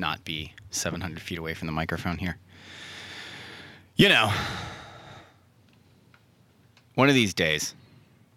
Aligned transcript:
not 0.00 0.24
be 0.24 0.52
700 0.70 1.20
feet 1.22 1.38
away 1.38 1.54
from 1.54 1.66
the 1.66 1.72
microphone 1.72 2.18
here. 2.18 2.36
You 3.96 4.08
know, 4.08 4.32
one 6.94 7.08
of 7.08 7.14
these 7.14 7.34
days, 7.34 7.74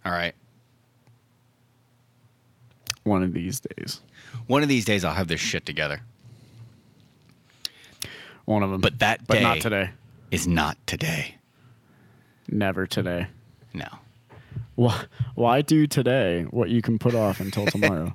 all 0.05 0.11
right, 0.11 0.35
One 3.03 3.23
of 3.23 3.33
these 3.33 3.59
days. 3.61 4.01
one 4.47 4.61
of 4.63 4.69
these 4.69 4.85
days 4.85 5.03
I'll 5.03 5.13
have 5.13 5.27
this 5.27 5.39
shit 5.41 5.65
together. 5.65 6.01
One 8.45 8.61
of 8.61 8.71
them. 8.71 8.81
But 8.81 8.99
that 8.99 9.25
but 9.25 9.41
not 9.41 9.55
day- 9.55 9.59
today. 9.61 9.89
Is 10.31 10.47
not 10.47 10.77
today. 10.87 11.35
Never 12.49 12.85
today. 12.87 13.27
No. 13.73 13.87
Why, 14.75 15.05
why 15.35 15.61
do 15.61 15.85
today 15.87 16.43
what 16.49 16.69
you 16.69 16.81
can 16.81 16.97
put 16.99 17.13
off 17.15 17.39
until 17.39 17.65
tomorrow? 17.67 18.13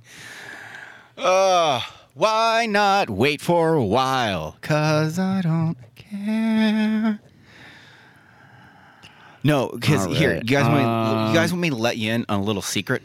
Why 2.19 2.67
not 2.67 3.09
wait 3.09 3.41
for 3.41 3.75
a 3.75 3.85
while? 3.85 4.57
Cause 4.61 5.21
I 5.21 5.41
don't 5.41 5.77
care. 5.95 7.21
No, 9.45 9.69
because 9.69 10.05
All 10.05 10.13
here, 10.13 10.35
you 10.35 10.41
guys, 10.43 10.65
want 10.67 10.79
me, 10.79 10.83
Um, 10.83 11.29
you 11.29 11.35
guys 11.35 11.53
want 11.53 11.61
me 11.63 11.71
to 11.71 11.77
let 11.77 11.97
you 11.97 12.11
in 12.11 12.27
on 12.29 12.41
a 12.41 12.43
little 12.43 12.61
secret? 12.61 13.05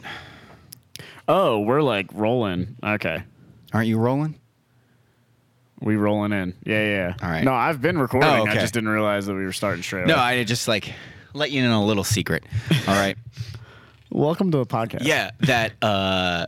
oh, 1.28 1.60
we're 1.60 1.80
like 1.80 2.08
rolling. 2.12 2.74
Okay. 2.82 3.22
Aren't 3.72 3.86
you 3.86 3.98
rolling? 3.98 4.34
We 5.80 5.94
rolling 5.94 6.32
in. 6.32 6.54
Yeah, 6.66 6.82
yeah. 6.84 6.90
yeah. 6.90 7.14
All 7.22 7.30
right. 7.30 7.44
No, 7.44 7.54
I've 7.54 7.80
been 7.80 7.96
recording. 7.96 8.28
Oh, 8.28 8.46
I 8.46 8.54
just 8.54 8.74
didn't 8.74 8.88
realize 8.88 9.26
that 9.26 9.34
we 9.34 9.44
were 9.44 9.52
starting 9.52 9.84
straight 9.84 10.08
No, 10.08 10.14
away. 10.14 10.40
I 10.40 10.42
just 10.42 10.66
like 10.66 10.92
let 11.34 11.52
you 11.52 11.62
in 11.62 11.70
on 11.70 11.84
a 11.84 11.86
little 11.86 12.02
secret. 12.02 12.42
All 12.88 12.94
right. 12.96 13.16
Welcome 14.10 14.50
to 14.50 14.58
the 14.58 14.66
podcast. 14.66 15.04
yeah, 15.04 15.30
that 15.42 15.72
uh, 15.80 16.46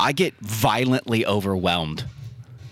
I 0.00 0.12
get 0.12 0.34
violently 0.38 1.26
overwhelmed 1.26 2.06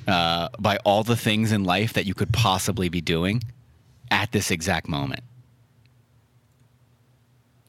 uh, 0.06 0.48
by 0.58 0.78
all 0.78 1.02
the 1.04 1.14
things 1.14 1.52
in 1.52 1.62
life 1.62 1.92
that 1.92 2.06
you 2.06 2.14
could 2.14 2.32
possibly 2.32 2.88
be 2.88 3.02
doing 3.02 3.42
at 4.10 4.32
this 4.32 4.50
exact 4.50 4.88
moment. 4.88 5.22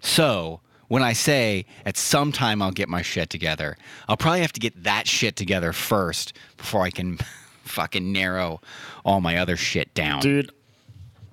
So 0.01 0.61
when 0.87 1.03
I 1.03 1.11
say 1.11 1.65
at 1.85 1.97
some 1.97 2.31
time 2.31 2.61
I'll 2.61 2.71
get 2.71 2.87
my 2.87 3.01
shit 3.01 3.29
together, 3.29 3.75
I'll 4.07 4.15
probably 4.15 4.39
have 4.39 4.53
to 4.53 4.61
get 4.61 4.81
that 4.85 5.09
shit 5.09 5.35
together 5.35 5.73
first 5.73 6.31
before 6.55 6.83
I 6.83 6.89
can 6.89 7.17
fucking 7.63 8.13
narrow 8.13 8.61
all 9.03 9.19
my 9.19 9.37
other 9.37 9.57
shit 9.57 9.93
down. 9.93 10.21
Dude, 10.21 10.51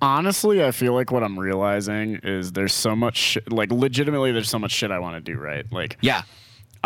honestly, 0.01 0.65
I 0.65 0.71
feel 0.71 0.93
like 0.93 1.13
what 1.13 1.23
I'm 1.23 1.39
realizing 1.39 2.19
is 2.23 2.51
there's 2.51 2.73
so 2.73 2.93
much 2.93 3.15
shit, 3.15 3.49
like 3.53 3.71
legitimately 3.71 4.33
there's 4.33 4.49
so 4.49 4.59
much 4.59 4.71
shit 4.71 4.91
I 4.91 4.99
want 4.99 5.15
to 5.15 5.33
do, 5.33 5.39
right? 5.39 5.65
Like 5.71 5.97
Yeah. 6.01 6.23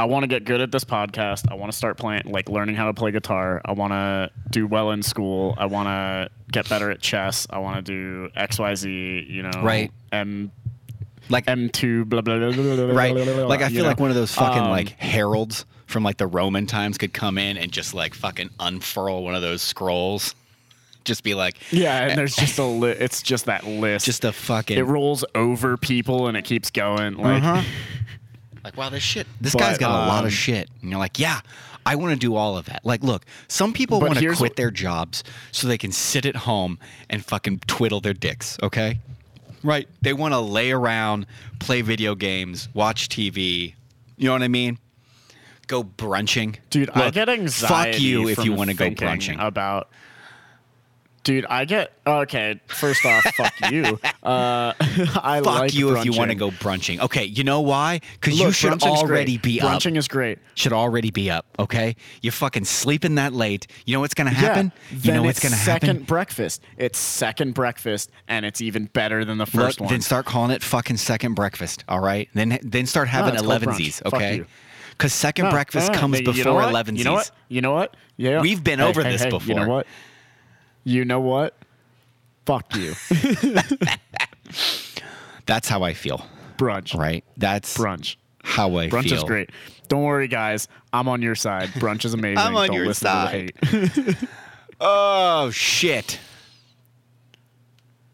I 0.02 0.06
want 0.06 0.24
to 0.24 0.28
get 0.28 0.46
good 0.46 0.62
at 0.62 0.72
this 0.72 0.84
podcast. 0.84 1.52
I 1.52 1.56
want 1.56 1.72
to 1.72 1.78
start 1.78 1.98
playing 1.98 2.24
like 2.26 2.50
learning 2.50 2.76
how 2.76 2.86
to 2.88 2.94
play 2.94 3.12
guitar. 3.12 3.62
I 3.64 3.74
want 3.74 3.94
to 3.94 4.32
do 4.50 4.66
well 4.68 4.92
in 4.92 5.04
school. 5.04 5.54
I 5.58 5.68
want 5.68 5.88
to 5.88 6.30
get 6.52 6.68
better 6.68 6.90
at 6.90 7.00
chess. 7.02 7.46
I 7.50 7.60
want 7.60 7.76
to 7.78 7.82
do 7.84 8.30
XYZ, 8.36 9.30
you 9.30 9.44
know. 9.44 9.52
Right. 9.62 9.92
M 10.12 10.52
Like 11.30 11.46
M2 11.46 12.06
blah 12.10 12.22
blah 12.22 12.38
blah 12.40 12.52
blah 12.52 12.76
blah. 12.76 12.96
right 12.96 13.14
blah, 13.14 13.24
blah, 13.26 13.34
blah, 13.36 13.46
like 13.46 13.62
i 13.62 13.70
feel 13.70 13.84
know? 13.84 13.90
like 13.90 14.00
one 14.00 14.10
of 14.10 14.16
those 14.16 14.34
fucking 14.34 14.64
Um, 14.64 14.70
like 14.72 14.90
heralds 15.00 15.66
from 15.86 16.04
like 16.04 16.18
the 16.18 16.28
roman 16.28 16.66
times 16.66 16.98
could 16.98 17.14
come 17.14 17.38
in 17.38 17.58
and 17.58 17.72
just 17.72 17.94
like 17.94 18.14
fucking 18.16 18.50
unfurl 18.60 19.24
one 19.24 19.36
of 19.36 19.42
those 19.42 19.62
scrolls 19.62 20.36
just 21.06 21.24
be 21.24 21.34
like 21.34 21.56
Yeah, 21.72 22.08
and 22.08 22.18
there's 22.18 22.36
just 22.36 22.60
a 22.60 22.64
li- 22.66 22.92
it's 22.92 23.22
just 23.22 23.46
that 23.46 23.66
list. 23.66 24.06
just 24.06 24.26
a 24.26 24.32
fucking 24.34 24.78
it 24.78 24.82
rolls 24.86 25.24
over 25.36 25.78
people 25.78 26.28
and 26.28 26.36
it 26.36 26.44
keeps 26.44 26.70
going 26.72 27.16
like 27.18 27.42
Uh-huh. 27.44 27.62
Like 28.64 28.78
wow 28.78 28.90
this 28.90 29.04
shit. 29.04 29.28
This 29.40 29.54
But, 29.54 29.60
guy's 29.60 29.78
got 29.78 29.92
a 29.92 30.08
lot 30.08 30.20
um, 30.20 30.26
of 30.26 30.34
shit. 30.34 30.70
And 30.82 30.90
you're 30.90 31.00
like 31.00 31.20
yeah 31.20 31.42
i 31.84 31.96
want 31.96 32.14
to 32.14 32.20
do 32.20 32.36
all 32.36 32.58
of 32.58 32.66
that. 32.66 32.86
Like 32.86 33.04
look 33.04 33.26
some 33.48 33.74
people 33.74 34.00
want 34.00 34.18
to 34.18 34.36
quit 34.36 34.56
their 34.56 34.72
jobs 34.72 35.24
so 35.52 35.68
they 35.68 35.78
can 35.78 35.92
sit 35.92 36.26
at 36.26 36.36
home 36.36 36.80
and 37.10 37.26
fucking 37.26 37.62
twiddle 37.68 38.02
their 38.02 38.14
dicks 38.14 38.58
okay? 38.62 39.00
Right? 39.64 39.88
They 40.02 40.14
want 40.14 40.34
to 40.34 40.40
lay 40.40 40.72
around 40.72 41.26
play 41.60 41.82
video 41.82 42.16
games 42.16 42.70
watch 42.74 43.10
tv 43.10 43.74
you 44.18 44.28
know 44.28 44.34
what 44.34 44.44
i 44.44 44.48
mean? 44.48 44.78
Go 45.68 45.84
brunching. 45.84 46.58
Dude, 46.70 46.90
I 46.94 47.06
Look, 47.06 47.14
get 47.14 47.30
anxiety. 47.30 47.92
Fuck 47.94 48.02
you 48.02 48.28
if 48.28 48.44
you 48.44 48.52
want 48.52 48.70
to 48.72 48.76
go 48.76 48.90
brunching. 48.90 49.40
About, 49.40 49.90
dude, 51.24 51.46
I 51.46 51.66
get 51.66 51.94
okay. 52.06 52.60
First 52.68 53.06
off, 53.06 53.24
fuck 53.36 53.54
you. 53.72 54.00
Uh, 54.24 54.74
I 54.80 55.42
Fuck 55.44 55.46
like 55.46 55.74
you 55.74 55.98
if 55.98 56.06
you 56.06 56.14
want 56.14 56.30
to 56.30 56.36
go 56.36 56.52
brunching. 56.52 57.00
Okay, 57.00 57.26
you 57.26 57.44
know 57.44 57.62
why? 57.62 58.02
Because 58.14 58.40
you 58.40 58.52
should 58.52 58.84
already 58.84 59.38
great. 59.38 59.42
be 59.42 59.62
up. 59.62 59.72
Brunching 59.72 59.98
is 59.98 60.08
great. 60.08 60.38
Should 60.54 60.74
already 60.74 61.10
be 61.10 61.32
up. 61.32 61.48
Okay, 61.58 61.96
you're 62.22 62.32
fucking 62.32 62.66
sleeping 62.66 63.16
that 63.16 63.34
late. 63.34 63.66
You 63.88 63.96
know 63.96 64.00
what's 64.00 64.14
gonna 64.14 64.30
happen? 64.30 64.72
Yeah, 64.92 64.96
you 64.96 65.02
then 65.02 65.16
know 65.16 65.24
what's 65.24 65.40
it's 65.40 65.50
gonna 65.50 65.60
second 65.60 65.88
happen? 65.88 66.04
breakfast. 66.04 66.62
It's 66.78 67.00
second 67.00 67.56
breakfast, 67.56 68.12
and 68.28 68.46
it's 68.46 68.62
even 68.62 68.86
better 68.86 69.26
than 69.26 69.40
the 69.40 69.46
Look, 69.46 69.50
first 69.54 69.82
one. 69.82 69.90
then 69.90 70.02
start 70.02 70.28
calling 70.28 70.52
it 70.52 70.62
fucking 70.62 70.98
second 70.98 71.34
breakfast. 71.34 71.84
All 71.88 72.00
right, 72.00 72.30
then 72.36 72.60
then 72.62 72.86
start 72.86 73.08
having 73.08 73.36
called 73.36 73.48
elevensies. 73.48 74.06
Okay, 74.06 74.44
because 74.92 75.14
second 75.14 75.46
No, 75.46 75.52
breakfast 75.52 75.88
no, 75.88 75.94
no, 75.96 76.00
comes 76.00 76.22
before 76.22 76.62
elevensies. 76.62 76.98
You 77.00 77.04
know 77.06 77.14
what? 77.14 77.32
You 77.50 77.62
know 77.62 77.74
what? 77.74 77.98
Yeah, 78.18 78.42
We've 78.42 78.64
been 78.64 78.78
Hey, 78.78 78.86
over 78.86 79.02
hey, 79.02 79.14
this 79.14 79.24
hey, 79.24 79.32
You 79.46 79.56
know 79.56 79.68
what? 79.68 79.88
You 80.84 81.06
know 81.06 81.20
what? 81.20 81.56
Fuck 82.46 82.76
you. 82.76 82.94
That's 85.46 85.68
how 85.68 85.84
I 85.84 85.94
feel. 85.94 86.26
Brunch. 86.58 86.98
Right. 86.98 87.24
That's 87.38 87.78
Brunch. 87.78 88.16
how 88.44 88.78
I 88.78 88.90
Brunch 88.90 89.10
feel. 89.10 89.18
is 89.18 89.24
great. 89.24 89.50
Don't 89.88 90.04
worry, 90.04 90.28
guys. 90.28 90.68
I'm 90.94 91.08
on 91.08 91.22
your 91.22 91.36
side. 91.36 91.70
Brunch 91.70 92.06
is 92.06 92.14
amazing. 92.14 92.38
I'm 92.40 92.56
on 92.56 92.68
Don't 92.68 92.76
your 92.78 92.94
side. 92.94 93.54
To 93.64 93.78
the 93.78 93.88
hate. 94.12 94.30
Oh 94.84 95.52
shit. 95.52 96.20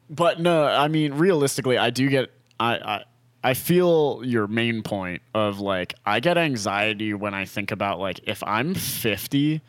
But 0.09 0.41
no, 0.41 0.65
I 0.65 0.89
mean, 0.89 1.13
realistically, 1.13 1.77
I 1.77 1.91
do 1.91 2.09
get. 2.09 2.29
I, 2.59 2.73
I 2.75 3.03
I 3.43 3.53
feel 3.53 4.21
your 4.25 4.47
main 4.47 4.83
point 4.83 5.21
of 5.33 5.61
like 5.61 5.93
I 6.05 6.19
get 6.19 6.37
anxiety 6.37 7.13
when 7.13 7.33
I 7.33 7.45
think 7.45 7.71
about 7.71 7.99
like 8.01 8.19
if 8.23 8.43
I'm 8.43 8.73
50 8.73 9.61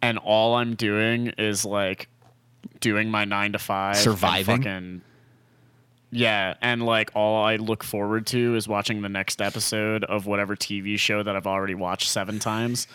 and 0.00 0.18
all 0.18 0.56
I'm 0.56 0.74
doing 0.74 1.28
is 1.38 1.64
like 1.64 2.08
doing 2.82 3.10
my 3.10 3.24
nine 3.24 3.52
to 3.52 3.58
five, 3.58 3.94
and 3.94 4.04
Surviving? 4.04 4.56
fucking- 4.58 5.00
yeah, 6.10 6.54
and 6.60 6.84
like 6.84 7.10
all 7.14 7.42
I 7.42 7.56
look 7.56 7.82
forward 7.82 8.26
to 8.26 8.54
is 8.54 8.68
watching 8.68 9.00
the 9.00 9.08
next 9.08 9.40
episode 9.40 10.04
of 10.04 10.26
whatever 10.26 10.54
TV 10.54 10.98
show 10.98 11.22
that 11.22 11.34
I've 11.34 11.46
already 11.46 11.74
watched 11.74 12.08
seven 12.08 12.38
times, 12.38 12.86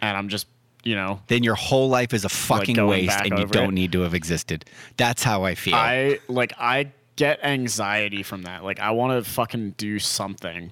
and 0.00 0.16
I'm 0.16 0.28
just 0.28 0.46
you 0.84 0.94
know 0.94 1.20
Then 1.26 1.42
your 1.42 1.56
whole 1.56 1.88
life 1.88 2.14
is 2.14 2.24
a 2.24 2.28
fucking 2.28 2.76
going 2.76 3.06
waste, 3.06 3.18
and 3.24 3.36
you 3.38 3.46
don't 3.46 3.70
it. 3.70 3.74
need 3.74 3.92
to 3.92 4.02
have 4.02 4.14
existed. 4.14 4.64
That's 4.96 5.24
how 5.24 5.42
I 5.42 5.56
feel. 5.56 5.74
I 5.74 6.20
like 6.28 6.52
I 6.60 6.92
get 7.16 7.42
anxiety 7.44 8.22
from 8.22 8.42
that. 8.42 8.62
Like 8.62 8.78
I 8.78 8.92
want 8.92 9.24
to 9.24 9.28
fucking 9.28 9.72
do 9.76 9.98
something. 9.98 10.70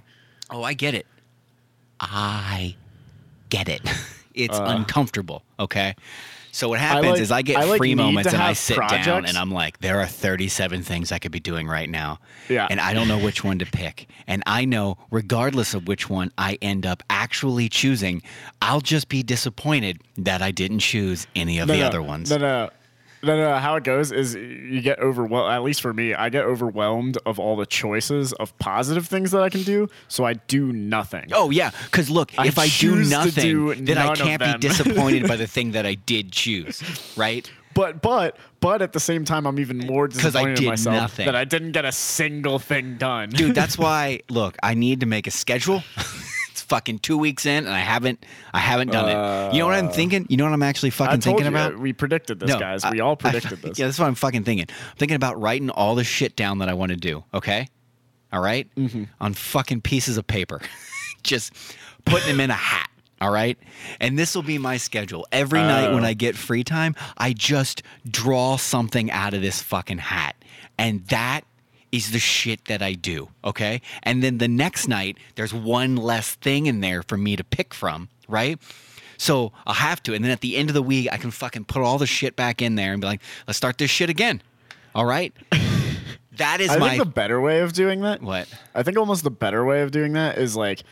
Oh, 0.51 0.63
I 0.63 0.75
get 0.75 0.95
it. 0.95 1.07
I 2.01 2.77
get 3.49 3.69
it. 3.69 3.83
It's 4.33 4.57
Uh. 4.57 4.65
uncomfortable. 4.69 5.43
Okay. 5.59 5.97
So 6.53 6.69
what 6.69 6.81
happens 6.81 7.13
like- 7.13 7.21
is 7.21 7.31
I 7.31 7.43
get 7.43 7.59
I, 7.59 7.65
like, 7.65 7.79
free 7.79 7.95
moments 7.95 8.33
and 8.33 8.43
I 8.43 8.53
sit 8.55 8.77
down 8.77 9.25
and 9.25 9.37
I'm 9.37 9.51
like, 9.51 9.79
there 9.79 10.01
are 10.01 10.07
37 10.07 10.83
things 10.83 11.13
I 11.13 11.19
could 11.19 11.33
be 11.33 11.41
doing 11.41 11.67
right 11.69 11.89
now. 11.89 12.19
Yeah. 12.49 12.67
And 12.69 12.81
I 12.81 12.93
don't 12.93 13.09
know 13.09 13.19
which 13.19 13.45
one 13.45 13.59
to 13.61 13.67
pick. 13.67 14.09
And 14.27 14.43
I 14.47 14.65
know, 14.65 14.99
regardless 15.11 15.75
of 15.75 15.87
which 15.89 16.11
one 16.11 16.33
I 16.37 16.59
end 16.61 16.87
up 16.87 17.03
actually 17.09 17.69
choosing, 17.69 18.23
I'll 18.61 18.81
just 18.81 19.09
be 19.09 19.23
disappointed 19.23 20.01
that 20.19 20.43
I 20.43 20.51
didn't 20.51 20.81
choose 20.81 21.27
any 21.37 21.59
of 21.59 21.69
No, 21.69 21.75
the 21.75 21.81
no, 21.81 21.87
other 21.87 22.03
ones. 22.03 22.31
No, 22.31 22.39
no, 22.39 22.71
no, 23.23 23.37
no. 23.37 23.57
How 23.59 23.77
it 23.77 23.85
goes 23.85 24.13
is 24.13 24.35
you 24.35 24.81
get 24.81 24.99
overwhelmed. 24.99 25.53
At 25.53 25.63
least 25.63 25.81
for 25.81 25.93
me, 25.93 26.15
I 26.15 26.29
get 26.29 26.45
overwhelmed 26.45 27.19
of 27.27 27.39
all 27.39 27.57
the 27.57 27.67
choices 27.67 28.33
of 28.35 28.57
positive 28.59 29.07
things 29.07 29.31
that 29.33 29.43
I 29.43 29.49
can 29.49 29.63
do. 29.63 29.89
So 30.09 30.25
I 30.25 30.35
do 30.35 30.73
nothing. 30.73 31.31
Oh 31.33 31.51
yeah, 31.51 31.71
because 31.87 32.09
look, 32.11 32.33
I 32.39 32.47
if 32.47 32.59
I 32.59 32.69
do 32.69 32.97
nothing, 32.97 33.43
do 33.43 33.75
then 33.75 33.99
I 33.99 34.15
can't 34.15 34.43
be 34.43 34.59
disappointed 34.69 35.27
by 35.29 35.37
the 35.37 35.47
thing 35.47 35.73
that 35.73 35.87
I 35.87 35.95
did 35.95 36.33
choose, 36.33 36.83
right? 37.17 37.51
But 37.75 38.03
but 38.03 38.37
but 38.61 38.83
at 38.83 38.93
the 38.93 39.01
same 39.01 39.25
time, 39.25 39.47
I'm 39.47 39.59
even 39.61 39.79
more 39.79 40.05
uh, 40.05 40.07
I 40.07 40.09
disappointed 40.09 40.55
did 40.57 40.63
in 40.65 40.69
myself 40.71 40.97
nothing. 40.97 41.27
that 41.27 41.37
I 41.37 41.45
didn't 41.45 41.73
get 41.73 41.85
a 41.85 41.93
single 41.93 42.59
thing 42.59 42.97
done. 42.97 43.29
dude 43.31 43.55
that's 43.55 43.79
why 43.85 44.21
look 44.29 44.57
i 44.63 44.75
need 44.75 45.01
to 45.01 45.07
make 45.07 45.27
a 45.27 45.31
schedule 45.31 45.83
fucking 46.71 46.99
two 47.01 47.19
weeks 47.19 47.45
in 47.47 47.67
and 47.67 47.75
i 47.75 47.81
haven't 47.81 48.25
i 48.55 48.59
haven't 48.61 48.93
done 48.93 49.09
it 49.09 49.53
you 49.53 49.59
know 49.59 49.67
what 49.67 49.75
i'm 49.75 49.89
thinking 49.91 50.25
you 50.31 50.37
know 50.37 50.45
what 50.45 50.53
i'm 50.53 50.63
actually 50.63 50.89
I 50.89 50.93
fucking 50.93 51.21
thinking 51.21 51.47
about 51.49 51.75
uh, 51.75 51.79
we 51.79 51.93
predicted 51.93 52.39
this, 52.41 52.49
No, 52.51 52.59
guys. 52.61 52.85
I- 52.85 52.91
We 52.93 53.01
all 53.01 53.13
I- 53.13 53.17
predicted 53.17 53.61
this. 53.61 53.79
yeah 53.79 53.87
that's 53.87 53.99
what 53.99 54.07
i'm 54.07 54.15
fucking 54.15 54.45
thinking 54.45 54.67
i'm 54.71 54.97
thinking 54.97 55.17
about 55.17 55.41
writing 55.41 55.69
all 55.69 55.95
the 55.97 56.05
shit 56.05 56.37
down 56.37 56.59
that 56.59 56.69
i 56.69 56.75
want 56.75 56.91
to 56.91 56.97
do 56.97 57.25
okay 57.35 57.69
all 58.33 58.41
right? 58.41 58.69
Mm-hmm. 58.77 59.05
on 59.21 59.35
fucking 59.35 59.81
pieces 59.81 60.17
of 60.17 60.27
paper 60.27 60.61
just 61.25 61.53
putting 62.05 62.29
them 62.29 62.39
in 62.41 62.51
a 62.51 62.55
hat 62.55 62.89
all 63.21 63.31
right 63.33 63.59
and 64.01 64.17
this 64.19 64.35
will 64.37 64.43
be 64.45 64.57
my 64.59 64.77
schedule 64.77 65.27
every 65.33 65.59
night 65.61 65.93
when 65.93 66.05
Oh. 66.05 66.09
i 66.09 66.15
get 66.15 66.37
free 66.37 66.63
time 66.65 66.95
i 67.19 67.33
just 67.33 67.83
draw 68.09 68.57
something 68.57 69.11
out 69.11 69.35
of 69.35 69.43
this 69.43 69.61
fucking 69.61 69.99
hat 69.99 70.37
and 70.79 71.05
that 71.09 71.43
is 71.93 72.13
the 72.13 72.19
shit 72.19 72.67
that 72.67 72.83
I 72.83 72.93
do, 72.93 73.29
okay? 73.45 73.81
And 74.03 74.23
then 74.23 74.39
the 74.39 74.49
next 74.49 74.89
night, 74.89 75.19
there's 75.35 75.53
one 75.53 75.97
less 75.97 76.35
thing 76.37 76.67
in 76.67 76.81
there 76.81 77.03
for 77.03 77.17
me 77.17 77.37
to 77.37 77.45
pick 77.45 77.75
from, 77.75 78.09
right? 78.29 78.59
So 79.17 79.53
I'll 79.67 79.75
have 79.75 80.03
to, 80.05 80.15
and 80.15 80.25
then 80.25 80.31
at 80.31 80.41
the 80.41 80.57
end 80.57 80.71
of 80.71 80.75
the 80.75 80.83
week, 80.83 81.09
I 81.13 81.17
can 81.19 81.31
fucking 81.31 81.65
put 81.65 81.83
all 81.83 81.99
the 81.99 82.07
shit 82.07 82.37
back 82.37 82.63
in 82.63 82.75
there 82.77 82.93
and 82.93 83.01
be 83.01 83.07
like, 83.07 83.21
let's 83.47 83.57
start 83.57 83.79
this 83.79 83.91
shit 83.91 84.09
again. 84.09 84.41
All 84.95 85.05
right. 85.05 85.35
that 86.37 86.61
is 86.61 86.71
I 86.71 86.79
my 86.79 86.91
think 86.91 87.05
the 87.05 87.11
better 87.11 87.41
way 87.41 87.61
of 87.61 87.73
doing 87.73 88.01
that. 88.01 88.23
what? 88.23 88.49
I 88.75 88.83
think 88.83 88.97
almost 88.97 89.23
the 89.25 89.31
better 89.31 89.65
way 89.65 89.83
of 89.83 89.91
doing 89.91 90.15
that 90.15 90.39
is 90.39 90.57
like 90.57 90.83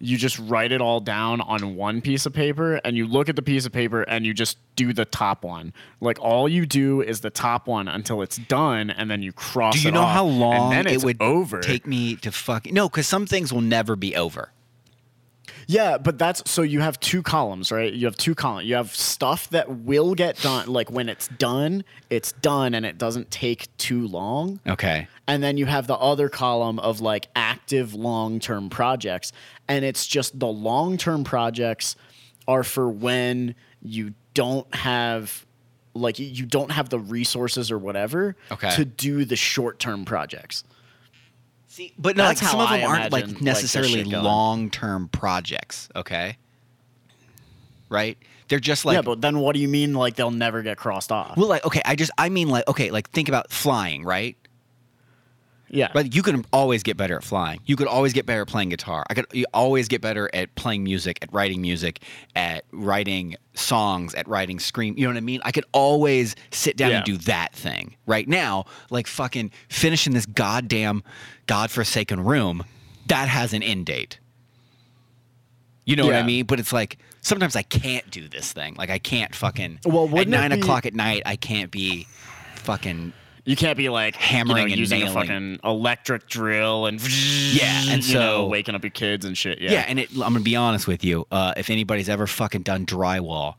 you 0.00 0.16
just 0.16 0.38
write 0.38 0.70
it 0.72 0.80
all 0.80 1.00
down 1.00 1.40
on 1.40 1.74
one 1.74 2.00
piece 2.00 2.24
of 2.26 2.32
paper 2.32 2.76
and 2.84 2.96
you 2.96 3.06
look 3.06 3.28
at 3.28 3.36
the 3.36 3.42
piece 3.42 3.66
of 3.66 3.72
paper 3.72 4.02
and 4.02 4.24
you 4.24 4.32
just 4.32 4.58
do 4.76 4.92
the 4.92 5.04
top 5.04 5.44
one. 5.44 5.72
Like 6.00 6.20
all 6.20 6.48
you 6.48 6.66
do 6.66 7.02
is 7.02 7.20
the 7.20 7.30
top 7.30 7.66
one 7.66 7.88
until 7.88 8.22
it's 8.22 8.36
done 8.36 8.90
and 8.90 9.10
then 9.10 9.22
you 9.22 9.32
cross 9.32 9.74
Do 9.74 9.82
you 9.82 9.90
know 9.90 10.02
off, 10.02 10.14
how 10.14 10.24
long 10.24 10.72
it 10.72 11.02
would 11.02 11.20
over. 11.20 11.60
take 11.60 11.86
me 11.86 12.16
to 12.16 12.30
fucking 12.30 12.72
no? 12.74 12.88
Because 12.88 13.06
some 13.08 13.26
things 13.26 13.52
will 13.52 13.60
never 13.60 13.96
be 13.96 14.14
over. 14.14 14.52
Yeah, 15.70 15.98
but 15.98 16.16
that's 16.18 16.50
so 16.50 16.62
you 16.62 16.80
have 16.80 16.98
two 16.98 17.22
columns, 17.22 17.70
right? 17.70 17.92
You 17.92 18.06
have 18.06 18.16
two 18.16 18.34
columns. 18.34 18.66
You 18.66 18.76
have 18.76 18.96
stuff 18.96 19.50
that 19.50 19.68
will 19.70 20.14
get 20.14 20.40
done 20.40 20.66
like 20.66 20.90
when 20.90 21.10
it's 21.10 21.28
done, 21.28 21.84
it's 22.08 22.32
done 22.32 22.72
and 22.72 22.86
it 22.86 22.96
doesn't 22.96 23.30
take 23.30 23.68
too 23.76 24.08
long. 24.08 24.60
Okay. 24.66 25.06
And 25.26 25.42
then 25.42 25.58
you 25.58 25.66
have 25.66 25.86
the 25.86 25.96
other 25.98 26.30
column 26.30 26.78
of 26.78 27.02
like 27.02 27.28
active 27.36 27.92
long 27.94 28.40
term 28.40 28.70
projects. 28.70 29.30
And 29.68 29.84
it's 29.84 30.06
just 30.06 30.40
the 30.40 30.46
long 30.46 30.96
term 30.96 31.22
projects 31.22 31.96
are 32.48 32.64
for 32.64 32.88
when 32.88 33.54
you 33.82 34.14
don't 34.32 34.74
have 34.74 35.44
like 35.92 36.18
you 36.18 36.46
don't 36.46 36.70
have 36.70 36.88
the 36.88 36.98
resources 36.98 37.70
or 37.70 37.76
whatever 37.76 38.36
Okay. 38.50 38.70
to 38.70 38.86
do 38.86 39.26
the 39.26 39.36
short 39.36 39.78
term 39.78 40.06
projects. 40.06 40.64
See, 41.78 41.92
but 41.96 42.16
no, 42.16 42.24
like 42.24 42.38
some 42.38 42.58
of 42.58 42.70
them 42.70 42.80
I 42.80 42.82
aren't 42.82 43.06
imagine, 43.06 43.12
like 43.12 43.26
like, 43.28 43.40
necessarily 43.40 43.92
shit 43.92 44.10
going. 44.10 44.24
long-term 44.24 45.10
projects. 45.10 45.88
Okay. 45.94 46.36
Right? 47.88 48.18
They're 48.48 48.58
just 48.58 48.84
like 48.84 48.96
yeah, 48.96 49.02
but 49.02 49.20
then 49.20 49.38
what 49.38 49.54
do 49.54 49.60
you 49.60 49.68
mean 49.68 49.94
like 49.94 50.16
they'll 50.16 50.32
never 50.32 50.62
get 50.62 50.76
crossed 50.76 51.12
off? 51.12 51.36
well, 51.36 51.46
like 51.46 51.64
okay, 51.64 51.80
I 51.84 51.94
just 51.94 52.10
I 52.18 52.30
mean 52.30 52.48
like 52.48 52.66
okay, 52.66 52.90
like 52.90 53.08
think 53.10 53.28
about 53.28 53.52
flying, 53.52 54.02
right? 54.02 54.36
Yeah. 55.70 55.90
But 55.92 56.14
you 56.14 56.22
can 56.22 56.44
always 56.52 56.82
get 56.82 56.96
better 56.96 57.16
at 57.16 57.24
flying. 57.24 57.60
You 57.66 57.76
could 57.76 57.86
always 57.88 58.12
get 58.12 58.26
better 58.26 58.42
at 58.42 58.48
playing 58.48 58.70
guitar. 58.70 59.04
I 59.10 59.14
could 59.14 59.26
always 59.52 59.88
get 59.88 60.00
better 60.00 60.30
at 60.32 60.54
playing 60.54 60.84
music, 60.84 61.18
at 61.22 61.32
writing 61.32 61.60
music, 61.60 62.02
at 62.34 62.64
writing 62.72 63.36
songs, 63.54 64.14
at 64.14 64.26
writing 64.28 64.58
scream. 64.58 64.94
You 64.96 65.04
know 65.04 65.10
what 65.10 65.16
I 65.16 65.20
mean? 65.20 65.40
I 65.44 65.52
could 65.52 65.66
always 65.72 66.34
sit 66.50 66.76
down 66.76 66.92
and 66.92 67.04
do 67.04 67.16
that 67.18 67.54
thing. 67.54 67.96
Right 68.06 68.28
now, 68.28 68.64
like 68.90 69.06
fucking 69.06 69.50
finishing 69.68 70.14
this 70.14 70.26
goddamn 70.26 71.02
godforsaken 71.46 72.24
room, 72.24 72.64
that 73.08 73.28
has 73.28 73.52
an 73.52 73.62
end 73.62 73.86
date. 73.86 74.18
You 75.84 75.96
know 75.96 76.04
what 76.06 76.16
I 76.16 76.22
mean? 76.22 76.44
But 76.44 76.60
it's 76.60 76.72
like 76.72 76.98
sometimes 77.22 77.56
I 77.56 77.62
can't 77.62 78.08
do 78.10 78.28
this 78.28 78.52
thing. 78.52 78.74
Like 78.74 78.90
I 78.90 78.98
can't 78.98 79.34
fucking 79.34 79.80
Well, 79.86 80.18
at 80.18 80.28
nine 80.28 80.50
be- 80.50 80.60
o'clock 80.60 80.84
at 80.84 80.94
night. 80.94 81.22
I 81.24 81.36
can't 81.36 81.70
be 81.70 82.06
fucking 82.56 83.14
You 83.48 83.56
can't 83.56 83.78
be 83.78 83.88
like 83.88 84.14
Hammering 84.14 84.48
you 84.64 84.68
know, 84.68 84.72
and 84.72 84.76
using 84.78 84.98
nailing. 85.00 85.16
a 85.16 85.20
fucking 85.20 85.60
electric 85.64 86.26
drill 86.28 86.84
and 86.84 87.00
Yeah, 87.54 87.84
and 87.88 88.04
you 88.06 88.14
know, 88.14 88.20
so- 88.42 88.46
waking 88.48 88.74
up 88.74 88.84
your 88.84 88.90
kids 88.90 89.24
and 89.24 89.36
shit. 89.38 89.58
Yeah, 89.58 89.72
Yeah, 89.72 89.84
and 89.88 89.98
it, 89.98 90.10
I'm 90.12 90.18
gonna 90.34 90.40
be 90.40 90.54
honest 90.54 90.86
with 90.86 91.02
you. 91.02 91.26
Uh, 91.32 91.54
if 91.56 91.70
anybody's 91.70 92.10
ever 92.10 92.26
fucking 92.26 92.62
done 92.62 92.84
drywall, 92.84 93.54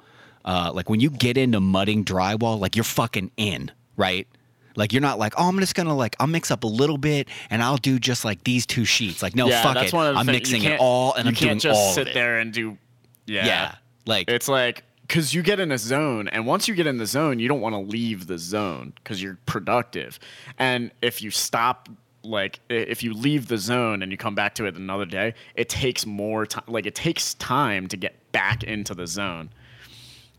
uh, 0.45 0.71
like 0.75 0.89
when 0.91 1.00
you 1.00 1.09
get 1.09 1.38
into 1.38 1.59
mudding 1.59 2.06
drywall, 2.06 2.59
like 2.59 2.75
you're 2.75 2.83
fucking 2.83 3.31
in, 3.36 3.71
right? 3.97 4.27
Like 4.75 4.94
you're 4.94 5.01
not 5.01 5.18
like, 5.18 5.33
oh, 5.38 5.47
I'm 5.47 5.59
just 5.59 5.74
gonna 5.74 5.95
like, 5.95 6.15
I'll 6.19 6.27
mix 6.27 6.51
up 6.51 6.63
a 6.63 6.68
little 6.68 7.00
bit 7.00 7.27
and 7.50 7.63
I'll 7.63 7.77
do 7.77 7.97
just 7.97 8.24
like 8.24 8.44
these 8.44 8.68
two 8.68 8.85
sheets. 8.85 9.24
Like, 9.24 9.35
no, 9.35 9.47
yeah, 9.47 9.63
fuck 9.63 9.74
that's 9.74 9.92
it. 9.92 9.95
one 9.95 10.06
of 10.06 10.13
the 10.13 10.19
I'm 10.19 10.27
things- 10.27 10.51
mixing 10.51 10.63
it 10.65 10.80
all 10.80 11.15
and 11.15 11.27
I'm 11.27 11.33
doing 11.33 11.50
can't 11.50 11.62
just 11.62 11.80
all 11.80 11.94
sit 11.94 12.13
there 12.13 12.38
and 12.38 12.53
do. 12.53 12.77
Yeah, 13.25 13.45
Yeah, 13.45 13.75
like 14.06 14.30
it's 14.30 14.47
like 14.47 14.83
because 15.09 15.33
you 15.33 15.41
get 15.41 15.59
in 15.59 15.71
a 15.71 15.77
zone, 15.79 16.27
and 16.27 16.45
once 16.45 16.67
you 16.67 16.75
get 16.75 16.85
in 16.88 16.97
the 17.00 17.06
zone, 17.07 17.39
you 17.39 17.47
don't 17.47 17.61
want 17.61 17.73
to 17.73 17.79
leave 17.79 18.27
the 18.27 18.38
zone 18.38 18.94
because 18.95 19.21
you're 19.21 19.39
productive. 19.47 20.19
And 20.59 20.91
if 21.01 21.21
you 21.23 21.31
stop, 21.31 21.89
like 22.23 22.59
if 22.69 23.01
you 23.01 23.13
leave 23.13 23.47
the 23.47 23.57
zone 23.57 24.03
and 24.03 24.11
you 24.11 24.17
come 24.19 24.35
back 24.35 24.53
to 24.56 24.65
it 24.65 24.75
another 24.75 25.06
day, 25.07 25.33
it 25.56 25.67
takes 25.67 26.06
more 26.06 26.45
time. 26.45 26.63
Like 26.67 26.85
it 26.85 26.94
takes 26.94 27.33
time 27.33 27.88
to 27.88 27.97
get 27.97 28.31
back 28.31 28.63
into 28.63 28.94
the 28.94 29.07
zone. 29.07 29.50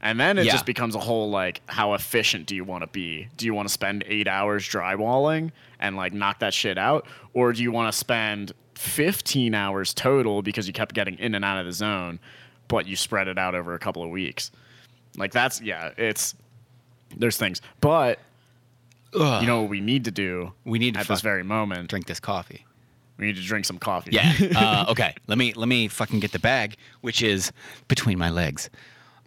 And 0.02 0.19
then 0.20 0.38
it 0.38 0.46
Yeah. 0.46 0.52
just 0.52 0.67
becomes 0.67 0.94
a 0.94 1.00
whole 1.00 1.28
like, 1.31 1.62
how 1.67 1.93
efficient 1.94 2.46
do 2.46 2.55
you 2.55 2.62
want 2.64 2.82
to 2.82 2.87
be? 2.87 3.26
Do 3.37 3.46
you 3.46 3.52
want 3.55 3.67
to 3.69 3.72
spend 3.72 4.05
eight 4.06 4.28
hours 4.28 4.67
drywalling 4.69 5.50
and 5.81 5.96
like 5.96 6.12
knock 6.14 6.38
that 6.38 6.55
shit 6.55 6.78
out? 6.78 7.06
Or 7.34 7.52
do 7.52 7.61
you 7.62 7.72
want 7.72 7.93
to 7.93 7.99
spend 7.99 8.52
15 8.76 9.52
hours 9.55 9.93
total 9.93 10.43
because 10.43 10.67
you 10.67 10.72
kept 10.72 10.94
getting 10.94 11.19
in 11.19 11.34
and 11.34 11.44
out 11.44 11.58
of 11.58 11.67
the 11.67 11.72
zone, 11.72 12.19
but 12.70 12.87
you 12.87 12.96
spread 12.96 13.28
it 13.28 13.37
out 13.37 13.55
over 13.55 13.75
a 13.75 13.78
couple 13.78 14.02
of 14.02 14.08
weeks? 14.11 14.50
Like, 15.17 15.32
that's, 15.32 15.61
yeah, 15.61 15.90
it's, 15.99 16.34
there's 17.17 17.37
things. 17.37 17.61
But, 17.81 18.20
Ugh. 19.12 19.43
you 19.43 19.46
know 19.49 19.62
what 19.62 19.70
we 19.70 19.81
need 19.81 20.05
to 20.05 20.12
do 20.12 20.52
we 20.64 20.78
need 20.78 20.94
to 20.94 21.00
at 21.00 21.08
this 21.08 21.19
fuck- 21.19 21.25
very 21.25 21.43
moment? 21.43 21.90
drink 21.90 22.06
this 22.06 22.20
coffee. 22.20 22.64
We 23.19 23.26
need 23.26 23.37
to 23.37 23.43
drink 23.43 23.67
some 23.67 23.78
coffee. 23.78 24.12
Yeah. 24.12 24.32
uh, 24.56 24.87
okay. 24.93 25.14
Let 25.26 25.37
me 25.37 25.52
let 25.52 25.69
me 25.69 25.88
fucking 25.88 26.20
get 26.20 26.32
the 26.32 26.38
bag, 26.38 26.76
which 27.02 27.20
is 27.20 27.52
between 27.87 28.17
my 28.19 28.31
legs. 28.31 28.70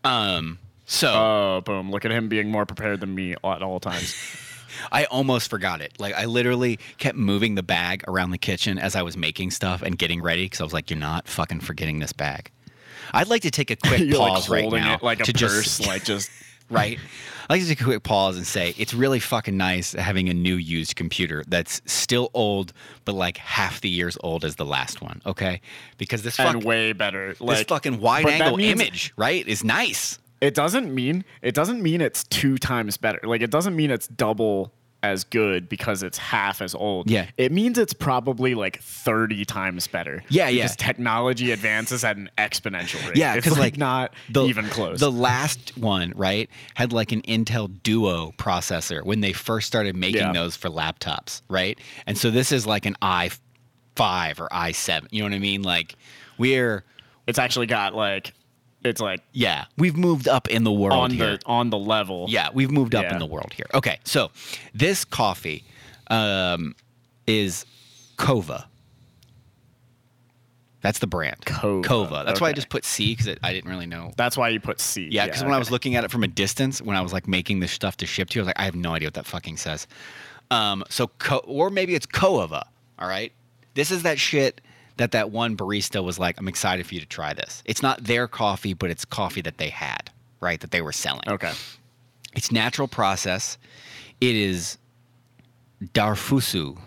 Um. 0.04 0.58
So 0.86 1.10
Oh, 1.14 1.62
boom. 1.64 1.92
Look 1.92 2.04
at 2.04 2.12
him 2.12 2.28
being 2.28 2.50
more 2.50 2.66
prepared 2.66 3.02
than 3.02 3.14
me 3.14 3.34
at 3.34 3.62
all 3.62 3.80
times. 3.80 4.16
I 4.92 5.04
almost 5.06 5.48
forgot 5.48 5.80
it. 5.82 5.94
Like 6.00 6.16
I 6.16 6.26
literally 6.26 6.80
kept 6.98 7.18
moving 7.18 7.54
the 7.54 7.62
bag 7.62 8.04
around 8.08 8.32
the 8.32 8.40
kitchen 8.40 8.80
as 8.80 8.96
I 8.96 9.04
was 9.04 9.16
making 9.16 9.52
stuff 9.52 9.84
and 9.84 9.96
getting 9.96 10.24
ready 10.24 10.46
because 10.46 10.62
I 10.62 10.64
was 10.64 10.74
like, 10.74 10.90
"You're 10.90 10.98
not 11.00 11.28
fucking 11.28 11.60
forgetting 11.60 12.00
this 12.00 12.14
bag." 12.14 12.50
I'd 13.14 13.28
like 13.28 13.44
to 13.44 13.52
take 13.52 13.72
a 13.72 13.76
quick 13.76 14.12
pause 14.16 14.50
like 14.50 14.64
right 14.64 14.72
now 14.72 14.96
it 14.96 15.04
like 15.04 15.20
a 15.22 15.24
to 15.24 15.34
purse, 15.34 15.78
just 15.78 15.88
like 15.88 16.04
just 16.04 16.30
right. 16.70 17.00
I'd 17.50 17.56
like 17.56 17.62
to 17.62 17.68
take 17.68 17.82
a 17.82 17.84
quick 17.84 18.04
pause 18.04 18.38
and 18.38 18.48
say 18.48 18.74
it's 18.78 18.94
really 18.94 19.20
fucking 19.20 19.58
nice 19.58 19.92
having 19.92 20.30
a 20.30 20.34
new 20.34 20.56
used 20.56 20.96
computer 20.96 21.44
that's 21.48 21.82
still 21.86 22.30
old, 22.34 22.72
but 23.06 23.16
like 23.16 23.38
half 23.38 23.82
the 23.82 23.90
years 23.90 24.18
old 24.24 24.46
as 24.46 24.56
the 24.56 24.66
last 24.66 25.02
one. 25.02 25.22
Okay, 25.26 25.62
because 25.98 26.24
this 26.24 26.40
and 26.40 26.64
way 26.64 26.94
better. 26.94 27.36
this 27.40 27.64
fucking 27.64 28.00
wide 28.00 28.26
angle 28.26 28.58
means- 28.58 28.82
image, 28.82 29.14
right, 29.18 29.46
is 29.48 29.64
nice. 29.64 30.20
It 30.42 30.56
doesn't 30.56 30.94
mean 30.94 31.24
it 31.42 31.56
doesn't 31.56 31.82
mean 31.82 32.02
it's 32.02 32.24
two 32.26 32.58
times 32.58 32.98
better. 32.98 33.20
Like 33.24 33.42
it 33.42 33.50
doesn't 33.50 33.76
mean 33.76 33.92
it's 33.92 34.08
double 34.08 34.74
as 35.04 35.26
good 35.26 35.68
because 35.68 36.02
it's 36.02 36.18
half 36.18 36.62
as 36.62 36.74
old. 36.74 37.10
Yeah. 37.10 37.28
It 37.38 37.52
means 37.52 37.78
it's 37.78 37.94
probably 37.94 38.56
like 38.56 38.82
30 38.82 39.44
times 39.46 39.86
better. 39.86 40.24
Yeah, 40.30 40.48
yeah. 40.48 40.64
Because 40.64 40.78
technology 40.78 41.52
advances 41.52 42.04
at 42.06 42.16
an 42.16 42.30
exponential 42.38 43.06
rate. 43.08 43.18
Yeah, 43.18 43.36
it's 43.36 43.44
because 43.46 43.60
like, 43.60 43.74
like, 43.74 43.78
not 43.78 44.14
the, 44.30 44.46
even 44.46 44.66
close. 44.70 45.02
The 45.02 45.12
last 45.12 45.78
one, 45.78 46.14
right, 46.16 46.50
had 46.76 46.94
like 46.94 47.12
an 47.12 47.22
Intel 47.24 47.70
Duo 47.84 48.34
processor 48.38 49.04
when 49.04 49.20
they 49.20 49.34
first 49.34 49.68
started 49.68 49.96
making 49.96 50.22
Yeah. 50.22 50.32
those 50.34 50.56
for 50.56 50.70
laptops, 50.70 51.42
right? 51.50 51.78
And 52.08 52.18
so 52.18 52.32
this 52.32 52.54
is 52.54 52.66
like 52.66 52.86
an 52.86 52.96
i5 53.02 54.40
or 54.40 54.48
i7. 54.50 55.08
You 55.12 55.22
know 55.24 55.30
what 55.30 55.36
I 55.36 55.40
mean? 55.40 55.62
Like 55.64 55.96
we're 56.38 56.86
it's 57.28 57.40
actually 57.40 57.68
got 57.68 57.94
like 57.94 58.34
it's 58.84 59.02
like 59.02 59.22
yeah, 59.32 59.66
we've 59.78 59.96
moved 59.98 60.28
up 60.28 60.50
in 60.50 60.64
the 60.64 60.72
world 60.72 61.00
on 61.00 61.12
here. 61.12 61.38
the 61.38 61.46
on 61.46 61.70
the 61.70 61.78
level. 61.78 62.26
Yeah, 62.30 62.50
we've 62.54 62.72
moved 62.72 62.96
up 62.96 63.04
Yeah. 63.04 63.14
in 63.14 63.20
the 63.20 63.26
world 63.26 63.54
here. 63.54 63.68
Okay, 63.74 64.00
so 64.04 64.32
this 64.74 65.06
coffee 65.06 65.64
um, 66.08 66.76
is 67.28 67.66
Kova. 68.18 68.66
That's 70.82 71.00
the 71.00 71.08
brand. 71.08 71.38
Kova, 71.46 72.26
That's 72.26 72.42
why 72.42 72.50
I 72.50 72.52
just 72.54 72.68
put 72.68 72.84
C 72.84 73.16
because 73.16 73.38
I 73.42 73.54
didn't 73.54 73.70
really 73.70 73.86
know 73.86 74.12
That's 74.18 74.36
why 74.36 74.50
you 74.50 74.60
put 74.60 74.82
C. 74.82 75.08
Yeah, 75.10 75.26
because 75.28 75.42
when 75.42 75.54
I 75.54 75.58
was 75.58 75.72
looking 75.72 75.96
at 75.96 76.04
it 76.04 76.12
from 76.12 76.24
a 76.24 76.28
distance, 76.28 76.82
when 76.82 76.98
I 76.98 77.02
was 77.02 77.14
like 77.14 77.26
making 77.26 77.62
this 77.62 77.72
stuff 77.72 77.96
to 77.98 78.06
ship 78.06 78.30
to 78.32 78.36
you, 78.36 78.42
I 78.42 78.44
was 78.44 78.48
like, 78.48 78.60
I 78.60 78.66
have 78.66 78.76
no 78.76 78.94
idea 78.94 79.08
what 79.08 79.14
that 79.14 79.26
fucking 79.26 79.56
says. 79.56 79.88
Um, 80.52 80.84
so, 80.90 81.08
co- 81.20 81.38
or 81.46 81.70
maybe 81.70 81.96
it's 81.96 82.06
Coava. 82.06 82.64
All 83.00 83.08
right, 83.08 83.32
this 83.76 83.92
is 83.92 84.04
that 84.04 84.20
shit 84.20 84.60
that 84.98 85.12
that 85.12 85.32
one 85.32 85.58
barista 85.58 86.04
was 86.04 86.20
like, 86.20 86.40
I'm 86.40 86.48
excited 86.48 86.86
for 86.86 86.94
you 86.94 87.00
to 87.00 87.06
try 87.08 87.34
this. 87.34 87.64
It's 87.66 87.82
not 87.82 88.04
their 88.04 88.28
coffee, 88.28 88.74
but 88.74 88.90
it's 88.90 89.06
coffee 89.06 89.42
that 89.42 89.58
they 89.58 89.70
had, 89.70 90.12
right? 90.40 90.60
That 90.60 90.72
they 90.72 90.82
were 90.82 90.92
selling. 90.92 91.28
Okay. 91.28 91.52
It's 92.36 92.52
natural 92.52 92.88
process. 92.88 93.58
It 94.22 94.36
is 94.36 94.78
Daurfusu. 95.94 96.78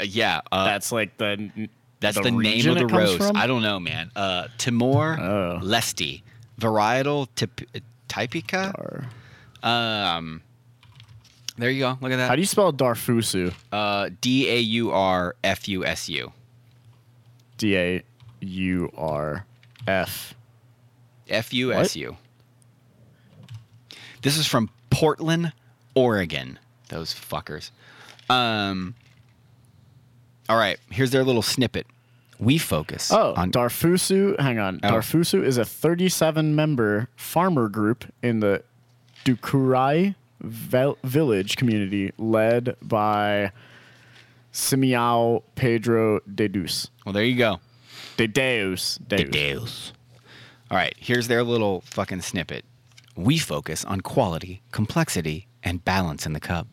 Uh, 0.00 0.04
yeah, 0.04 0.40
uh, 0.50 0.64
That's 0.64 0.90
like 0.92 1.16
the 1.18 1.68
that's 2.00 2.18
the, 2.20 2.30
name 2.30 2.68
of 2.68 2.78
the 2.78 2.86
roast. 2.86 3.18
from? 3.18 3.36
I 3.36 3.46
don't 3.46 3.62
know, 3.62 3.78
man. 3.78 4.10
Uh, 4.16 4.48
Timor 4.58 5.18
Oh. 5.20 5.60
Leste, 5.62 6.22
varietal 6.60 7.28
tip, 7.36 7.60
typica. 8.08 8.72
Dar- 8.72 9.08
Um, 9.62 10.42
there 11.58 11.70
you 11.70 11.80
go. 11.80 11.98
Look 12.00 12.12
at 12.12 12.16
that. 12.16 12.28
How 12.28 12.34
do 12.36 12.40
you 12.42 12.46
spell 12.46 12.72
Daurfusu? 12.72 13.52
Uh, 13.70 14.10
D 14.20 14.48
A 14.48 14.58
U 14.58 14.90
R 14.90 15.34
F 15.44 15.68
U 15.68 15.84
S 15.84 16.08
U. 16.08 16.32
D 17.58 17.76
A 17.76 18.02
U 18.40 18.90
R 18.96 19.46
F. 19.86 20.34
F 21.28 21.52
U 21.54 21.72
S 21.72 21.96
U. 21.96 22.16
This 24.22 24.36
is 24.36 24.46
from 24.46 24.70
Portland, 24.90 25.52
Oregon. 25.94 26.58
Those 26.88 27.12
fuckers. 27.14 27.70
Um. 28.30 28.94
All 30.48 30.56
right. 30.56 30.78
Here's 30.90 31.10
their 31.10 31.24
little 31.24 31.42
snippet. 31.42 31.86
We 32.38 32.58
focus 32.58 33.12
Oh, 33.12 33.34
on 33.36 33.52
Daurfusu. 33.52 34.38
Hang 34.40 34.58
on. 34.58 34.80
Oh. 34.82 34.88
Daurfusu 34.90 35.42
is 35.44 35.56
a 35.58 35.64
37 35.64 36.54
member 36.56 37.08
farmer 37.14 37.68
group 37.68 38.04
in 38.22 38.40
the 38.40 38.62
Dukurai 39.24 40.16
vel- 40.42 40.98
village 41.04 41.56
community 41.56 42.12
led 42.18 42.76
by 42.82 43.52
Simiao 44.52 45.42
Pedro 45.54 46.20
de 46.34 46.48
Deus. 46.48 46.90
Well, 47.06 47.12
there 47.12 47.24
you 47.24 47.36
go. 47.36 47.60
De 48.16 48.26
Deus. 48.26 48.98
Deus. 49.06 49.30
Deus. 49.30 49.92
All 50.70 50.76
right, 50.76 50.94
here's 50.98 51.28
their 51.28 51.42
little 51.42 51.82
fucking 51.82 52.22
snippet. 52.22 52.64
We 53.16 53.38
focus 53.38 53.84
on 53.84 54.00
quality, 54.00 54.62
complexity, 54.70 55.48
and 55.62 55.84
balance 55.84 56.24
in 56.26 56.32
the 56.32 56.40
cup. 56.40 56.66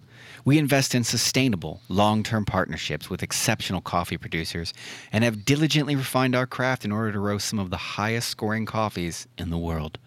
We 0.45 0.57
invest 0.57 0.95
in 0.95 1.03
sustainable, 1.03 1.81
long 1.89 2.23
term 2.23 2.45
partnerships 2.45 3.09
with 3.09 3.23
exceptional 3.23 3.81
coffee 3.81 4.17
producers 4.17 4.73
and 5.11 5.23
have 5.23 5.43
diligently 5.45 5.95
refined 5.95 6.35
our 6.35 6.47
craft 6.47 6.85
in 6.85 6.91
order 6.91 7.11
to 7.11 7.19
roast 7.19 7.47
some 7.47 7.59
of 7.59 7.69
the 7.69 7.77
highest 7.77 8.29
scoring 8.29 8.65
coffees 8.65 9.27
in 9.37 9.49
the 9.49 9.57
world. 9.57 9.99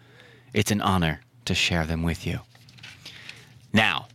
It's 0.53 0.71
an 0.71 0.81
honor 0.81 1.21
to 1.45 1.53
share 1.53 1.85
them 1.85 2.03
with 2.03 2.25
you. 2.25 2.39
Now, 3.73 4.07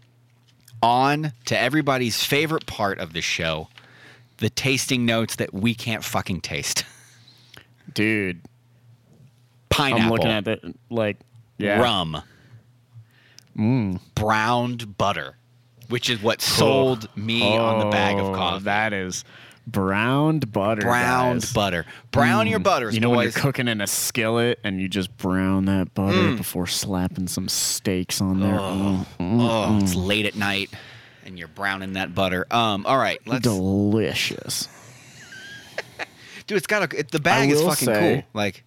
on 0.83 1.33
to 1.47 1.59
everybody's 1.59 2.23
favorite 2.23 2.67
part 2.67 2.99
of 3.01 3.13
the 3.13 3.21
show 3.21 3.69
the 4.39 4.49
tasting 4.51 5.05
notes 5.05 5.37
that 5.37 5.53
we 5.53 5.75
can't 5.75 6.03
fucking 6.03 6.41
taste. 6.41 6.85
Dude, 7.95 8.41
Pineapple. 9.69 10.05
I'm 10.05 10.11
looking 10.11 10.31
at 10.31 10.49
it 10.49 10.77
like, 10.91 11.19
yeah. 11.59 11.81
rum, 11.81 12.23
mm. 13.57 14.01
browned 14.15 14.97
butter, 14.97 15.37
which 15.89 16.09
is 16.09 16.23
what 16.23 16.41
sold 16.41 17.09
me 17.17 17.57
on 17.57 17.81
the 17.81 17.91
bag 17.91 18.19
of 18.19 18.27
Oh, 18.27 18.35
coffee. 18.35 18.65
That 18.65 18.93
is 18.93 19.25
browned 19.71 20.53
butter. 20.53 20.81
browned 20.83 21.43
guys. 21.43 21.53
butter. 21.53 21.87
Brown 22.11 22.47
your 22.47 22.59
butters, 22.59 22.95
You 22.95 23.01
know 23.01 23.11
when 23.11 23.23
you're 23.23 23.33
cooking 23.33 23.69
in 23.69 23.81
a 23.81 23.87
skillet 23.87 24.59
and 24.65 24.81
you 24.81 24.89
just 24.89 25.17
brown 25.17 25.67
that 25.67 25.95
butter 25.95 26.17
Mm. 26.19 26.37
before 26.37 26.67
slapping 26.67 27.27
some 27.29 27.49
steaks 27.49 28.21
on 28.21 28.41
there. 28.41 28.59
Mm, 28.59 29.07
mm, 29.21 29.39
oh, 29.41 29.79
it's 29.83 29.95
late 29.95 30.27
at 30.27 30.35
night, 30.37 30.71
and 31.25 31.39
you're 31.39 31.49
browning 31.49 31.93
that 31.95 32.15
butter. 32.15 32.47
Um, 32.51 32.85
all 32.87 32.99
right, 32.99 33.21
let's. 33.27 33.43
delicious. 33.43 34.69
Dude, 36.47 36.57
it's 36.59 36.67
got 36.67 36.93
a. 36.93 36.99
It, 36.99 37.11
the 37.11 37.21
bag 37.21 37.51
is 37.51 37.61
fucking 37.63 37.89
cool. 37.95 38.23
Like, 38.33 38.65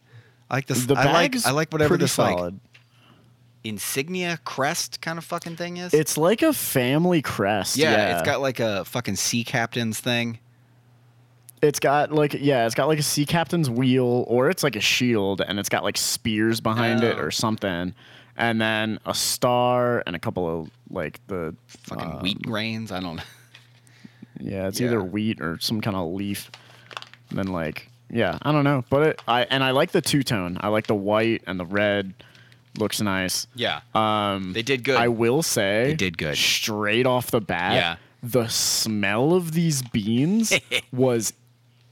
I 0.49 0.55
like 0.55 0.67
this. 0.67 0.85
The 0.85 0.95
I 0.95 1.11
like. 1.11 1.35
I 1.45 1.51
like 1.51 1.71
whatever 1.71 1.89
pretty 1.89 2.03
this 2.03 2.17
like 2.17 2.37
solid. 2.37 2.59
insignia 3.63 4.37
crest 4.43 5.01
kind 5.01 5.17
of 5.17 5.25
fucking 5.25 5.55
thing 5.55 5.77
is. 5.77 5.93
It's 5.93 6.17
like 6.17 6.41
a 6.43 6.53
family 6.53 7.21
crest. 7.21 7.77
yeah, 7.77 7.91
Yeah, 7.91 8.17
it's 8.17 8.25
got 8.25 8.41
like 8.41 8.59
a 8.59 8.85
fucking 8.85 9.15
sea 9.15 9.43
captain's 9.43 9.99
thing. 9.99 10.39
It's 11.61 11.79
got 11.79 12.11
like 12.11 12.33
yeah, 12.33 12.65
it's 12.65 12.75
got 12.75 12.87
like 12.87 12.99
a 12.99 13.03
sea 13.03 13.25
captain's 13.25 13.69
wheel, 13.69 14.25
or 14.27 14.49
it's 14.49 14.63
like 14.63 14.75
a 14.75 14.81
shield, 14.81 15.41
and 15.41 15.59
it's 15.59 15.69
got 15.69 15.83
like 15.83 15.97
spears 15.97 16.59
behind 16.61 17.03
it 17.03 17.17
Oh. 17.17 17.23
or 17.23 17.31
something, 17.31 17.93
and 18.37 18.59
then 18.61 18.99
a 19.05 19.13
star 19.13 20.01
and 20.07 20.15
a 20.15 20.19
couple 20.19 20.47
of 20.61 20.69
like 20.89 21.19
the 21.27 21.55
Fucking 21.67 22.11
um, 22.13 22.19
wheat 22.21 22.41
grains. 22.41 22.91
I 22.91 22.99
don't 22.99 23.17
know. 23.17 23.23
Yeah, 24.43 24.67
it's 24.67 24.79
Yeah. 24.79 24.87
either 24.87 25.03
wheat 25.03 25.39
or 25.39 25.59
some 25.59 25.81
kind 25.81 25.95
of 25.95 26.13
leaf. 26.13 26.49
And 27.29 27.37
then 27.37 27.47
like 27.47 27.87
yeah, 28.09 28.39
I 28.41 28.51
don't 28.51 28.63
know, 28.63 28.83
but 28.89 29.07
it, 29.07 29.21
I 29.27 29.43
and 29.43 29.63
I 29.63 29.69
like 29.71 29.91
the 29.91 30.01
two 30.01 30.23
tone. 30.23 30.57
I 30.61 30.69
like 30.69 30.87
the 30.87 30.95
white 30.95 31.43
and 31.45 31.59
the 31.59 31.65
red. 31.65 32.13
Looks 32.79 33.01
nice. 33.01 33.45
Yeah. 33.53 33.81
Um, 33.93 34.53
They 34.53 34.61
did 34.63 34.83
good. 34.83 34.95
I 34.95 35.09
will 35.09 35.43
say 35.43 35.87
They 35.89 35.93
did 35.95 36.17
good. 36.17 36.37
Straight 36.37 37.05
off 37.05 37.29
the 37.29 37.41
bat, 37.41 37.73
Yeah. 37.73 37.95
the 38.23 38.47
smell 38.47 39.33
of 39.33 39.51
these 39.51 39.81
beans 39.81 40.53
was 40.93 41.33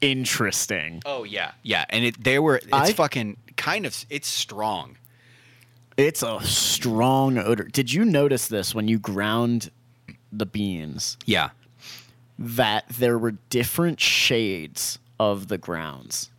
interesting. 0.02 1.02
Oh 1.06 1.24
yeah, 1.24 1.52
yeah, 1.64 1.86
and 1.90 2.06
it 2.06 2.24
they 2.24 2.40
were 2.40 2.58
it's 2.58 2.68
I- 2.72 2.94
fucking 2.94 3.38
kind 3.58 3.86
of 3.86 4.06
it's 4.10 4.28
strong. 4.28 4.98
It's 5.98 6.24
a 6.24 6.40
strong 6.44 7.38
odor. 7.38 7.66
Did 7.66 7.92
you 7.92 8.06
notice 8.06 8.48
this 8.48 8.74
when 8.74 8.88
you 8.88 9.00
ground 9.00 9.70
the 10.32 10.46
beans? 10.46 11.18
Yeah, 11.26 11.50
That 12.38 12.86
there 12.88 13.18
were 13.18 13.32
different 13.50 14.00
shades 14.00 14.98
of 15.20 15.50
the 15.50 15.58
grounds. 15.58 16.30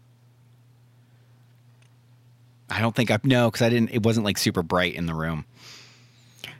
I 2.70 2.80
don't 2.80 2.94
think 2.94 3.10
I 3.10 3.18
no 3.24 3.50
because 3.50 3.62
I 3.66 3.68
didn't. 3.68 3.90
It 3.90 4.02
wasn't 4.04 4.24
like 4.24 4.38
super 4.38 4.62
bright 4.62 4.94
in 4.94 5.06
the 5.06 5.14
room. 5.14 5.44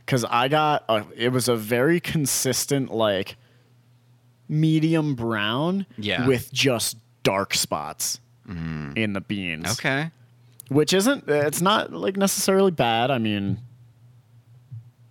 because 0.04 0.24
I 0.24 0.48
got 0.48 0.84
a, 0.88 1.04
it 1.16 1.30
was 1.30 1.48
a 1.48 1.56
very 1.56 2.00
consistent 2.00 2.92
like 2.92 3.36
medium 4.50 5.14
brown 5.14 5.86
Yeah. 5.96 6.26
with 6.26 6.52
just 6.52 6.98
dark 7.22 7.54
spots 7.54 8.20
in 8.96 9.12
the 9.12 9.20
beans. 9.20 9.70
Okay, 9.72 10.10
which 10.68 10.92
isn't 10.92 11.24
it's 11.28 11.60
not 11.62 11.92
like 11.92 12.16
necessarily 12.16 12.72
bad. 12.72 13.10
I 13.12 13.18
mean, 13.18 13.58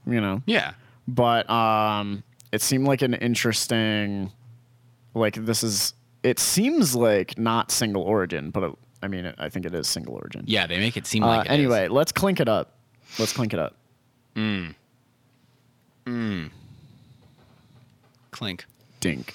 you 0.05 0.19
know, 0.19 0.41
yeah, 0.45 0.73
but 1.07 1.49
um, 1.49 2.21
it 2.51 2.61
seemed 2.61 2.85
like 2.85 3.01
an 3.01 3.13
interesting 3.13 4.31
like 5.13 5.35
this 5.45 5.63
is 5.63 5.93
it 6.21 6.37
seems 6.37 6.95
like 6.95 7.37
not 7.37 7.71
single 7.71 8.01
origin, 8.03 8.49
but 8.51 8.63
it, 8.63 8.75
I 9.01 9.07
mean 9.07 9.23
it, 9.25 9.35
I 9.37 9.47
think 9.47 9.65
it 9.65 9.73
is 9.73 9.87
single 9.87 10.15
origin. 10.15 10.43
yeah. 10.45 10.67
They 10.67 10.77
make 10.77 10.97
it 10.97 11.07
seem 11.07 11.23
Uh, 11.23 11.27
like 11.27 11.45
it 11.45 11.51
is. 11.53 11.57
anyway, 11.59 11.87
let's 11.87 12.11
clink 12.11 12.41
it 12.41 12.49
up. 12.49 12.73
Let's 13.17 13.31
clink 13.31 13.53
it 13.53 13.59
up. 13.59 13.77
Mm. 14.35 14.75
Mm. 16.05 16.49
Clink. 18.31 18.65
Dink. 18.99 19.33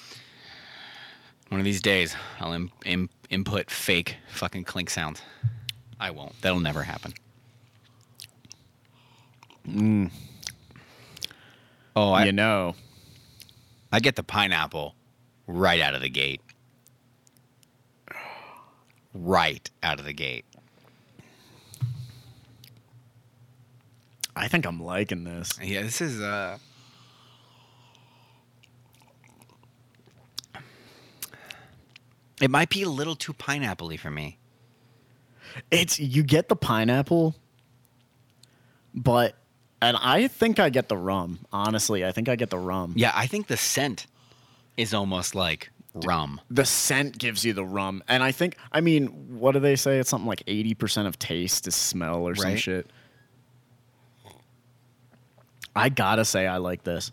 One 1.49 1.59
of 1.59 1.65
these 1.65 1.81
days, 1.81 2.15
I'll 2.39 2.53
Im- 2.53 2.71
Im- 2.85 3.09
input 3.29 3.69
fake 3.69 4.17
fucking 4.29 4.63
clink 4.63 4.89
sounds. 4.89 5.21
I 5.99 6.11
won't. 6.11 6.39
That'll 6.41 6.59
never 6.59 6.83
happen. 6.83 7.13
Oh, 11.95 12.11
I, 12.11 12.25
you 12.25 12.31
know. 12.31 12.75
I 13.91 13.99
get 13.99 14.15
the 14.15 14.23
pineapple 14.23 14.95
right 15.47 15.79
out 15.79 15.95
of 15.95 16.01
the 16.01 16.09
gate. 16.09 16.41
Right 19.13 19.69
out 19.81 19.99
of 19.99 20.05
the 20.05 20.13
gate. 20.13 20.45
I 24.35 24.49
think 24.49 24.65
I'm 24.65 24.83
liking 24.83 25.23
this. 25.23 25.57
Yeah, 25.63 25.83
this 25.83 26.01
is 26.01 26.19
uh 26.19 26.57
It 32.41 32.51
might 32.51 32.69
be 32.69 32.83
a 32.83 32.89
little 32.89 33.15
too 33.15 33.33
pineapple-y 33.33 33.97
for 33.97 34.11
me. 34.11 34.37
It's 35.71 35.99
you 35.99 36.23
get 36.23 36.49
the 36.49 36.55
pineapple, 36.55 37.35
but 38.93 39.35
and 39.81 39.95
I 40.01 40.27
think 40.27 40.59
I 40.59 40.69
get 40.69 40.89
the 40.89 40.97
rum. 40.97 41.39
Honestly, 41.53 42.03
I 42.05 42.11
think 42.11 42.27
I 42.27 42.35
get 42.35 42.49
the 42.49 42.57
rum. 42.59 42.93
Yeah, 42.95 43.11
I 43.15 43.27
think 43.27 43.47
the 43.47 43.55
scent 43.57 44.07
is 44.75 44.93
almost 44.93 45.33
like 45.35 45.69
rum. 45.93 46.41
The 46.49 46.65
scent 46.65 47.17
gives 47.17 47.45
you 47.45 47.53
the 47.53 47.63
rum, 47.63 48.03
and 48.09 48.21
I 48.21 48.33
think 48.33 48.57
I 48.71 48.81
mean, 48.81 49.07
what 49.39 49.53
do 49.53 49.59
they 49.59 49.77
say? 49.77 49.99
It's 49.99 50.09
something 50.09 50.27
like 50.27 50.43
eighty 50.47 50.73
percent 50.73 51.07
of 51.07 51.17
taste 51.19 51.67
is 51.67 51.75
smell 51.75 52.27
or 52.27 52.35
some 52.35 52.51
Right. 52.51 52.59
shit. 52.59 52.89
I 55.75 55.89
gotta 55.89 56.25
say, 56.25 56.47
I 56.47 56.57
like 56.57 56.83
this. 56.83 57.11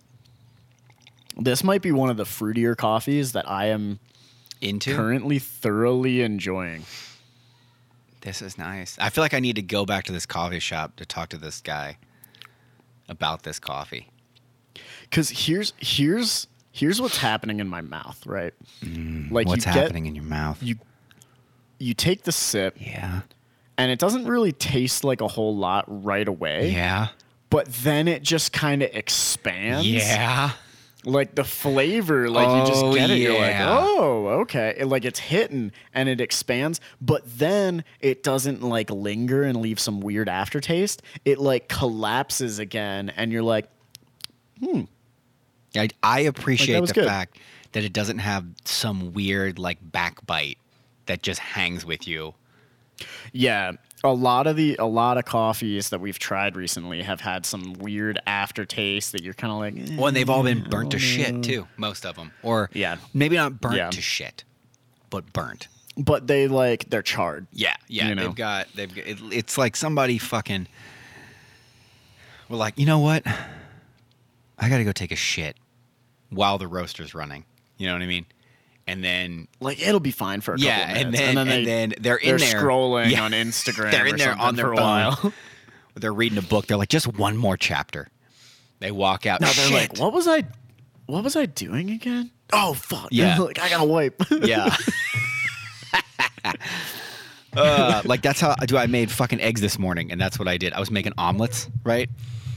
This 1.36 1.62
might 1.64 1.82
be 1.82 1.92
one 1.92 2.10
of 2.10 2.16
the 2.16 2.24
fruitier 2.24 2.76
coffees 2.76 3.32
that 3.32 3.48
I 3.48 3.66
am 3.66 3.98
Into 4.62 4.94
currently 4.94 5.38
thoroughly 5.38 6.22
enjoying. 6.22 6.84
this 8.22 8.40
is 8.40 8.56
nice. 8.56 8.96
I 9.00 9.10
feel 9.10 9.22
like 9.22 9.34
I 9.34 9.40
need 9.40 9.56
to 9.56 9.62
go 9.62 9.84
back 9.84 10.04
to 10.04 10.12
this 10.12 10.24
coffee 10.26 10.60
shop 10.60 10.96
to 10.96 11.04
talk 11.04 11.28
to 11.30 11.36
this 11.38 11.60
guy 11.60 11.98
about 13.08 13.42
this 13.42 13.58
coffee. 13.58 14.08
Because 15.02 15.28
here's 15.30 15.72
here's 15.78 16.46
here's 16.70 17.00
what's 17.00 17.18
happening 17.18 17.60
in 17.60 17.68
my 17.68 17.80
mouth, 17.80 18.24
right? 18.26 18.54
like 18.82 18.90
Mm, 18.90 19.30
What's 19.30 19.66
you 19.66 19.72
get- 19.72 19.82
happening 19.82 20.06
in 20.06 20.14
your 20.14 20.24
mouth? 20.24 20.62
you 20.62 20.76
you 21.78 21.94
take 21.94 22.22
the 22.22 22.30
sip 22.32 22.76
yeah. 22.78 23.22
and 23.76 23.90
it 23.90 23.98
doesn't 23.98 24.26
really 24.26 24.52
taste 24.52 25.02
like 25.02 25.20
a 25.20 25.26
whole 25.26 25.56
lot 25.56 25.84
right 25.88 26.28
away 26.28 26.70
Yeah. 26.70 27.08
but 27.50 27.66
then 27.66 28.06
it 28.06 28.22
just 28.22 28.52
kind 28.52 28.84
of 28.84 28.90
expands 28.94 29.84
Yeah. 29.88 30.52
Like 31.04 31.34
the 31.34 31.44
flavor 31.44 32.30
like 32.30 32.48
you 32.48 32.66
just 32.70 32.84
Oh, 32.84 32.94
get 32.94 33.10
it 33.10 33.18
you're 33.18 33.38
like 33.38 33.56
oh 33.60 34.26
okay 34.42 34.74
It- 34.78 34.86
like 34.86 35.04
it's 35.04 35.18
hitting 35.18 35.72
and 35.92 36.08
it 36.08 36.20
expands 36.20 36.80
but 37.00 37.22
then 37.38 37.82
it 38.00 38.22
doesn't 38.22 38.62
like 38.62 38.88
linger 38.90 39.42
and 39.42 39.60
leave 39.60 39.80
some 39.80 40.00
weird 40.00 40.28
aftertaste 40.28 41.02
it 41.24 41.38
like 41.38 41.68
collapses 41.68 42.58
again 42.60 43.10
and 43.16 43.32
you're 43.32 43.42
like 43.42 43.68
hmm. 44.60 44.82
I, 45.74 45.88
I 46.02 46.20
appreciate 46.20 46.78
was 46.80 46.90
the 46.90 46.94
good. 46.94 47.06
fact 47.06 47.38
that 47.72 47.82
it 47.82 47.92
doesn't 47.92 48.18
have 48.18 48.44
some 48.64 49.12
weird 49.12 49.58
like 49.58 49.78
backbite 49.82 50.58
that 51.06 51.22
just 51.22 51.40
hangs 51.40 51.84
with 51.86 52.06
you. 52.06 52.34
Yeah, 53.32 53.72
a 54.04 54.12
lot 54.12 54.46
of 54.46 54.56
the 54.56 54.76
a 54.78 54.84
lot 54.86 55.16
of 55.18 55.24
coffees 55.24 55.90
that 55.90 56.00
we've 56.00 56.18
tried 56.18 56.56
recently 56.56 57.02
have 57.02 57.20
had 57.20 57.46
some 57.46 57.74
weird 57.74 58.18
aftertaste 58.26 59.12
that 59.12 59.22
you're 59.22 59.34
kind 59.34 59.52
of 59.52 59.58
like. 59.58 59.90
eh. 59.90 59.96
Well, 59.96 60.08
and 60.08 60.16
they've 60.16 60.28
all 60.30 60.42
been 60.42 60.64
burnt 60.68 60.90
to 60.92 60.98
shit 60.98 61.42
too, 61.42 61.68
most 61.76 62.04
of 62.04 62.16
them, 62.16 62.32
or 62.42 62.68
Yeah. 62.72 62.96
maybe 63.14 63.36
not 63.36 63.60
burnt 63.60 63.76
Yeah. 63.76 63.90
to 63.90 64.00
shit, 64.00 64.44
but 65.10 65.32
burnt. 65.32 65.68
but 65.96 66.26
they 66.26 66.48
like 66.48 66.88
they're 66.90 67.02
charred. 67.02 67.46
Yeah, 67.52 67.74
yeah. 67.86 68.08
You 68.08 68.14
know? 68.14 68.22
They've 68.28 68.34
got 68.34 68.68
they've 68.74 68.94
got, 68.94 69.06
it, 69.06 69.18
it's 69.30 69.56
like 69.58 69.76
somebody 69.76 70.18
fucking. 70.18 70.66
We're 72.48 72.56
like, 72.56 72.78
you 72.78 72.86
know 72.86 72.98
what? 72.98 73.26
I 74.58 74.68
got 74.68 74.78
to 74.78 74.84
go 74.84 74.92
take 74.92 75.12
a 75.12 75.16
shit 75.16 75.56
while 76.30 76.58
the 76.58 76.66
roaster's 76.68 77.14
running. 77.14 77.44
You 77.78 77.86
know 77.88 77.94
what 77.94 78.02
I 78.02 78.06
mean? 78.06 78.26
And 78.86 79.02
then 79.04 79.46
Like 79.60 79.80
it'll 79.80 80.00
be 80.00 80.10
fine 80.10 80.40
for 80.40 80.54
a 80.54 80.58
yeah, 80.58 80.78
couple 80.80 80.90
of 80.92 80.96
and 80.98 81.10
minutes. 81.12 81.20
then 81.34 81.38
and 81.38 81.50
they, 81.50 81.64
then 81.64 81.94
they're 82.00 82.16
in 82.16 82.36
they're 82.36 82.38
there 82.38 82.60
scrolling 82.60 83.10
Yeah. 83.10 83.22
on 83.24 83.30
Instagram. 83.32 83.90
They're 83.92 84.06
in 84.06 84.14
or 84.14 84.18
there 84.18 84.34
on 84.38 84.56
their 84.56 84.66
for 84.66 84.72
a 84.72 84.76
phone. 84.76 84.84
while. 84.84 85.32
They're 85.94 86.12
reading 86.12 86.38
a 86.38 86.42
book. 86.42 86.66
They're 86.66 86.76
like, 86.76 86.88
just 86.88 87.06
one 87.06 87.36
more 87.36 87.56
chapter. 87.56 88.08
They 88.80 88.90
walk 88.90 89.26
out. 89.26 89.40
now 89.40 89.46
they're 89.52 89.66
Shit. 89.66 89.72
like, 89.92 89.98
"What 90.00 90.12
was 90.12 90.26
I? 90.26 90.42
What 91.06 91.22
was 91.22 91.36
I 91.36 91.46
doing 91.46 91.90
again? 91.90 92.30
Oh 92.52 92.72
fuck! 92.74 93.08
Yeah. 93.12 93.38
like 93.38 93.58
I 93.60 93.68
gotta 93.68 93.84
wipe. 93.84 94.20
Yeah. 94.30 94.74
uh, 97.56 98.02
like 98.04 98.22
that's 98.22 98.40
how 98.40 98.54
I 98.58 98.66
do. 98.66 98.76
I 98.76 98.86
made 98.86 99.10
fucking 99.10 99.40
eggs 99.40 99.60
this 99.60 99.78
morning, 99.78 100.10
and 100.10 100.20
that's 100.20 100.38
what 100.38 100.48
I 100.48 100.56
did. 100.56 100.72
I 100.72 100.80
was 100.80 100.90
making 100.90 101.12
omelets, 101.18 101.68
right? 101.84 102.08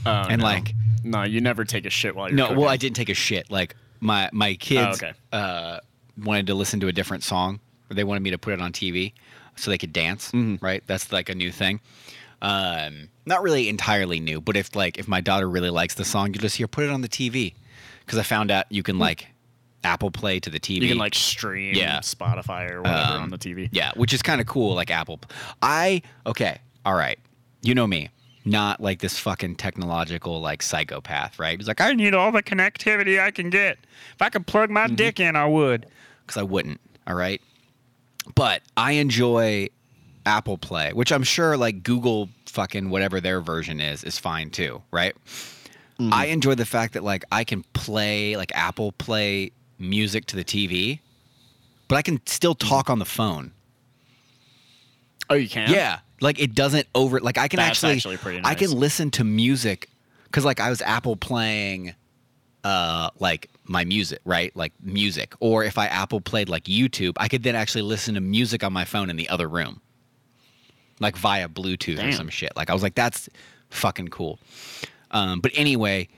Oh, 0.04 0.10
And, 0.28 0.40
no. 0.40 0.44
like- 0.46 0.74
no, 1.04 1.22
you 1.22 1.40
never 1.40 1.64
take 1.64 1.86
a 1.86 1.90
shit 1.90 2.16
while 2.16 2.28
you're 2.28 2.36
No, 2.36 2.44
cooking. 2.48 2.60
well, 2.62 2.68
I 2.68 2.76
didn't 2.76 2.96
take 2.96 3.08
a 3.10 3.14
shit. 3.14 3.48
Like 3.50 3.76
my 4.00 4.28
my 4.32 4.54
kids 4.54 5.00
Oh, 5.02 5.06
okay. 5.06 5.12
uh, 5.32 5.78
wanted 6.22 6.46
to 6.48 6.54
listen 6.54 6.80
to 6.80 6.88
a 6.88 6.92
different 6.92 7.22
song, 7.24 7.60
or 7.90 7.94
they 7.94 8.04
wanted 8.04 8.22
me 8.22 8.30
to 8.30 8.38
put 8.38 8.52
it 8.52 8.60
on 8.60 8.72
TV 8.72 9.12
so 9.56 9.70
they 9.70 9.78
could 9.78 9.92
dance. 9.92 10.28
Mm-hmm. 10.32 10.64
Right? 10.64 10.82
That's 10.86 11.12
like 11.12 11.28
a 11.28 11.34
new 11.34 11.50
thing. 11.52 11.80
Um, 12.42 13.08
not 13.24 13.42
really 13.42 13.68
entirely 13.68 14.20
new, 14.20 14.40
but 14.40 14.56
if 14.56 14.76
like 14.76 14.98
if 14.98 15.08
my 15.08 15.20
daughter 15.20 15.48
really 15.48 15.70
likes 15.70 15.94
the 15.94 16.04
song, 16.04 16.34
you 16.34 16.40
just 16.40 16.56
hear 16.56 16.68
put 16.68 16.84
it 16.84 16.90
on 16.90 17.00
the 17.00 17.08
TV 17.08 17.54
because 18.04 18.18
I 18.18 18.22
found 18.22 18.50
out 18.50 18.66
you 18.70 18.82
can 18.82 18.98
like 18.98 19.26
Apple 19.84 20.10
Play 20.10 20.38
to 20.40 20.50
the 20.50 20.60
TV. 20.60 20.76
Hmm. 20.78 20.82
You 20.82 20.88
can 20.90 20.98
like 20.98 21.14
stream 21.14 21.74
Yeah. 21.74 22.00
Spotify 22.00 22.70
or 22.70 22.82
whatever 22.82 23.14
Um, 23.14 23.22
on 23.22 23.30
the 23.30 23.38
TV. 23.38 23.68
Yeah, 23.72 23.92
which 23.96 24.12
is 24.12 24.20
kind 24.22 24.40
of 24.40 24.46
cool, 24.46 24.74
like 24.74 24.90
Apple. 24.90 25.20
I 25.62 26.02
okay, 26.26 26.58
all 26.84 26.94
right. 26.94 27.18
You 27.62 27.74
know 27.74 27.86
me, 27.86 28.10
not 28.44 28.80
like 28.80 29.00
this 29.00 29.18
fucking 29.18 29.56
technological 29.56 30.40
like 30.40 30.62
psychopath, 30.62 31.38
right? 31.38 31.58
He's 31.58 31.66
like, 31.68 31.80
I 31.80 31.94
need 31.94 32.14
all 32.14 32.30
the 32.32 32.42
connectivity 32.42 33.18
I 33.20 33.30
can 33.30 33.48
get. 33.50 33.78
If 34.14 34.20
I 34.20 34.28
could 34.28 34.46
plug 34.46 34.70
my 34.70 34.88
dick 34.88 35.18
in, 35.20 35.36
I 35.36 35.46
would. 35.46 35.86
Because 36.26 36.36
I 36.36 36.42
wouldn't. 36.42 36.80
All 37.06 37.14
right. 37.14 37.40
But 38.34 38.62
I 38.76 38.92
enjoy 38.92 39.68
Apple 40.24 40.58
Play, 40.58 40.92
which 40.92 41.12
I'm 41.12 41.22
sure 41.22 41.56
like 41.56 41.82
Google 41.82 42.28
fucking 42.46 42.90
whatever 42.90 43.20
their 43.20 43.40
version 43.40 43.80
is 43.80 44.02
is 44.02 44.18
fine 44.18 44.50
too, 44.50 44.82
right? 44.90 45.14
Mm-hmm. 45.98 46.12
I 46.12 46.26
enjoy 46.26 46.54
the 46.54 46.66
fact 46.66 46.94
that 46.94 47.04
like 47.04 47.24
I 47.30 47.44
can 47.44 47.62
play 47.72 48.36
like 48.36 48.50
Apple 48.54 48.92
Play 48.92 49.52
music 49.78 50.26
to 50.26 50.36
the 50.36 50.44
TV, 50.44 51.00
but 51.88 51.96
I 51.96 52.02
can 52.02 52.20
still 52.26 52.54
mm-hmm. 52.54 52.68
talk 52.68 52.90
on 52.90 52.98
the 52.98 53.04
phone. 53.04 53.52
Oh, 55.30 55.34
you 55.34 55.48
can? 55.48 55.70
Yeah, 55.70 56.00
like 56.20 56.40
it 56.40 56.54
doesn't 56.54 56.86
over. 56.94 57.20
Like 57.20 57.38
I 57.38 57.48
can 57.48 57.58
That's 57.58 57.82
actually, 57.82 57.96
actually 57.96 58.16
pretty 58.18 58.40
I 58.44 58.54
can 58.54 58.70
listen 58.72 59.10
to 59.12 59.24
music 59.24 59.88
because 60.24 60.44
like 60.44 60.60
I 60.60 60.70
was 60.70 60.82
Apple 60.82 61.16
playing, 61.16 61.94
uh, 62.66 63.10
like 63.20 63.48
my 63.64 63.84
music, 63.84 64.18
right? 64.24 64.50
Like 64.56 64.72
music, 64.82 65.34
or 65.40 65.62
if 65.64 65.78
I 65.78 65.86
Apple 65.86 66.20
played 66.20 66.48
like 66.48 66.64
YouTube, 66.64 67.12
I 67.16 67.28
could 67.28 67.42
then 67.44 67.54
actually 67.54 67.82
listen 67.82 68.14
to 68.14 68.20
music 68.20 68.64
on 68.64 68.72
my 68.72 68.84
phone 68.84 69.08
in 69.10 69.16
the 69.16 69.28
other 69.28 69.48
room, 69.48 69.80
like 70.98 71.16
via 71.16 71.48
Bluetooth 71.48 72.04
or 72.04 72.10
some 72.12 72.28
shit. 72.28 72.52
Like 72.56 72.68
I 72.70 72.72
was 72.72 72.82
like, 72.82 72.94
that's 72.96 73.28
fucking 73.70 74.08
cool. 74.08 74.38
Um, 75.12 75.38
but 75.40 75.52
anyway, 75.54 76.08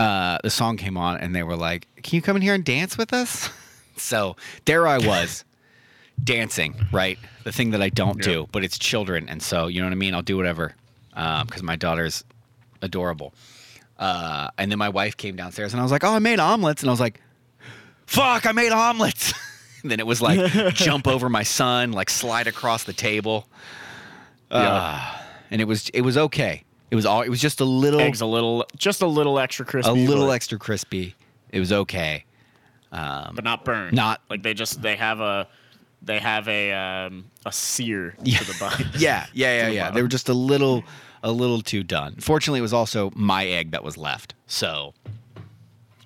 uh, 0.00 0.38
the 0.42 0.50
song 0.50 0.76
came 0.78 0.96
on 0.96 1.18
and 1.18 1.34
they 1.36 1.42
were 1.42 1.56
like, 1.56 1.86
"Can 2.02 2.16
you 2.16 2.22
come 2.22 2.36
in 2.36 2.42
here 2.42 2.54
and 2.54 2.64
dance 2.64 2.96
with 2.96 3.12
us?" 3.12 3.50
so 3.96 4.36
there 4.64 4.86
I 4.88 4.98
was. 4.98 5.44
dancing, 6.24 6.74
right? 6.90 7.16
The 7.44 7.52
thing 7.52 7.70
that 7.70 7.80
I 7.80 7.90
don't 7.90 8.18
Yeah. 8.18 8.32
do, 8.32 8.48
but 8.50 8.64
it's 8.64 8.76
children, 8.76 9.28
and 9.28 9.40
so 9.40 9.68
you 9.68 9.80
know 9.80 9.86
what 9.86 9.92
I 9.92 9.96
mean. 9.96 10.14
I'll 10.14 10.22
do 10.22 10.36
whatever 10.36 10.74
because 11.14 11.62
my 11.62 11.76
daughter's 11.76 12.24
adorable. 12.82 13.32
Uh, 13.98 14.48
and 14.58 14.70
then 14.70 14.78
my 14.78 14.88
wife 14.88 15.16
came 15.16 15.34
downstairs, 15.36 15.72
and 15.72 15.80
I 15.80 15.82
was 15.82 15.90
like, 15.92 16.04
"Oh, 16.04 16.14
I 16.14 16.18
made 16.20 16.38
omelets," 16.38 16.82
and 16.82 16.88
I 16.90 16.92
was 16.92 17.00
like, 17.00 17.20
"Fuck, 18.06 18.46
I 18.46 18.52
made 18.52 18.70
omelets." 18.72 19.32
and 19.82 19.90
then 19.90 19.98
it 20.00 20.06
was 20.06 20.22
like 20.22 20.52
jump 20.74 21.08
over 21.08 21.28
my 21.28 21.42
son, 21.42 21.92
like 21.92 22.08
slide 22.10 22.46
across 22.46 22.84
the 22.84 22.92
table. 22.92 23.46
Uh, 24.50 25.16
and 25.50 25.60
it 25.60 25.64
was 25.64 25.88
it 25.90 26.02
was 26.02 26.16
okay. 26.16 26.64
It 26.90 26.94
was 26.96 27.04
all 27.06 27.22
it 27.22 27.28
was 27.28 27.40
just 27.40 27.60
a 27.60 27.64
little 27.64 28.00
Eggs 28.00 28.20
a 28.20 28.26
little, 28.26 28.64
just 28.76 29.02
a 29.02 29.06
little 29.06 29.38
extra 29.38 29.64
crispy. 29.66 29.90
a 29.90 29.94
little 29.94 30.30
extra 30.30 30.58
crispy. 30.58 31.14
It 31.50 31.60
was 31.60 31.72
okay. 31.72 32.24
but 32.90 33.44
not 33.44 33.64
burned. 33.64 33.94
Not- 33.96 34.20
like 34.30 34.42
they 34.42 34.54
just 34.54 34.80
they 34.80 34.96
have 34.96 35.20
a 35.20 35.48
they 36.00 36.18
have 36.20 36.46
a 36.48 36.72
um, 36.72 37.24
a 37.44 37.52
sear 37.52 38.14
Yeah. 38.22 38.38
to 38.38 38.44
the 38.46 38.56
bite. 38.60 38.86
Yeah, 39.00 39.26
yeah, 39.34 39.58
yeah, 39.62 39.68
the 39.68 39.74
yeah. 39.74 39.90
They 39.90 40.02
were 40.02 40.08
just 40.08 40.28
a 40.28 40.34
little, 40.34 40.84
a 41.22 41.32
little 41.32 41.60
too 41.62 41.82
done. 41.82 42.16
Fortunately, 42.20 42.58
it 42.58 42.62
was 42.62 42.72
also 42.72 43.10
my 43.14 43.46
egg 43.46 43.70
that 43.72 43.82
was 43.84 43.96
left, 43.96 44.34
so 44.46 44.94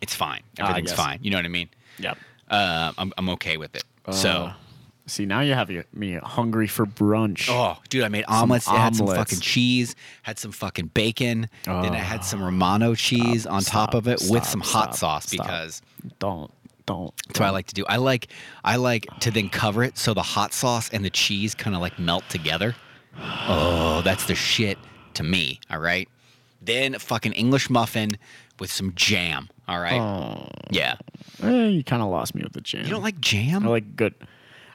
it's 0.01 0.14
fine. 0.14 0.42
Ah, 0.59 0.70
Everything's 0.70 0.92
fine. 0.92 1.18
You 1.22 1.31
know 1.31 1.38
what 1.38 1.44
I 1.44 1.48
mean? 1.48 1.68
Yep. 1.98 2.18
Uh, 2.48 2.92
I'm, 2.98 3.12
I'm 3.16 3.29
okay 3.31 3.57
with 3.57 3.75
it. 3.75 3.85
so, 4.11 4.31
Uh, 4.31 4.53
see 5.07 5.27
now 5.27 5.40
you 5.40 5.55
have 5.55 5.70
me 5.92 6.14
hungry 6.22 6.66
for 6.66 6.87
brunch. 6.87 7.46
oh, 7.48 7.79
dude, 7.88 8.05
I 8.05 8.09
made 8.09 8.25
omelets. 8.29 8.66
It 8.66 8.70
had 8.70 8.94
some 8.96 9.07
fucking 9.07 9.40
cheese, 9.40 9.94
had 10.22 10.38
some 10.38 10.53
fucking 10.53 10.87
bacon. 10.88 11.48
then 11.64 11.92
I 11.92 11.96
had 11.96 12.25
some 12.25 12.42
Romano 12.42 12.94
cheese 12.94 13.46
on 13.46 13.62
top 13.62 13.90
stop, 13.90 13.94
of 13.94 14.09
it 14.09 14.20
with 14.29 14.44
stop, 14.44 14.46
some 14.46 14.61
hot 14.61 14.94
sauce 14.96 15.27
stop. 15.27 15.46
because 15.46 15.83
Don't 16.18 16.51
don't. 16.85 17.14
that's 17.29 17.38
what 17.38 17.46
I 17.46 17.51
like 17.51 17.66
to 17.68 17.75
do. 17.75 17.85
I 17.88 17.96
like, 17.98 18.27
I 18.64 18.75
like 18.77 19.07
to 19.20 19.31
then 19.31 19.48
cover 19.48 19.85
it 19.85 19.96
so 19.96 20.14
the 20.14 20.22
hot 20.22 20.53
sauce 20.53 20.90
and 20.92 21.05
the 21.05 21.11
cheese 21.11 21.55
kind 21.55 21.77
of 21.77 21.81
like 21.81 21.96
melt 21.98 22.25
together. 22.29 22.75
Oh, 23.18 24.03
that's 24.05 24.25
the 24.27 24.35
shit 24.35 24.79
to 25.16 25.22
me. 25.22 25.61
All 25.70 25.79
right. 25.79 26.09
Then 26.61 26.94
fucking 26.98 27.33
English 27.33 27.68
muffin 27.70 28.16
with 28.61 28.70
some 28.70 28.92
jam. 28.94 29.48
All 29.68 29.81
right. 29.81 30.01
Oh, 30.01 30.48
Yeah. 30.70 30.96
eh, 31.42 31.66
you 31.68 31.83
kind 31.85 32.03
of 32.03 32.09
lost 32.09 32.35
me 32.35 32.42
with 32.42 32.53
the 32.53 32.61
jam. 32.61 32.85
You 32.85 32.90
don't 32.90 33.03
like 33.03 33.20
jam? 33.20 33.64
I 33.66 33.68
like 33.70 33.96
good. 33.96 34.14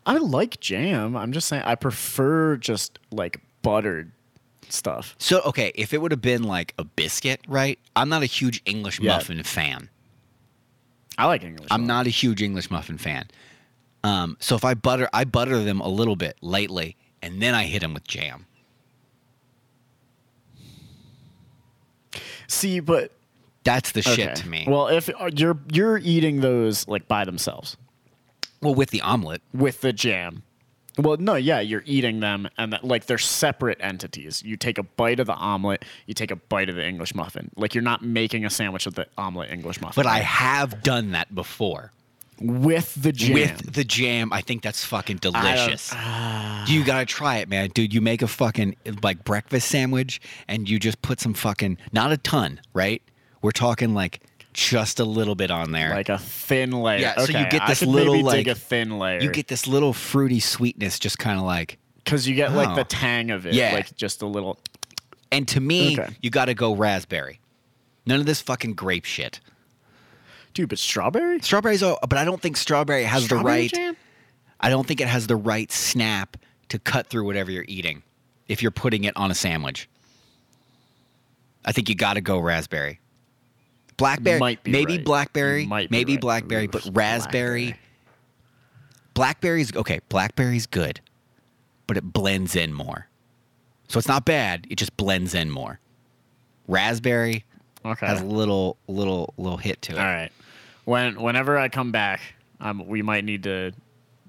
I 0.06 0.17
like 0.17 0.60
jam. 0.60 1.15
I'm 1.15 1.32
just 1.32 1.47
saying 1.47 1.63
I 1.65 1.76
prefer 1.76 2.58
just 2.58 3.00
like 3.12 3.39
buttered 3.62 4.12
stuff. 4.69 5.15
so 5.17 5.41
okay, 5.43 5.71
if 5.76 5.93
it 5.93 6.02
would 6.02 6.12
have 6.12 6.21
been 6.21 6.43
like 6.43 6.73
a 6.78 6.84
biscuit, 6.84 7.39
right? 7.47 7.80
I'm 7.95 8.10
not 8.10 8.21
a 8.23 8.26
huge 8.26 8.62
English 8.65 9.00
Yeah. 9.00 9.13
muffin 9.13 9.41
fan. 9.43 9.89
I 11.17 11.26
like 11.26 11.43
English. 11.43 11.67
I'm 11.71 11.82
muffin. 11.82 11.88
not 11.88 12.08
a 12.08 12.10
huge 12.10 12.41
English 12.41 12.69
muffin 12.69 12.97
fan. 12.97 13.28
Um, 14.04 14.38
so 14.39 14.56
if 14.56 14.63
I 14.65 14.73
butter, 14.76 15.10
I 15.13 15.23
butter 15.26 15.63
them 15.63 15.80
a 15.82 15.88
little 15.88 16.15
bit 16.15 16.38
lightly, 16.41 16.95
and 17.21 17.41
then 17.41 17.56
I 17.56 17.63
hit 17.63 17.80
them 17.82 17.93
with 17.93 18.06
jam. 18.08 18.45
See, 22.47 22.79
but 22.79 23.12
That's 23.63 23.91
the 23.91 24.01
shit 24.01 24.19
okay. 24.19 24.33
to 24.33 24.47
me. 24.47 24.65
Well, 24.67 24.88
if 24.88 25.10
uh, 25.10 25.29
you're 25.33 25.60
you're 25.71 25.97
eating 25.97 26.41
those 26.41 26.88
like 26.88 27.07
by 27.07 27.25
themselves 27.25 27.77
well, 28.62 28.75
with 28.75 28.89
the 28.89 29.01
omelet, 29.01 29.41
with 29.53 29.81
the 29.81 29.93
jam. 29.93 30.43
Well, 30.97 31.17
no, 31.17 31.36
yeah, 31.36 31.60
you're 31.60 31.83
eating 31.86 32.21
them, 32.21 32.49
and 32.57 32.73
that, 32.73 32.83
like 32.83 33.05
they're 33.05 33.19
separate 33.19 33.77
entities. 33.79 34.41
You 34.41 34.57
take 34.57 34.79
a 34.79 34.83
bite 34.83 35.19
of 35.19 35.27
the 35.27 35.36
omelet, 35.36 35.86
you 36.07 36.15
take 36.15 36.31
a 36.31 36.36
bite 36.36 36.69
of 36.69 36.75
the 36.75 36.86
English 36.86 37.13
muffin. 37.13 37.51
Like 37.55 37.75
you're 37.75 37.83
not 37.83 38.01
making 38.01 38.45
a 38.45 38.49
sandwich 38.49 38.88
of 38.88 38.95
the 38.95 39.05
omelet 39.15 39.51
English 39.51 39.79
muffin. 39.79 40.01
but 40.01 40.10
I 40.10 40.19
have 40.19 40.81
done 40.81 41.12
that 41.12 41.33
before. 41.36 41.91
With 42.39 42.93
the 43.02 43.12
jam. 43.12 43.34
With 43.34 43.73
the 43.73 43.84
jam, 43.84 44.32
I 44.32 44.41
think 44.41 44.62
that's 44.62 44.84
fucking 44.86 45.17
delicious. 45.17 45.91
you 45.91 45.97
ah. 46.00 46.84
gotta 46.86 47.06
try 47.06 47.38
it, 47.38 47.50
man, 47.50 47.69
dude. 47.69 47.93
You 47.93 48.02
make 48.02 48.21
a 48.21 48.28
fucking 48.28 48.76
like 49.04 49.23
breakfast 49.23 49.67
sandwich, 49.67 50.21
and 50.47 50.69
you 50.69 50.80
just 50.80 51.02
put 51.02 51.19
some 51.19 51.34
fucking 51.34 51.78
not 51.91 52.12
a 52.12 52.17
ton, 52.17 52.62
right? 52.73 53.02
We're 53.41 53.52
talking 53.52 53.93
like 53.93 54.21
just 54.54 55.00
a 55.00 55.06
little 55.06 55.36
bit 55.36 55.52
on 55.52 55.71
there. 55.71 55.91
like 55.91 56.10
a 56.10 56.17
thin 56.17 56.71
layer. 56.71 57.00
Yeah, 57.00 57.15
so 57.17 57.38
you 57.38 57.47
get 57.50 57.67
this 57.67 57.84
little, 57.84 58.21
like- 58.21 58.47
a 58.47 58.56
thin 58.56 58.97
layer. 58.97 59.19
you 59.19 59.32
get 59.32 59.47
this 59.47 59.67
little 59.67 59.93
fruity 59.93 60.39
sweetness, 60.39 60.97
just 60.97 61.19
kind 61.19 61.39
of 61.39 61.45
like. 61.45 61.78
because 62.04 62.28
you 62.28 62.36
get 62.36 62.54
like 62.54 62.69
Oh. 62.69 62.76
the 62.76 62.84
tang 62.84 63.30
of 63.30 63.45
it. 63.45 63.54
Yeah. 63.54 63.73
like 63.73 63.95
just 63.95 64.21
a 64.21 64.26
little. 64.26 64.60
And 65.32 65.47
to 65.50 65.60
me, 65.60 66.00
Okay. 66.00 66.15
you 66.21 66.30
got 66.30 66.45
to 66.45 66.54
go 66.54 66.73
raspberry. 66.73 67.39
None 68.08 68.19
of 68.19 68.26
this 68.26 68.41
fucking 68.41 68.73
grape 68.73 69.06
shit. 69.06 69.41
Dude, 70.57 70.69
but 70.69 70.79
strawberry. 70.79 71.39
Strawberries, 71.39 71.83
are, 71.83 71.99
but 72.01 72.17
I 72.17 72.25
don't 72.25 72.41
think 72.41 72.57
strawberry 72.57 73.03
has 73.03 73.21
the 73.21 73.27
Strawberry 73.27 73.53
right. 73.53 73.71
jam? 73.71 73.95
I 74.59 74.71
don't 74.71 74.87
think 74.87 74.99
it 74.99 75.07
has 75.07 75.27
the 75.27 75.35
right 75.35 75.71
snap 75.71 76.35
to 76.69 76.79
cut 76.79 77.05
through 77.05 77.25
whatever 77.25 77.51
you're 77.51 77.65
eating 77.67 78.01
if 78.47 78.63
you're 78.63 78.71
putting 78.71 79.03
it 79.03 79.15
on 79.15 79.29
a 79.29 79.35
sandwich. 79.35 79.87
I 81.63 81.73
think 81.73 81.89
you 81.89 81.95
got 81.95 82.15
to 82.15 82.21
go 82.21 82.39
raspberry. 82.39 82.99
Blackberry, 83.97 84.57
maybe 84.65 84.95
right. 84.95 85.05
blackberry, 85.05 85.67
maybe 85.67 86.13
right. 86.13 86.21
blackberry, 86.21 86.65
but 86.65 86.89
raspberry. 86.91 87.65
blackberry. 87.65 87.79
Blackberry's 89.13 89.75
okay. 89.75 89.99
Blackberry's 90.09 90.65
good, 90.65 91.01
but 91.85 91.97
it 91.97 92.13
blends 92.13 92.55
in 92.55 92.73
more. 92.73 93.09
So 93.89 93.99
it's 93.99 94.07
not 94.07 94.25
bad. 94.25 94.65
It 94.71 94.79
just 94.79 94.97
blends 94.97 95.35
in 95.35 95.51
more. 95.51 95.79
Raspberry 96.67 97.45
Okay. 97.85 98.07
has 98.07 98.21
a 98.21 98.25
little, 98.25 98.77
little, 98.87 99.35
little 99.37 99.57
hit 99.57 99.83
to 99.83 99.93
it. 99.93 99.99
All 99.99 100.03
right. 100.03 100.31
When 100.88 101.21
whenever 101.21 101.58
I 101.58 101.67
come 101.67 101.91
back, 101.91 102.21
um, 102.62 102.88
we 102.88 103.02
might 103.02 103.26
need 103.26 103.43
to 103.43 103.73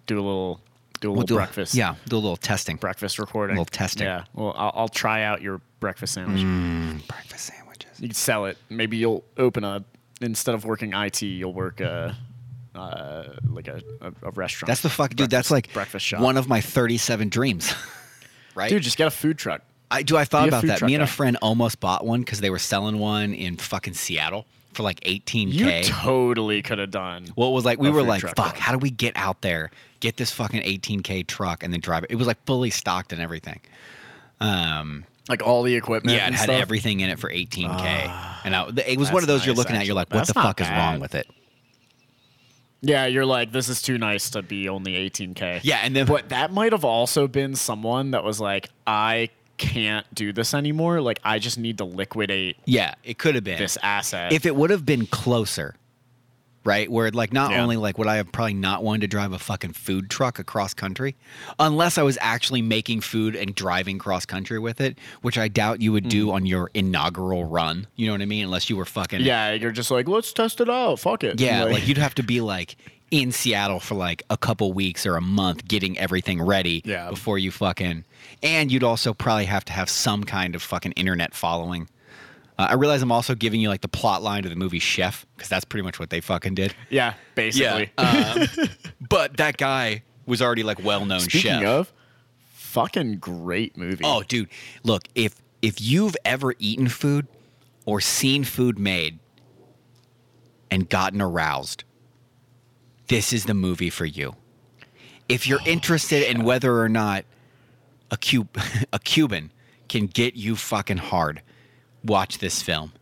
do 0.09 0.17
a 0.17 0.21
little 0.21 0.61
do 1.01 1.07
a 1.07 1.13
We'll 1.13 1.21
little 1.21 1.27
do 1.27 1.35
a- 1.35 1.45
breakfast. 1.45 1.73
yeah, 1.77 1.95
do 2.09 2.17
a 2.17 2.19
little 2.19 2.37
testing. 2.37 2.75
breakfast 2.79 3.21
recording. 3.21 3.55
A 3.57 3.61
little 3.61 3.71
testing. 3.71 4.09
Yeah. 4.09 4.25
Well, 4.35 4.53
I'll, 4.57 4.73
I'll 4.75 4.89
try 4.89 5.23
out 5.23 5.41
your 5.41 5.61
breakfast 5.79 6.15
sandwich. 6.15 6.43
Mm, 6.43 7.07
breakfast 7.07 7.45
sandwiches. 7.47 8.01
You 8.01 8.09
can 8.09 8.17
sell 8.17 8.47
it. 8.47 8.59
Maybe 8.71 8.97
you'll 8.97 9.23
open 9.37 9.63
a 9.63 9.85
instead 10.21 10.57
of 10.57 10.65
working 10.65 10.95
IT, 10.95 11.23
you'll 11.23 11.53
work 11.55 11.79
a 11.81 12.17
uh, 12.75 13.23
like 13.49 13.69
a, 13.69 13.81
a, 14.01 14.13
a 14.25 14.31
restaurant. 14.33 14.67
That's 14.67 14.81
the 14.81 14.91
fuck, 14.91 15.15
dude. 15.15 15.31
That's 15.31 15.53
like 15.53 15.73
breakfast 15.73 16.07
shop. 16.07 16.21
one 16.23 16.37
of 16.37 16.49
my 16.49 16.61
37 16.61 17.29
dreams. 17.29 17.73
right? 18.57 18.69
Dude, 18.69 18.83
just 18.83 18.97
get 18.97 19.07
a 19.07 19.13
food 19.13 19.39
truck. 19.39 19.63
I 19.93 20.03
do. 20.03 20.17
I 20.17 20.25
thought 20.25 20.49
about 20.49 20.65
that. 20.65 20.83
Me 20.83 20.95
and 20.95 21.05
a 21.05 21.07
friend 21.07 21.37
almost 21.41 21.79
bought 21.79 22.05
one 22.05 22.19
because 22.23 22.41
they 22.41 22.51
were 22.51 22.59
selling 22.59 22.99
one 22.99 23.33
in 23.33 23.59
fucking 23.59 23.95
Seattle 23.95 24.45
for 24.75 24.83
like 24.83 25.01
18k. 25.01 25.53
You 25.53 25.83
totally 25.85 26.63
could 26.63 26.79
have 26.79 26.91
done. 26.91 27.27
well, 27.37 27.49
it 27.51 27.53
was 27.53 27.65
like 27.65 27.79
we 27.79 27.91
were 27.91 28.03
like, 28.03 28.23
"Fuck! 28.37 28.57
How 28.59 28.73
do 28.73 28.79
we 28.79 28.91
get 28.91 29.13
out 29.17 29.41
there, 29.43 29.71
get 30.01 30.17
this 30.17 30.31
fucking 30.31 30.63
18k 30.63 31.27
truck, 31.27 31.63
and 31.63 31.73
then 31.73 31.81
drive 31.81 32.05
it?" 32.05 32.11
It 32.11 32.17
was 32.17 32.27
like 32.27 32.45
fully 32.47 32.71
stocked 32.71 33.13
and 33.13 33.21
everything. 33.23 33.61
Um, 34.41 35.05
Like 35.29 35.43
all 35.47 35.63
the 35.63 35.75
equipment. 35.75 36.17
yeah, 36.17 36.25
it 36.25 36.27
and 36.29 36.35
had 36.37 36.45
stuff. 36.45 36.61
everything 36.63 37.01
in 37.01 37.11
it 37.11 37.19
for 37.19 37.29
18k, 37.31 38.41
and 38.45 38.55
I, 38.55 38.69
it 38.87 38.99
was 38.99 39.11
one 39.11 39.23
of 39.23 39.27
those 39.27 39.45
you're 39.45 39.55
nice, 39.55 39.59
looking 39.59 39.77
at. 39.77 39.87
You're 39.87 39.95
like, 39.97 40.09
"What 40.13 40.27
the 40.27 40.33
That's 40.33 40.37
not 40.37 40.45
fuck 40.45 40.61
is 40.61 40.69
wrong 40.71 41.01
with 41.01 41.15
it?" 41.15 41.27
Yeah, 42.81 43.07
you're 43.07 43.27
like, 43.27 43.51
this 43.51 43.69
is 43.69 43.83
too 43.83 43.99
nice 43.99 44.31
to 44.31 44.43
be 44.43 44.69
only 44.69 44.93
18k. 45.11 45.61
Yeah, 45.65 45.81
and 45.83 45.97
then 45.97 46.07
But 46.07 46.29
that 46.29 46.53
might 46.53 46.71
have 46.71 46.85
also 46.85 47.27
been 47.27 47.57
someone 47.57 48.13
that 48.13 48.23
was 48.23 48.41
like, 48.41 48.69
I 48.87 49.31
can't 49.59 50.07
do 50.15 50.33
this 50.33 50.55
anymore. 50.55 51.01
Like, 51.01 51.21
I 51.25 51.39
just 51.39 51.59
need 51.59 51.79
to 51.79 51.85
liquidate 51.85 52.57
yeah, 52.65 52.95
it 53.05 53.19
could 53.19 53.35
have 53.35 53.45
been 53.45 53.59
this 53.59 53.77
asset. 53.83 54.33
if 54.33 54.47
it 54.47 54.57
would 54.57 54.71
have 54.71 54.87
been 54.87 55.07
closer, 55.07 55.75
right? 56.65 56.91
Where 56.91 57.11
like 57.11 57.33
not 57.33 57.51
Yeah. 57.51 57.63
only 57.63 57.77
like 57.77 57.99
would 57.99 58.07
I 58.07 58.17
have 58.17 58.31
probably 58.33 58.55
not 58.55 58.83
wanted 58.83 59.03
to 59.03 59.07
drive 59.09 59.33
a 59.33 59.39
fucking 59.39 59.73
food 59.73 60.11
truck 60.11 60.39
across 60.39 60.75
country, 60.75 61.17
unless 61.59 61.99
I 61.99 62.03
was 62.03 62.19
actually 62.21 62.63
making 62.63 63.01
food 63.01 63.35
and 63.35 63.55
driving 63.55 63.99
cross 63.99 64.27
country 64.27 64.59
with 64.59 64.81
it, 64.81 64.99
which 65.23 65.39
I 65.39 65.49
doubt 65.49 65.81
you 65.81 65.93
would 65.93 66.09
do 66.09 66.27
mm. 66.27 66.33
on 66.33 66.47
your 66.47 66.71
inaugural 66.75 67.45
run. 67.45 67.87
You 67.97 68.07
know 68.07 68.13
what 68.13 68.23
I 68.23 68.27
mean? 68.27 68.45
Unless 68.45 68.69
you 68.71 68.77
were 68.77 68.85
fucking 68.85 69.21
yeah, 69.21 69.53
you're 69.53 69.73
just 69.73 69.91
like, 69.91 70.09
let's 70.09 70.33
test 70.33 70.61
it 70.61 70.69
out. 70.69 71.01
Fuck 71.01 71.25
it. 71.25 71.41
yeah. 71.41 71.65
Like, 71.65 71.87
you'd 71.89 71.99
have 71.99 72.15
to 72.17 72.23
be 72.23 72.41
like 72.41 72.77
in 73.11 73.33
Seattle 73.33 73.81
for 73.81 73.95
like 73.95 74.23
a 74.31 74.37
couple 74.37 74.73
weeks 74.73 75.07
or 75.07 75.17
a 75.17 75.21
month 75.21 75.67
getting 75.67 75.99
everything 75.99 76.43
ready 76.43 76.83
Yeah. 76.85 77.09
before 77.11 77.39
you 77.39 77.51
fucking. 77.51 78.05
And 78.43 78.71
you'd 78.71 78.85
also 78.85 79.15
probably 79.15 79.47
have 79.47 79.65
to 79.67 79.73
have 79.73 79.89
some 79.89 80.25
kind 80.25 80.55
of 80.55 80.63
fucking 80.63 80.93
internet 80.93 81.35
following. 81.35 81.89
Uh, 82.59 82.69
I 82.71 82.75
realize 82.75 83.01
I'm 83.03 83.13
also 83.13 83.35
giving 83.35 83.61
you 83.61 83.69
like 83.69 83.81
the 83.81 83.89
plot 83.89 84.23
line 84.23 84.43
to 84.43 84.49
the 84.49 84.57
movie 84.57 84.79
Chef 84.81 85.25
because 85.37 85.49
that's 85.49 85.65
pretty 85.65 85.85
much 85.85 85.99
what 85.99 86.11
they 86.11 86.21
fucking 86.21 86.55
did. 86.55 86.75
yeah, 86.91 87.15
basically. 87.35 87.91
um, 87.97 88.47
but 89.09 89.37
that 89.39 89.57
guy 89.57 90.03
was 90.27 90.43
already 90.43 90.63
like 90.63 90.83
well 90.85 91.05
known 91.07 91.21
Speaking 91.21 91.41
chef. 91.61 91.65
of, 91.65 91.93
fucking 92.53 93.17
great 93.19 93.77
movie. 93.77 94.05
oh, 94.05 94.23
dude, 94.25 94.49
look 94.85 95.05
if 95.15 95.35
if 95.63 95.81
you've 95.81 96.17
ever 96.25 96.55
eaten 96.59 96.89
food 96.89 97.27
or 97.87 98.01
seen 98.01 98.45
food 98.45 98.79
made 98.79 99.19
and 100.71 100.89
gotten 100.89 101.23
aroused, 101.23 101.85
this 103.09 103.33
is 103.33 103.45
the 103.45 103.55
movie 103.55 103.91
for 103.91 104.05
you. 104.05 104.37
If 105.29 105.47
you're 105.47 105.61
oh, 105.61 105.69
interested 105.69 106.23
in 106.31 106.45
whether 106.45 106.81
or 106.81 106.89
not 106.89 107.25
a 108.11 108.17
Cub 108.17 108.49
a 108.93 108.99
Cuban 108.99 109.53
can 109.89 110.07
get 110.07 110.37
you 110.37 110.55
fucking 110.57 110.99
hard, 110.99 111.43
watch 112.05 112.39
this 112.39 112.63
film. 112.63 112.93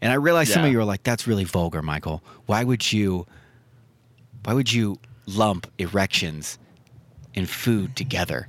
And 0.00 0.10
I 0.10 0.16
realize 0.16 0.52
some 0.52 0.64
of 0.64 0.72
you 0.72 0.80
are 0.80 0.84
like, 0.84 1.04
"That's 1.04 1.26
really 1.26 1.44
vulgar, 1.44 1.80
Michael. 1.80 2.22
Why 2.46 2.64
would 2.64 2.92
you? 2.92 3.26
Why 4.44 4.54
would 4.54 4.72
you 4.72 4.98
lump 5.26 5.70
erections 5.78 6.58
and 7.34 7.48
food 7.48 7.94
together?" 7.94 8.48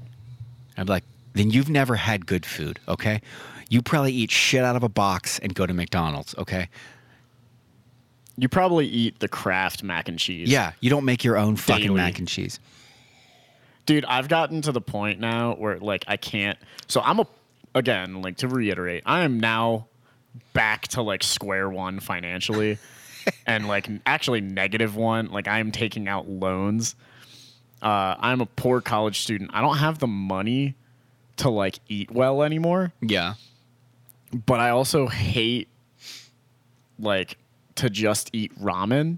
I'm 0.77 0.87
like, 0.87 1.03
"Then 1.33 1.51
you've 1.51 1.69
never 1.69 1.95
had 1.95 2.25
good 2.25 2.45
food, 2.45 2.79
okay? 2.87 3.21
You 3.69 3.81
probably 3.81 4.13
eat 4.13 4.31
shit 4.31 4.63
out 4.63 4.75
of 4.75 4.83
a 4.83 4.89
box 4.89 5.37
and 5.39 5.53
go 5.53 5.65
to 5.67 5.73
McDonald's, 5.73 6.33
okay? 6.37 6.69
You 8.37 8.49
probably 8.49 8.87
eat 8.87 9.19
the 9.19 9.27
Kraft 9.27 9.83
mac 9.83 10.07
and 10.09 10.17
cheese. 10.17 10.49
Yeah, 10.49 10.73
you 10.79 10.89
don't 10.89 11.05
make 11.05 11.23
your 11.23 11.37
own 11.37 11.55
fucking 11.55 11.83
Daily. 11.83 11.95
mac 11.95 12.17
and 12.19 12.27
cheese. 12.27 12.59
dude 13.85 14.05
i've 14.05 14.27
gotten 14.29 14.61
to 14.61 14.71
the 14.71 14.79
point 14.81 15.19
now 15.19 15.55
where 15.55 15.77
like 15.79 16.05
i 16.07 16.15
can't 16.15 16.57
so 16.87 17.01
i'm 17.01 17.19
a 17.19 17.27
again 17.75 18.21
like 18.21 18.37
to 18.37 18.47
reiterate 18.47 19.03
i 19.05 19.21
am 19.23 19.39
now 19.41 19.87
back 20.53 20.87
to 20.87 21.01
like 21.01 21.21
square 21.21 21.69
one 21.69 21.99
financially 21.99 22.77
and 23.45 23.67
like 23.67 23.89
actually 24.05 24.39
negative 24.39 24.95
one 24.95 25.29
like 25.31 25.47
i'm 25.49 25.69
taking 25.71 26.07
out 26.07 26.29
loans 26.29 26.95
uh, 27.81 28.15
i'm 28.19 28.39
a 28.39 28.45
poor 28.45 28.79
college 28.79 29.19
student 29.19 29.51
i 29.53 29.59
don't 29.59 29.77
have 29.77 29.99
the 29.99 30.07
money 30.07 30.75
to 31.35 31.49
like 31.49 31.79
eat 31.89 32.09
well 32.09 32.41
anymore 32.41 32.93
Yeah, 33.01 33.33
but 34.45 34.61
i 34.61 34.69
also 34.69 35.07
hate 35.07 35.67
like 36.97 37.37
to 37.75 37.89
just 37.89 38.29
eat 38.33 38.57
ramen 38.59 39.17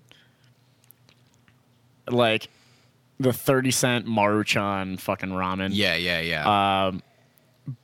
like 2.09 2.49
the 3.19 3.33
30 3.33 3.71
cent 3.71 4.05
maruchan 4.05 4.99
fucking 4.99 5.29
ramen 5.29 5.69
yeah, 5.73 5.95
yeah, 5.95 6.19
yeah. 6.19 6.87
Um, 6.87 7.01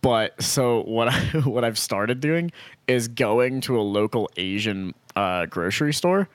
but 0.01 0.41
so 0.41 0.83
what 0.83 1.07
I 1.07 1.19
what 1.43 1.63
I've 1.63 1.77
started 1.77 2.19
doing 2.19 2.51
is 2.87 3.07
going 3.07 3.61
to 3.61 3.79
a 3.79 3.81
local 3.81 4.29
Asian 4.37 4.93
uh, 5.15 5.45
grocery 5.47 5.93
store 5.93 6.29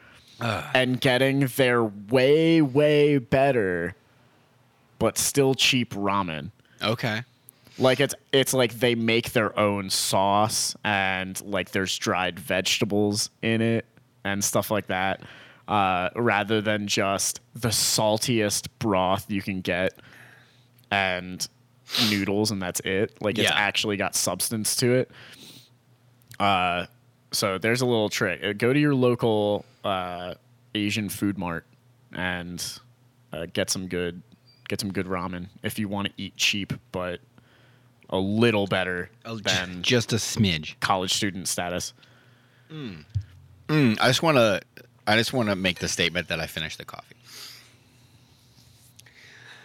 and 0.75 1.01
getting 1.01 1.46
their 1.57 1.83
way 1.85 2.61
way 2.61 3.18
better, 3.18 3.94
but 4.99 5.16
still 5.18 5.55
cheap 5.55 5.94
ramen. 5.94 6.51
okay. 6.83 7.22
Like 7.79 8.01
it's 8.01 8.14
it's 8.33 8.55
like 8.55 8.81
they 8.81 8.94
make 8.94 9.33
their 9.33 9.57
own 9.59 9.90
sauce 9.90 10.75
and 10.83 11.38
like 11.42 11.72
there's 11.72 11.96
dried 11.99 12.40
vegetables 12.40 13.29
in 13.42 13.61
it 13.61 13.85
and 14.27 14.43
stuff 14.45 14.71
like 14.71 14.87
that. 14.89 15.23
Uh, 15.69 16.11
rather 16.15 16.61
than 16.61 16.87
just 16.87 17.41
the 17.55 17.69
saltiest 17.69 18.69
broth 18.79 19.29
you 19.31 19.43
can 19.43 19.61
get 19.61 19.95
and 20.93 21.49
noodles 22.11 22.51
and 22.53 22.62
that's 22.62 22.81
it. 22.81 23.17
Like 23.21 23.39
it's 23.39 23.51
Yeah. 23.51 23.57
actually 23.57 23.97
got 23.97 24.15
substance 24.15 24.77
to 24.77 24.93
it. 24.93 25.11
Uh, 26.39 26.87
so 27.33 27.59
there's 27.59 27.81
a 27.81 27.87
little 27.87 28.09
trick. 28.09 28.43
Uh, 28.45 28.53
Go 28.53 28.73
to 28.73 28.79
your 28.79 28.95
local 28.95 29.65
uh, 29.85 30.35
Asian 30.75 31.09
food 31.09 31.37
mart 31.39 31.65
and 32.12 32.65
uh, 33.33 33.47
get 33.53 33.71
some 33.71 33.89
good 33.89 34.23
get 34.69 34.81
some 34.81 34.93
good 34.93 35.07
ramen 35.07 35.47
if 35.62 35.79
you 35.79 35.89
want 35.89 36.09
to 36.09 36.12
eat 36.17 36.37
cheap 36.37 36.73
but 36.93 37.21
a 38.11 38.19
little 38.19 38.67
better 38.67 39.11
than 39.25 39.83
just 39.83 40.12
a 40.12 40.17
smidge. 40.17 40.75
college 40.81 41.12
student 41.15 41.49
status. 41.49 41.93
Mm, 43.69 43.99
I 44.01 44.07
just 44.09 44.23
want 44.23 44.37
to. 44.37 44.61
I 45.07 45.17
just 45.17 45.33
want 45.33 45.49
to 45.49 45.57
make 45.57 45.79
the 45.79 45.89
statement 45.89 46.29
that 46.29 46.41
I 46.41 46.47
finished 46.47 46.79
the 46.79 46.85
coffee. 46.85 47.17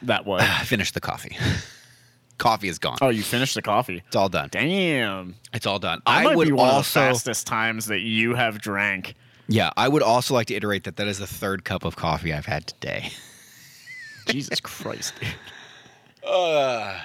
That 0.04 0.26
was. 0.26 0.42
I 0.46 0.64
finished 0.64 0.94
the 0.94 1.02
coffee. 1.02 1.38
coffee 2.38 2.68
is 2.68 2.80
gone. 2.80 2.98
oh, 3.02 3.10
you 3.10 3.22
finished 3.24 3.56
the 3.56 3.62
coffee. 3.62 4.02
It's 4.08 4.16
all 4.16 4.30
done. 4.30 4.50
Damn. 4.52 5.36
It's 5.54 5.66
all 5.68 5.80
done. 5.80 6.02
That 6.06 6.12
I 6.12 6.24
might 6.24 6.36
would 6.38 6.48
be 6.48 6.52
one 6.54 6.70
also. 6.70 7.00
of 7.02 7.08
the 7.08 7.14
fastest 7.14 7.48
times 7.48 7.86
that 7.88 8.00
you 8.00 8.34
have 8.36 8.60
drank. 8.60 9.14
Yeah, 9.48 9.70
I 9.78 9.88
would 9.88 10.02
also 10.02 10.34
like 10.34 10.48
to 10.48 10.56
iterate 10.56 10.86
that 10.86 10.96
that 10.96 11.08
is 11.08 11.20
the 11.20 11.28
third 11.28 11.66
cup 11.66 11.84
of 11.84 11.96
coffee 11.96 12.34
I've 12.34 12.46
had 12.46 12.68
today. 12.68 13.12
Jesus 14.28 14.60
Christ. 14.60 15.14
dude. 15.20 15.30
Uh, 16.24 17.00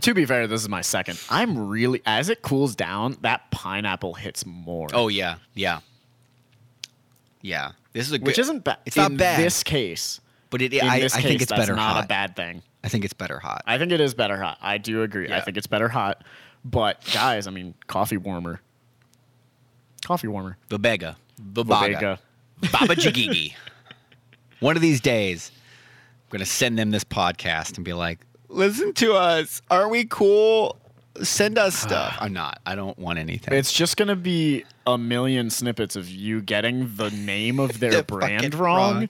to 0.00 0.14
be 0.14 0.24
fair, 0.26 0.46
this 0.46 0.62
is 0.62 0.68
my 0.68 0.80
second. 0.82 1.20
I'm 1.30 1.68
really 1.68 2.02
as 2.06 2.28
it 2.28 2.42
cools 2.42 2.74
down, 2.74 3.16
that 3.22 3.50
pineapple 3.50 4.14
hits 4.14 4.44
more. 4.44 4.88
Oh 4.92 5.08
yeah, 5.08 5.36
yeah, 5.54 5.80
yeah. 7.42 7.72
This 7.92 8.06
is 8.06 8.12
a 8.12 8.18
good. 8.18 8.26
which 8.26 8.38
isn't 8.38 8.64
bad. 8.64 8.78
It's 8.84 8.96
not 8.96 9.12
in 9.12 9.16
bad. 9.16 9.40
This 9.42 9.62
case, 9.62 10.20
but 10.50 10.60
it. 10.60 10.72
in 10.74 10.86
I, 10.86 11.00
this 11.00 11.14
I 11.14 11.20
case, 11.20 11.28
think 11.30 11.42
it's 11.42 11.52
better 11.52 11.74
not 11.74 11.94
hot. 11.94 12.04
a 12.04 12.08
bad 12.08 12.36
thing. 12.36 12.62
I 12.84 12.88
think 12.88 13.04
it's 13.04 13.14
better 13.14 13.38
hot. 13.38 13.62
I 13.66 13.78
think 13.78 13.90
it 13.90 14.00
is 14.00 14.14
better 14.14 14.36
hot. 14.36 14.58
I 14.60 14.78
do 14.78 15.02
agree. 15.02 15.32
I 15.32 15.40
think 15.40 15.56
it's 15.56 15.66
better 15.66 15.88
hot. 15.88 16.22
But 16.64 17.02
guys, 17.12 17.46
I 17.46 17.50
mean, 17.50 17.74
coffee 17.86 18.16
warmer. 18.16 18.60
Coffee 20.04 20.28
warmer. 20.28 20.56
Babega, 20.68 21.16
Bodega. 21.38 22.18
Babaga, 22.60 22.72
Baba 22.72 22.94
Jagigi. 22.96 23.54
One 24.60 24.76
of 24.76 24.82
these 24.82 25.00
days, 25.00 25.50
I'm 25.54 26.30
gonna 26.30 26.44
send 26.44 26.78
them 26.78 26.90
this 26.90 27.04
podcast 27.04 27.76
and 27.76 27.84
be 27.84 27.92
like, 27.92 28.20
"Listen 28.56 28.92
to 28.94 29.14
us. 29.14 29.62
Aren't 29.70 29.90
we 29.90 30.04
cool? 30.04 30.76
Send 31.22 31.58
us 31.58 31.82
ah, 31.84 31.86
stuff." 31.86 32.16
I'm 32.20 32.32
not. 32.32 32.60
I 32.66 32.74
don't 32.74 32.98
want 32.98 33.18
anything. 33.18 33.54
It's 33.54 33.72
just 33.72 33.96
gonna 33.96 34.16
be 34.16 34.64
a 34.86 34.96
million 34.98 35.50
snippets 35.50 35.96
of 35.96 36.08
you 36.08 36.40
getting 36.40 36.96
the 36.96 37.10
name 37.10 37.58
of 37.60 37.78
their 37.80 37.90
The 37.90 38.02
brand 38.02 38.42
fucking 38.44 38.58
wrong, 38.58 38.94
wrong. 38.94 39.08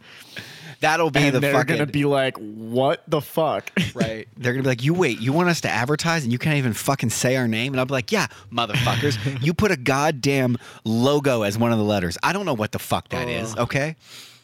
That'll 0.81 1.11
be 1.11 1.21
the 1.21 1.21
fucking 1.21 1.27
and 1.27 1.35
the 1.37 1.41
they're 1.41 1.53
fucking. 1.55 1.77
gonna 1.77 1.87
be 1.87 2.05
like, 2.05 2.37
"What 2.37 3.03
the 3.09 3.21
fuck?" 3.21 3.71
Right. 3.95 4.29
They're 4.37 4.53
gonna 4.53 4.63
be 4.63 4.69
like, 4.69 4.85
you 4.85 4.93
wait, 4.93 5.21
you 5.21 5.33
want 5.33 5.49
us 5.49 5.63
to 5.63 5.71
advertise 5.71 6.23
and 6.25 6.33
you 6.33 6.39
can't 6.39 6.57
even 6.59 6.75
fucking 6.75 7.11
say 7.11 7.37
our 7.37 7.49
name? 7.49 7.73
And 7.73 7.81
I'll 7.81 7.87
be 7.87 7.95
like, 7.95 8.13
yeah, 8.13 8.27
motherfuckers, 8.53 9.43
you 9.43 9.55
put 9.55 9.71
a 9.71 9.77
goddamn 9.77 10.59
logo 10.85 11.43
as 11.43 11.57
one 11.57 11.73
of 11.73 11.79
the 11.79 11.85
letters. 11.85 12.19
I 12.23 12.35
don't 12.35 12.45
know 12.45 12.55
what 12.55 12.73
the 12.73 12.79
fuck 12.79 13.09
that 13.09 13.29
is. 13.29 13.53
Ugh. 13.53 13.61
Okay, 13.61 13.97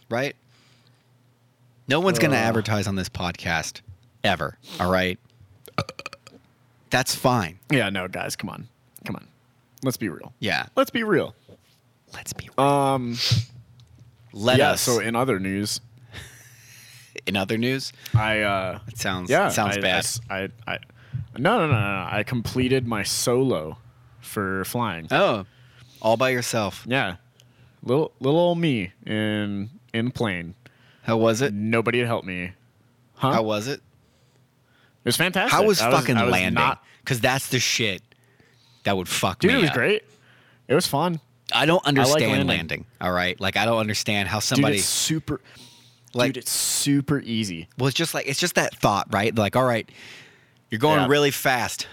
right? 0.08 0.34
No 1.86 2.00
one's 2.00 2.18
gonna 2.18 2.36
Ugh. 2.36 2.44
advertise 2.46 2.86
on 2.86 2.94
this 2.96 3.10
podcast 3.10 3.82
ever. 4.24 4.58
All 4.80 4.90
right. 4.90 5.18
That's 6.90 7.14
fine. 7.14 7.58
Yeah, 7.70 7.88
no, 7.88 8.06
guys, 8.06 8.36
come 8.36 8.50
on, 8.50 8.68
come 9.04 9.16
on. 9.16 9.26
Let's 9.82 9.96
be 9.96 10.08
real. 10.08 10.32
Yeah. 10.38 10.66
Let's 10.76 10.90
be 10.90 11.02
real. 11.02 11.34
Let's 12.14 12.32
be. 12.32 12.50
Um, 12.58 13.16
Let 14.32 14.58
yeah. 14.58 14.72
us. 14.72 14.82
So 14.82 15.00
in 15.00 15.16
other 15.16 15.38
news, 15.38 15.80
in 17.26 17.36
other 17.36 17.56
news, 17.58 17.92
I 18.14 18.40
uh, 18.40 18.78
it 18.86 18.98
sounds 18.98 19.30
yeah, 19.30 19.48
it 19.48 19.52
sounds 19.52 19.78
I, 19.78 19.80
bad. 19.80 20.06
I, 20.30 20.36
I, 20.36 20.72
I, 20.74 20.78
no, 21.38 21.58
no, 21.58 21.66
no, 21.66 21.72
no, 21.72 21.80
no. 21.80 22.08
I 22.10 22.22
completed 22.22 22.86
my 22.86 23.02
solo 23.02 23.78
for 24.20 24.64
flying. 24.64 25.08
oh, 25.10 25.46
all 26.00 26.16
by 26.16 26.28
yourself. 26.28 26.84
Yeah, 26.86 27.16
little 27.82 28.12
little 28.20 28.38
old 28.38 28.58
me 28.58 28.92
in 29.06 29.70
in 29.92 30.10
plane. 30.10 30.54
How 31.02 31.16
was 31.16 31.40
it? 31.40 31.52
Nobody 31.52 31.98
had 31.98 32.06
helped 32.06 32.26
me. 32.26 32.52
Huh? 33.14 33.32
How 33.32 33.42
was 33.42 33.66
it? 33.66 33.80
It 35.04 35.08
was 35.08 35.16
fantastic. 35.16 35.52
How 35.52 35.64
was 35.64 35.80
I 35.80 35.90
fucking 35.90 36.16
I 36.16 36.24
was 36.24 36.32
landing? 36.32 36.64
Because 37.04 37.20
that's 37.20 37.48
the 37.48 37.58
shit 37.58 38.02
that 38.84 38.96
would 38.96 39.08
fuck 39.08 39.38
dude, 39.40 39.52
me. 39.52 39.58
it 39.58 39.60
was 39.60 39.70
up. 39.70 39.74
great. 39.76 40.02
It 40.68 40.74
was 40.74 40.86
fun. 40.86 41.20
I 41.54 41.66
don't 41.66 41.84
understand 41.84 42.30
landing. 42.30 42.46
landing. 42.48 42.84
All 43.00 43.12
right, 43.12 43.38
like 43.40 43.56
I 43.56 43.64
don't 43.64 43.78
understand 43.78 44.28
how 44.28 44.38
Dude, 44.38 44.44
somebody 44.44 44.76
it's 44.76 44.84
super. 44.86 45.40
like. 46.14 46.28
dude, 46.34 46.38
it's 46.44 46.50
super 46.50 47.20
easy. 47.20 47.68
well, 47.78 47.88
it's 47.88 47.96
just 47.96 48.14
like 48.14 48.26
it's 48.26 48.40
just 48.40 48.54
that 48.54 48.74
thought, 48.76 49.12
right? 49.12 49.34
Like, 49.34 49.54
all 49.56 49.64
right, 49.64 49.88
you're 50.70 50.78
going 50.78 51.00
Yeah. 51.00 51.08
really 51.08 51.30
fast. 51.30 51.86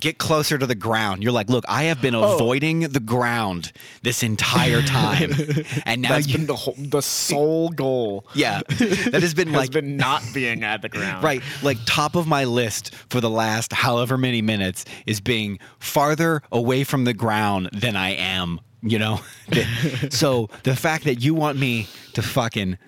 Get 0.00 0.16
closer 0.18 0.56
to 0.56 0.66
the 0.66 0.74
ground. 0.74 1.22
You're 1.22 1.32
like, 1.32 1.50
look, 1.50 1.64
I 1.68 1.84
have 1.84 2.00
been 2.00 2.14
Oh. 2.14 2.34
avoiding 2.36 2.80
the 2.80 3.00
ground 3.00 3.70
this 4.02 4.22
entire 4.22 4.80
time, 4.82 5.30
and 5.84 6.00
now 6.02 6.10
That's 6.10 6.26
you, 6.28 6.38
been 6.38 6.46
the 6.46 6.56
whole, 6.56 6.74
the 6.78 7.02
sole 7.02 7.68
goal. 7.68 8.24
yeah, 8.34 8.60
that 8.68 9.20
has 9.22 9.34
been 9.34 9.48
has 9.48 9.56
like 9.56 9.70
been 9.72 9.96
not 9.98 10.22
being 10.32 10.64
at 10.64 10.80
the 10.82 10.88
ground. 10.88 11.22
Right. 11.22 11.42
Like 11.62 11.76
top 11.86 12.16
of 12.16 12.26
my 12.26 12.44
list 12.44 12.94
for 13.10 13.20
the 13.20 13.30
last 13.30 13.72
however 13.74 14.16
many 14.16 14.40
minutes 14.42 14.84
is 15.06 15.20
being 15.20 15.58
farther 15.78 16.42
away 16.50 16.82
from 16.84 17.04
the 17.04 17.12
ground 17.14 17.68
than 17.72 17.94
I 17.94 18.10
am, 18.14 18.60
you 18.82 18.98
know? 18.98 19.20
so 20.10 20.48
the 20.62 20.74
fact 20.76 21.04
that 21.04 21.16
you 21.22 21.34
want 21.34 21.58
me 21.58 21.88
to 22.14 22.22
fucking 22.22 22.78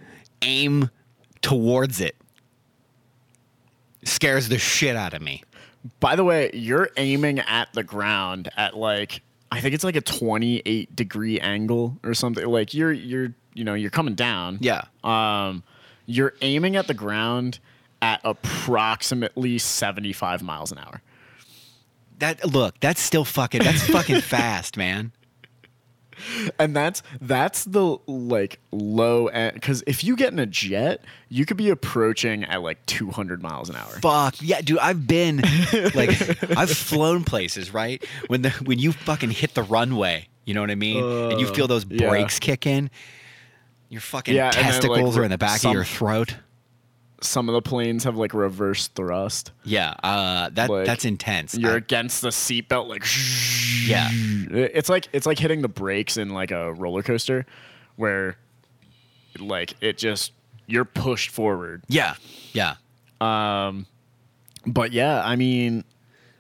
aim 0.41 0.89
towards 1.43 2.01
it 2.01 2.17
scares 4.05 4.49
the 4.49 4.59
shit 4.59 4.97
out 4.97 5.15
of 5.15 5.23
me. 5.23 5.43
By 6.01 6.17
the 6.17 6.25
way, 6.25 6.51
you're 6.55 6.91
aiming 6.97 7.41
at 7.41 7.73
the 7.73 7.83
ground 7.83 8.49
at 8.57 8.77
like 8.77 9.23
I 9.51 9.61
think 9.61 9.75
it's 9.75 9.85
like 9.85 9.97
a 9.97 10.01
28 10.01 10.95
degree 10.97 11.39
angle 11.41 11.99
or 12.03 12.15
something. 12.15 12.45
Like 12.47 12.73
you're 12.73 12.93
you're 12.93 13.35
you 13.55 13.65
know 13.65 13.75
you're 13.75 13.91
coming 13.91 14.15
down. 14.15 14.59
Yeah. 14.61 14.85
Um, 15.05 15.63
you're 16.07 16.35
aiming 16.41 16.77
at 16.77 16.87
the 16.87 16.95
ground 16.95 17.59
at 18.01 18.21
approximately 18.25 19.59
75 19.59 20.43
miles 20.43 20.73
an 20.73 20.79
hour. 20.79 21.03
That 22.19 22.45
look, 22.45 22.79
that's 22.81 23.01
still 23.01 23.25
fucking 23.25 23.63
that's 23.63 23.87
fucking 23.89 24.21
fast, 24.23 24.77
man. 24.77 25.13
And 26.59 26.75
that's 26.77 27.03
that's 27.21 27.65
the 27.65 27.97
like 28.07 28.59
low 28.71 29.27
end 29.29 29.55
because 29.55 29.83
if 29.87 30.05
you 30.05 30.17
get 30.17 30.33
in 30.33 30.39
a 30.39 30.47
jet 30.47 31.05
you 31.29 31.45
could 31.47 31.57
be 31.57 31.69
approaching 31.71 32.45
at 32.45 32.63
like 32.63 32.85
200 32.87 33.43
miles 33.43 33.69
an 33.69 33.77
hour 33.77 33.99
Fuck 34.01 34.37
yeah, 34.41 34.61
dude! 34.61 34.79
I've 34.79 35.07
been 35.07 35.37
like, 35.95 36.11
I've 36.57 36.71
flown 36.71 37.25
places, 37.25 37.73
right? 37.73 38.05
When 38.29 38.43
the 38.43 38.51
when 38.65 38.79
you 38.79 38.93
fucking 38.93 39.31
hit 39.31 39.55
the 39.55 39.63
runway, 39.63 40.29
you 40.45 40.55
know 40.55 40.61
what 40.61 40.71
I 40.71 40.75
mean, 40.75 41.03
and 41.05 41.41
you 41.41 41.47
Uh, 41.47 41.53
feel 41.55 41.67
those 41.69 41.85
yeah. 41.89 42.09
brakes 42.09 42.39
kick 42.39 42.67
in. 42.67 42.91
Your 43.89 44.01
fucking 44.01 44.35
Yeah, 44.35 44.47
and 44.47 44.55
then, 44.55 44.63
like, 44.65 44.73
testicles 44.73 45.17
are 45.19 45.25
in 45.25 45.31
the 45.31 45.39
back 45.39 45.61
some- 45.61 45.71
of 45.71 45.75
your 45.75 45.85
throat. 45.85 46.35
Some 47.23 47.49
of 47.49 47.53
the 47.55 47.63
planes 47.63 48.05
have 48.05 48.17
like 48.17 48.35
reverse 48.35 48.89
thrust 48.89 49.53
Yeah, 49.65 49.95
uh, 50.03 50.51
that 50.51 50.69
Like, 50.69 50.87
that's 50.87 51.05
intense. 51.05 51.55
you're 51.55 51.73
I- 51.75 51.77
against 51.77 52.21
the 52.23 52.29
seatbelt 52.31 52.89
like 52.89 53.05
yeah, 53.89 54.09
it's 54.13 54.89
like 54.89 55.09
it's 55.13 55.27
like 55.27 55.39
hitting 55.39 55.63
the 55.63 55.69
brakes 55.69 56.17
in 56.17 56.31
like 56.31 56.51
a 56.51 56.73
roller 56.75 57.03
coaster 57.03 57.47
where 57.97 58.37
like 59.39 59.75
it 59.81 59.97
just 59.99 60.33
you're 60.67 60.85
pushed 60.85 61.31
forward 61.31 61.83
yeah, 61.89 62.15
yeah. 62.53 62.75
Um, 63.21 63.87
But 64.67 64.93
yeah, 64.93 65.23
I 65.25 65.37
mean, 65.37 65.85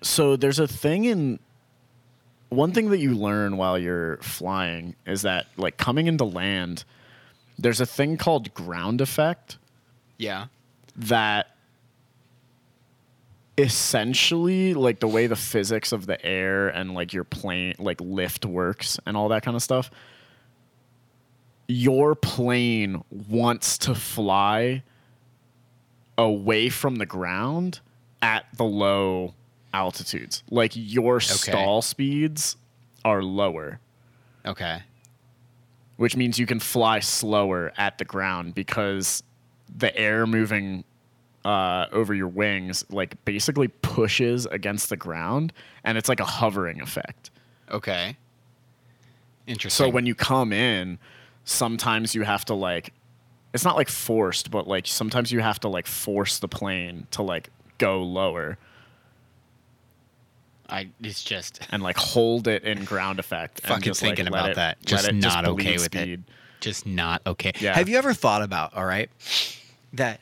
so 0.02 0.36
there's 0.36 0.58
a 0.58 0.66
thing 0.68 1.04
in 1.04 1.38
one 2.48 2.72
thing 2.72 2.90
that 2.90 2.98
you 2.98 3.14
learn 3.14 3.56
while 3.56 3.78
you're 3.78 4.18
flying 4.18 4.94
is 5.06 5.22
that 5.22 5.46
like 5.56 5.76
coming 5.76 6.06
into 6.06 6.24
land, 6.24 6.84
there's 7.58 7.80
a 7.80 7.86
thing 7.86 8.16
called 8.16 8.52
ground 8.52 9.00
effect 9.00 9.58
Yeah. 10.18 10.46
That 10.96 11.48
essentially 13.58 14.72
like 14.72 15.00
the 15.00 15.08
way 15.08 15.26
the 15.26 15.36
physics 15.36 15.92
of 15.92 16.06
the 16.06 16.24
air 16.24 16.68
and 16.68 16.94
like 16.94 17.12
your 17.12 17.24
plane 17.24 17.74
like 17.78 18.00
lift 18.00 18.46
works 18.46 18.98
and 19.04 19.14
all 19.14 19.28
that 19.28 19.42
kind 19.42 19.54
of 19.54 19.62
stuff 19.62 19.90
your 21.68 22.14
plane 22.14 23.02
wants 23.28 23.78
to 23.78 23.94
fly 23.94 24.82
away 26.18 26.68
from 26.68 26.96
the 26.96 27.06
ground 27.06 27.80
at 28.20 28.46
the 28.56 28.64
low 28.64 29.34
altitudes. 29.74 30.42
Like 30.50 30.72
your 30.74 31.20
stall 31.20 31.82
speeds 31.82 32.56
are 33.04 33.22
lower. 33.22 33.80
Okay. 34.44 34.82
which 35.96 36.16
means 36.16 36.36
you 36.36 36.46
can 36.46 36.58
fly 36.58 36.98
slower 36.98 37.72
at 37.76 37.98
the 37.98 38.04
ground 38.04 38.54
because 38.56 39.22
the 39.76 39.94
air 39.96 40.26
moving 40.26 40.84
uh, 41.44 41.86
over 41.92 42.14
your 42.14 42.28
wings 42.28 42.84
like 42.90 43.22
basically 43.24 43.68
pushes 43.68 44.46
against 44.46 44.88
the 44.90 44.96
ground 44.96 45.52
and 45.82 45.98
it's 45.98 46.08
like 46.08 46.20
a 46.20 46.24
hovering 46.24 46.80
effect 46.80 47.30
Okay. 47.70 48.16
Interesting. 49.46 49.86
so 49.86 49.90
when 49.90 50.06
you 50.06 50.14
come 50.14 50.52
in 50.52 50.98
sometimes 51.44 52.14
you 52.14 52.22
have 52.22 52.44
to 52.44 52.54
like 52.54 52.92
it's 53.54 53.64
not 53.64 53.74
like 53.76 53.88
forced 53.88 54.50
but 54.52 54.68
like 54.68 54.86
sometimes 54.86 55.32
you 55.32 55.40
have 55.40 55.58
to 55.60 55.68
like 55.68 55.86
force 55.86 56.38
the 56.38 56.46
plane 56.48 57.06
to 57.10 57.22
like 57.22 57.50
go 57.78 58.02
lower 58.02 58.56
I, 60.68 60.88
it's 61.02 61.22
just 61.22 61.60
and 61.70 61.82
like 61.82 61.96
hold 61.96 62.46
it 62.48 62.62
in 62.64 62.84
ground 62.84 63.18
effect 63.18 63.60
and 63.60 63.68
fucking 63.68 63.82
just, 63.82 64.00
thinking 64.00 64.24
let 64.26 64.32
about 64.32 64.50
it- 64.50 64.56
that. 64.56 64.84
Just 64.86 65.12
not 65.12 65.44
bleed 65.44 65.52
okay 65.66 65.72
with 65.74 65.82
speed. 65.86 66.08
it. 66.12 66.20
Just 66.60 66.86
not 66.86 67.20
okay. 67.26 67.52
Yeah. 67.60 67.74
Have 67.74 67.88
you 67.90 67.98
ever 67.98 68.14
thought 68.14 68.40
about, 68.40 68.72
all 68.74 68.84
right, 68.86 69.10
that 69.92 70.20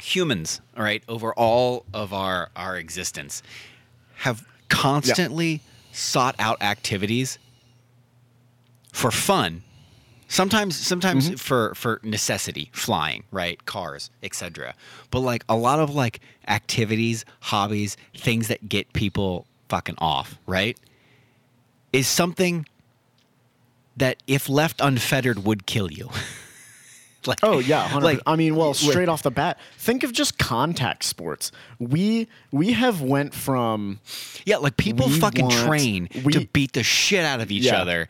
humans, 0.00 0.60
all 0.76 0.82
right, 0.82 1.02
over 1.08 1.32
all 1.34 1.84
of 1.92 2.12
our 2.12 2.50
our 2.56 2.76
existence 2.76 3.42
have 4.16 4.46
constantly 4.68 5.60
sought 5.92 6.34
out 6.38 6.62
activities 6.62 7.38
for 8.92 9.10
fun. 9.10 9.62
Sometimes 10.28 10.76
sometimes 10.76 11.26
Mm-hmm. 11.26 11.36
for 11.36 11.74
for 11.74 12.00
necessity, 12.02 12.70
flying, 12.72 13.24
right? 13.30 13.62
Cars, 13.66 14.10
etc. 14.22 14.74
But 15.10 15.20
like 15.20 15.44
a 15.48 15.56
lot 15.56 15.78
of 15.78 15.94
like 15.94 16.20
activities, 16.48 17.24
hobbies, 17.40 17.96
things 18.16 18.48
that 18.48 18.68
get 18.68 18.92
people 18.94 19.46
fucking 19.68 19.96
off, 19.98 20.38
right? 20.46 20.78
Is 21.92 22.08
something 22.08 22.66
that 23.94 24.22
if 24.26 24.48
left 24.48 24.80
unfettered 24.80 25.44
would 25.44 25.66
kill 25.66 25.92
you. 25.92 26.08
like 27.26 27.38
Oh 27.42 27.58
yeah, 27.58 27.88
100%. 27.88 28.02
like 28.02 28.20
I 28.26 28.36
mean, 28.36 28.56
well, 28.56 28.74
straight 28.74 29.08
off 29.08 29.22
the 29.22 29.30
bat, 29.30 29.58
think 29.78 30.02
of 30.02 30.12
just 30.12 30.38
contact 30.38 31.04
sports. 31.04 31.52
We 31.78 32.28
we 32.50 32.72
have 32.72 33.00
went 33.00 33.34
from 33.34 34.00
Yeah, 34.44 34.56
like 34.58 34.76
people 34.76 35.08
fucking 35.08 35.44
want- 35.46 35.66
train 35.66 36.08
to 36.08 36.46
beat 36.52 36.72
the 36.72 36.82
shit 36.82 37.24
out 37.24 37.40
of 37.40 37.50
each 37.50 37.64
Yeah. 37.64 37.80
other. 37.80 38.08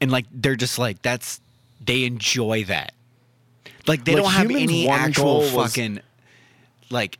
And 0.00 0.10
like 0.10 0.26
they're 0.32 0.56
just 0.56 0.78
like 0.78 1.02
that's 1.02 1.40
they 1.84 2.04
enjoy 2.04 2.64
that. 2.64 2.92
Like 3.86 4.04
they 4.04 4.14
Like, 4.14 4.22
don't 4.22 4.32
have 4.32 4.50
any 4.50 4.88
actual 4.88 5.38
was- 5.40 5.52
fucking 5.52 6.00
like 6.90 7.18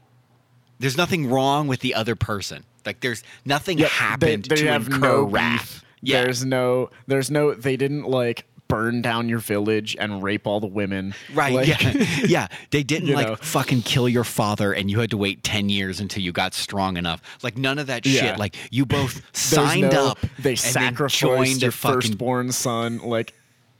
there's 0.78 0.96
nothing 0.96 1.28
wrong 1.30 1.68
with 1.68 1.80
the 1.80 1.94
other 1.94 2.16
person. 2.16 2.64
Like 2.84 3.00
there's 3.00 3.22
nothing 3.44 3.78
Yeah, 3.78 3.86
happened 3.86 4.44
they, 4.46 4.56
they 4.56 4.62
to 4.62 4.68
have 4.68 4.86
incur 4.88 4.98
no 5.00 5.22
wrath. 5.22 5.84
Yeah. 6.00 6.24
There's 6.24 6.44
no 6.44 6.90
there's 7.06 7.30
no 7.30 7.54
they 7.54 7.76
didn't 7.76 8.02
like 8.04 8.44
burn 8.72 9.02
down 9.02 9.28
your 9.28 9.38
village 9.38 9.96
and 9.98 10.22
rape 10.22 10.46
all 10.46 10.60
the 10.60 10.66
women. 10.66 11.14
Right. 11.34 11.52
Like, 11.54 11.68
yeah. 11.68 12.06
yeah. 12.26 12.48
They 12.70 12.82
didn't 12.82 13.10
like 13.12 13.26
know. 13.26 13.36
fucking 13.36 13.82
kill 13.82 14.08
your 14.08 14.24
father 14.24 14.72
and 14.72 14.90
you 14.90 14.98
had 15.00 15.10
to 15.10 15.16
wait 15.16 15.42
10 15.44 15.68
years 15.68 16.00
until 16.00 16.22
you 16.22 16.32
got 16.32 16.54
strong 16.54 16.96
enough. 16.96 17.20
Like 17.42 17.58
none 17.58 17.78
of 17.78 17.86
that 17.88 18.06
Yeah. 18.06 18.20
shit. 18.20 18.38
Like 18.38 18.56
you 18.70 18.86
both 18.86 19.22
signed 19.36 19.92
no- 19.92 20.08
up. 20.08 20.18
They 20.38 20.56
sacrificed 20.56 21.62
your 21.62 21.70
fucking 21.72 22.00
firstborn 22.00 22.52
son. 22.52 22.98
Like 22.98 23.34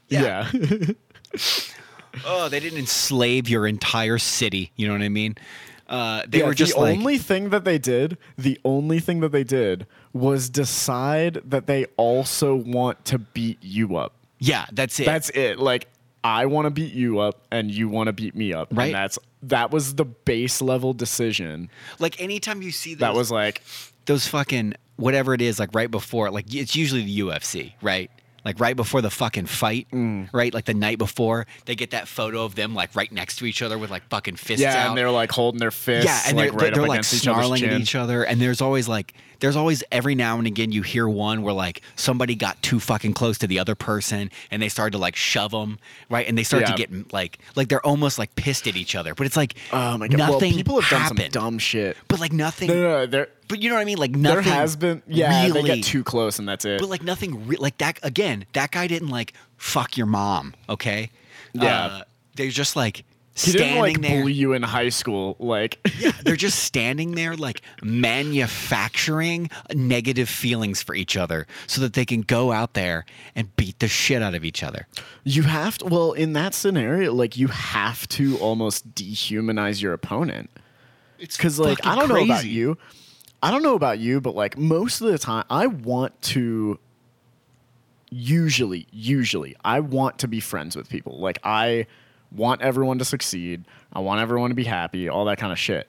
Yeah. 0.09 0.51
yeah. 0.53 0.93
Oh, 2.27 2.49
they 2.49 2.61
didn't 2.61 2.79
enslave 2.79 3.49
your 3.49 3.67
entire 3.67 4.19
city. 4.19 4.73
You 4.77 4.87
know 4.87 4.93
what 4.93 5.03
I 5.03 5.09
mean? 5.09 5.37
Uh, 5.89 6.23
they 6.29 6.39
Yeah, 6.41 6.47
were 6.47 6.55
just 6.55 6.75
the 6.75 6.81
like, 6.81 6.99
only 6.99 7.19
thing 7.19 7.51
that 7.51 7.65
they 7.65 7.79
did, 7.79 8.19
the 8.37 8.59
only 8.65 9.01
thing 9.01 9.21
that 9.21 9.33
they 9.33 9.45
did 9.45 9.87
was 10.13 10.49
decide 10.51 11.41
that 11.45 11.67
they 11.67 11.87
also 11.97 12.55
want 12.55 13.05
to 13.07 13.19
beat 13.19 13.59
you 13.63 13.97
up. 13.97 14.15
Yeah, 14.43 14.67
that's 14.73 14.99
it. 14.99 15.07
That's 15.07 15.31
it. 15.31 15.59
Like 15.59 15.89
I 16.25 16.47
want 16.47 16.67
to 16.67 16.71
beat 16.71 16.93
you 16.93 17.21
up 17.21 17.47
and 17.51 17.71
you 17.71 17.89
want 17.89 18.09
to 18.09 18.13
beat 18.13 18.35
me 18.35 18.53
up. 18.53 18.69
Right. 18.73 18.87
And 18.87 18.95
that's 18.95 19.19
that 19.45 19.71
was 19.71 19.95
the 19.95 20.05
base 20.05 20.61
level 20.61 20.95
decision. 20.95 21.71
Like 21.99 22.21
anytime 22.21 22.63
you 22.63 22.73
see 22.73 22.95
That 22.95 23.09
those, 23.09 23.17
was 23.17 23.31
like, 23.31 23.63
those 24.07 24.27
fucking 24.27 24.75
whatever 24.97 25.35
it 25.35 25.41
is, 25.41 25.59
like 25.59 25.75
right 25.75 25.91
before, 25.91 26.31
like 26.31 26.53
it's 26.53 26.77
usually 26.77 27.05
the 27.05 27.21
UFC, 27.21 27.75
right? 27.83 28.11
Like 28.45 28.59
right 28.59 28.75
before 28.75 29.01
the 29.03 29.11
fucking 29.11 29.47
fight, 29.47 29.87
Mm. 29.93 30.29
right? 30.33 30.53
Like 30.53 30.65
the 30.65 30.75
night 30.75 30.99
before, 30.99 31.47
they 31.67 31.75
get 31.77 31.93
that 31.93 32.09
photo 32.09 32.45
of 32.45 32.55
them 32.57 32.75
like 32.75 32.95
right 32.97 33.11
next 33.13 33.37
to 33.37 33.47
each 33.47 33.63
other 33.63 33.79
with 33.79 33.91
like 33.91 34.03
fucking 34.09 34.37
fists 34.37 34.63
yeah, 34.63 34.83
out. 34.85 34.89
and 34.89 34.99
they're 34.99 35.11
like 35.11 35.31
holding 35.31 35.61
their 35.61 35.71
fists, 35.71 36.07
yeah, 36.07 36.21
and 36.27 36.37
like 36.37 36.51
they're, 36.51 36.59
right 36.59 36.75
they're 36.75 36.83
up 36.83 36.89
like 36.89 37.05
snarling 37.05 37.63
at 37.65 37.81
each 37.81 37.95
other. 37.95 38.25
And 38.25 38.41
there's 38.41 38.61
always 38.61 38.89
like, 38.89 39.15
there's 39.41 39.57
always 39.57 39.83
every 39.93 40.15
now 40.15 40.39
and 40.39 40.47
again 40.47 40.71
you 40.73 40.83
hear 40.83 41.09
one 41.09 41.43
where 41.43 41.53
like 41.55 41.83
somebody 41.97 42.35
got 42.37 42.61
too 42.63 42.79
fucking 42.81 43.13
close 43.13 43.39
to 43.39 43.47
the 43.47 43.59
other 43.59 43.75
person 43.75 44.31
and 44.51 44.61
they 44.63 44.69
started 44.69 44.93
to 44.93 44.99
like 44.99 45.17
shove 45.17 45.51
them, 45.53 45.79
right? 46.11 46.27
And 46.29 46.37
they 46.39 46.45
start 46.45 46.63
Yeah. 46.63 46.73
to 46.73 46.75
get 46.87 47.13
like, 47.13 47.39
like 47.57 47.69
they're 47.69 47.85
almost 47.85 48.19
like 48.19 48.35
pissed 48.37 48.67
at 48.69 48.77
each 48.77 48.95
other. 48.95 49.15
But 49.15 49.27
it's 49.27 49.37
like, 49.37 49.55
Oh 49.73 49.99
my 49.99 50.09
god! 50.09 50.19
nothing 50.19 50.51
well, 50.53 50.59
people 50.59 50.81
have 50.81 51.01
happened. 51.01 51.19
done 51.19 51.31
some 51.33 51.43
dumb 51.43 51.59
shit. 51.59 51.97
But 52.09 52.21
like 52.21 52.33
nothing. 52.33 52.69
No, 52.69 53.07
no, 53.07 53.07
no. 53.07 53.27
But 53.49 53.63
you 53.63 53.69
know 53.69 53.75
what 53.77 53.83
I 53.83 53.85
mean? 53.85 53.99
Like 53.99 54.13
nothing. 54.13 54.43
there 54.45 54.53
has 54.55 54.77
been. 54.77 55.03
Yeah, 55.07 55.45
really, 55.47 55.63
they 55.63 55.77
get 55.77 55.85
too 55.85 56.03
close, 56.05 56.39
and 56.39 56.49
that's 56.49 56.65
it. 56.65 56.81
But 56.81 56.89
like 56.89 57.03
nothing. 57.03 57.47
Re- 57.47 57.57
like 57.57 57.79
that 57.79 57.99
again. 58.03 58.45
That 58.55 58.71
guy 58.71 58.87
didn't 58.87 59.09
like 59.11 59.35
fuck 59.57 59.97
your 59.97 60.07
mom. 60.07 60.55
Okay. 60.69 61.11
Yeah. 61.53 61.87
Uh, 61.87 62.03
they're 62.37 62.49
just 62.49 62.77
like 62.77 63.05
he 63.35 63.51
standing 63.53 63.67
didn't 63.69 63.81
like 63.81 64.01
there. 64.01 64.21
bully 64.21 64.33
you 64.33 64.53
in 64.55 64.63
high 64.63 64.89
school. 64.89 65.37
Like, 65.39 65.79
yeah, 65.99 66.13
they're 66.23 66.37
just 66.37 66.61
standing 66.61 67.13
there 67.13 67.37
like 67.37 67.63
manufacturing 67.83 69.51
negative 69.75 70.29
feelings 70.29 70.83
for 70.83 70.95
each 70.95 71.17
other 71.17 71.47
so 71.67 71.81
that 71.83 71.93
they 71.95 72.05
can 72.05 72.23
go 72.23 72.53
out 72.53 72.75
there 72.75 73.05
and 73.35 73.55
beat 73.57 73.79
the 73.79 73.89
shit 73.89 74.23
out 74.23 74.35
of 74.35 74.45
each 74.45 74.63
other. 74.63 74.87
you 75.25 75.43
have 75.45 75.79
to. 75.79 75.87
Well, 75.87 76.13
in 76.13 76.33
that 76.35 76.55
scenario, 76.55 77.13
like 77.13 77.37
you 77.37 77.49
have 77.49 78.09
to 78.09 78.39
almost 78.39 78.95
dehumanize 78.95 79.81
your 79.83 79.93
opponent. 79.93 80.51
It's 81.19 81.37
Because 81.37 81.59
like 81.59 81.85
I 81.87 81.95
don't 81.95 82.09
know 82.09 82.25
about 82.25 82.45
you, 82.45 82.77
I 83.43 83.51
don't 83.51 83.63
know 83.63 83.75
about 83.75 83.99
you, 83.99 84.21
but 84.21 84.35
like 84.35 84.57
most 84.57 85.01
of 85.01 85.09
the 85.09 85.19
time, 85.19 85.45
I 85.51 85.67
want 85.67 86.21
to. 86.23 86.79
Usually, 88.11 88.87
usually, 88.93 89.57
I 89.65 89.81
want 89.81 90.19
to 90.19 90.29
be 90.29 90.39
friends 90.39 90.77
with 90.77 90.89
people. 90.91 91.19
Like 91.19 91.39
I 91.43 91.87
want 92.31 92.61
everyone 92.61 92.99
to 92.99 93.05
succeed. 93.07 93.65
I 93.93 94.01
want 94.01 94.21
everyone 94.21 94.51
to 94.51 94.55
be 94.55 94.65
happy. 94.65 95.09
All 95.09 95.25
that 95.27 95.39
kind 95.39 95.51
of 95.53 95.59
shit. 95.59 95.89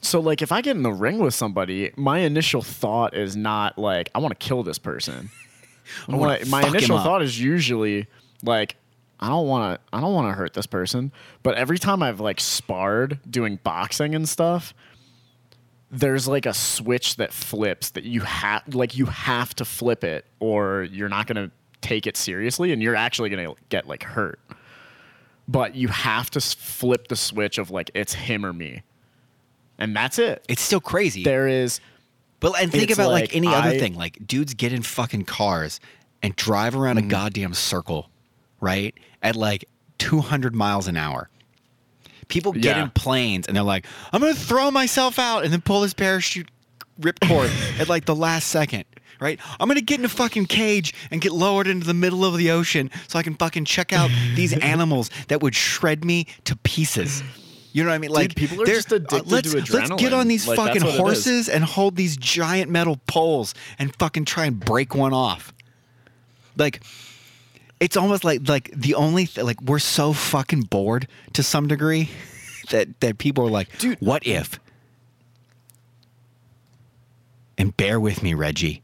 So 0.00 0.20
like, 0.20 0.40
if 0.40 0.50
I 0.50 0.62
get 0.62 0.76
in 0.76 0.82
the 0.82 0.92
ring 0.92 1.18
with 1.18 1.34
somebody, 1.34 1.92
my 1.96 2.20
initial 2.20 2.62
thought 2.62 3.14
is 3.14 3.36
not 3.36 3.76
like 3.78 4.08
I 4.14 4.18
want 4.20 4.38
to 4.38 4.46
kill 4.46 4.62
this 4.62 4.78
person. 4.78 5.28
I 6.08 6.12
wanna 6.12 6.20
wanna- 6.22 6.46
my 6.46 6.66
initial 6.66 6.96
thought 7.04 7.22
is 7.22 7.38
usually 7.40 8.06
like 8.42 8.76
I 9.20 9.28
don't 9.28 9.46
want 9.46 9.74
to 9.78 9.96
I 9.96 10.00
don't 10.00 10.14
want 10.14 10.28
to 10.28 10.32
hurt 10.32 10.54
this 10.54 10.66
person. 10.66 11.12
But 11.42 11.56
every 11.56 11.78
time 11.78 12.02
I've 12.02 12.20
like 12.20 12.40
sparred 12.40 13.18
doing 13.30 13.58
boxing 13.62 14.14
and 14.14 14.26
stuff, 14.26 14.72
there's 15.90 16.28
like 16.28 16.46
a 16.46 16.52
switch 16.54 17.16
that 17.16 17.32
flips 17.32 17.90
that 17.90 18.04
you 18.04 18.20
have 18.20 18.62
like 18.74 18.96
you 18.96 19.06
have 19.06 19.54
to 19.56 19.64
flip 19.64 20.04
it 20.04 20.26
or 20.40 20.82
you're 20.90 21.08
not 21.08 21.26
going 21.26 21.36
to 21.48 21.50
take 21.80 22.06
it 22.06 22.16
seriously 22.16 22.72
and 22.72 22.82
you're 22.82 22.96
actually 22.96 23.30
going 23.30 23.46
to 23.48 23.54
get 23.70 23.86
like 23.88 24.02
hurt. 24.02 24.38
But 25.46 25.74
you 25.74 25.88
have 25.88 26.30
to 26.32 26.40
flip 26.40 27.08
the 27.08 27.16
switch 27.16 27.56
of 27.58 27.70
like 27.70 27.90
it's 27.94 28.12
him 28.12 28.44
or 28.44 28.52
me. 28.52 28.82
And 29.78 29.94
that's 29.96 30.18
it. 30.18 30.44
It's 30.48 30.60
still 30.60 30.80
crazy. 30.80 31.22
There 31.24 31.48
is 31.48 31.80
But 32.40 32.60
and 32.60 32.70
think 32.70 32.90
about 32.90 33.10
like, 33.10 33.22
like, 33.28 33.36
any 33.36 33.46
other 33.48 33.70
I- 33.70 33.78
thing. 33.78 33.94
Like 33.94 34.18
dudes 34.26 34.52
get 34.54 34.72
in 34.72 34.82
fucking 34.82 35.24
cars 35.24 35.80
and 36.22 36.36
drive 36.36 36.76
around 36.76 36.96
Mm-hmm. 36.98 37.06
a 37.08 37.10
goddamn 37.10 37.54
circle, 37.54 38.10
right? 38.60 38.94
At 39.22 39.36
like 39.36 39.64
200 39.98 40.54
miles 40.54 40.86
an 40.88 40.96
hour. 40.96 41.30
People 42.28 42.52
get 42.52 42.76
Yeah. 42.76 42.84
in 42.84 42.90
planes 42.90 43.46
and 43.46 43.56
they're 43.56 43.62
like, 43.64 43.86
"I'm 44.12 44.20
gonna 44.20 44.34
throw 44.34 44.70
myself 44.70 45.18
out," 45.18 45.44
and 45.44 45.52
then 45.52 45.60
pull 45.62 45.80
this 45.80 45.94
parachute 45.94 46.48
ripcord 47.00 47.50
at 47.80 47.88
like 47.88 48.04
the 48.04 48.14
last 48.16 48.48
second. 48.48 48.84
Right? 49.20 49.40
I'm 49.58 49.66
gonna 49.66 49.80
get 49.80 49.98
in 49.98 50.04
a 50.04 50.08
fucking 50.10 50.46
cage 50.46 50.94
and 51.10 51.20
get 51.20 51.32
lowered 51.32 51.66
into 51.66 51.84
the 51.86 51.94
middle 51.94 52.24
of 52.24 52.36
the 52.36 52.50
ocean 52.52 52.90
so 53.08 53.18
I 53.18 53.22
can 53.24 53.34
fucking 53.34 53.64
check 53.64 53.92
out 53.92 54.10
these 54.36 54.52
animals 54.58 55.10
that 55.26 55.42
would 55.42 55.56
shred 55.56 56.04
me 56.04 56.26
to 56.44 56.54
pieces. 56.56 57.22
You 57.72 57.82
know 57.82 57.90
what 57.90 57.96
I 57.96 57.98
mean? 57.98 58.10
Like 58.10 58.34
people 58.36 58.62
are 58.62 58.66
just 58.66 58.92
addicted 58.92 59.16
uh, 59.16 59.22
to 59.22 59.28
let's, 59.28 59.70
Let's 59.70 59.90
get 59.90 60.12
on 60.12 60.28
these 60.28 60.46
Like, 60.46 60.56
fucking 60.56 60.82
what 60.82 60.90
it 60.90 60.94
is. 60.94 61.00
horses 61.00 61.48
and 61.48 61.64
hold 61.64 61.96
these 61.96 62.16
giant 62.16 62.70
metal 62.70 62.98
poles 63.08 63.54
and 63.78 63.94
fucking 63.96 64.24
try 64.24 64.46
and 64.46 64.58
break 64.60 64.94
one 64.94 65.12
off. 65.12 65.52
Like 66.56 66.80
it's 67.80 67.96
almost 67.96 68.24
like 68.24 68.48
like 68.48 68.70
the 68.74 68.94
only 68.94 69.26
th- 69.26 69.44
like 69.44 69.60
we're 69.62 69.78
so 69.78 70.12
fucking 70.12 70.62
bored 70.62 71.06
to 71.34 71.42
some 71.42 71.68
degree 71.68 72.10
that 72.70 73.00
that 73.00 73.18
people 73.18 73.46
are 73.46 73.50
like, 73.50 73.78
Dude. 73.78 73.98
what 74.00 74.26
if? 74.26 74.58
And 77.56 77.76
bear 77.76 77.98
with 77.98 78.22
me, 78.22 78.34
Reggie. 78.34 78.82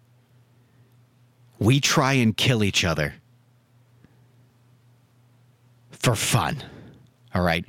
We 1.59 1.81
try 1.81 2.15
and 2.15 2.37
kill 2.37 2.65
each 2.65 2.85
other 2.85 3.15
for 5.91 6.15
fun. 6.15 6.63
All 7.35 7.43
right? 7.43 7.65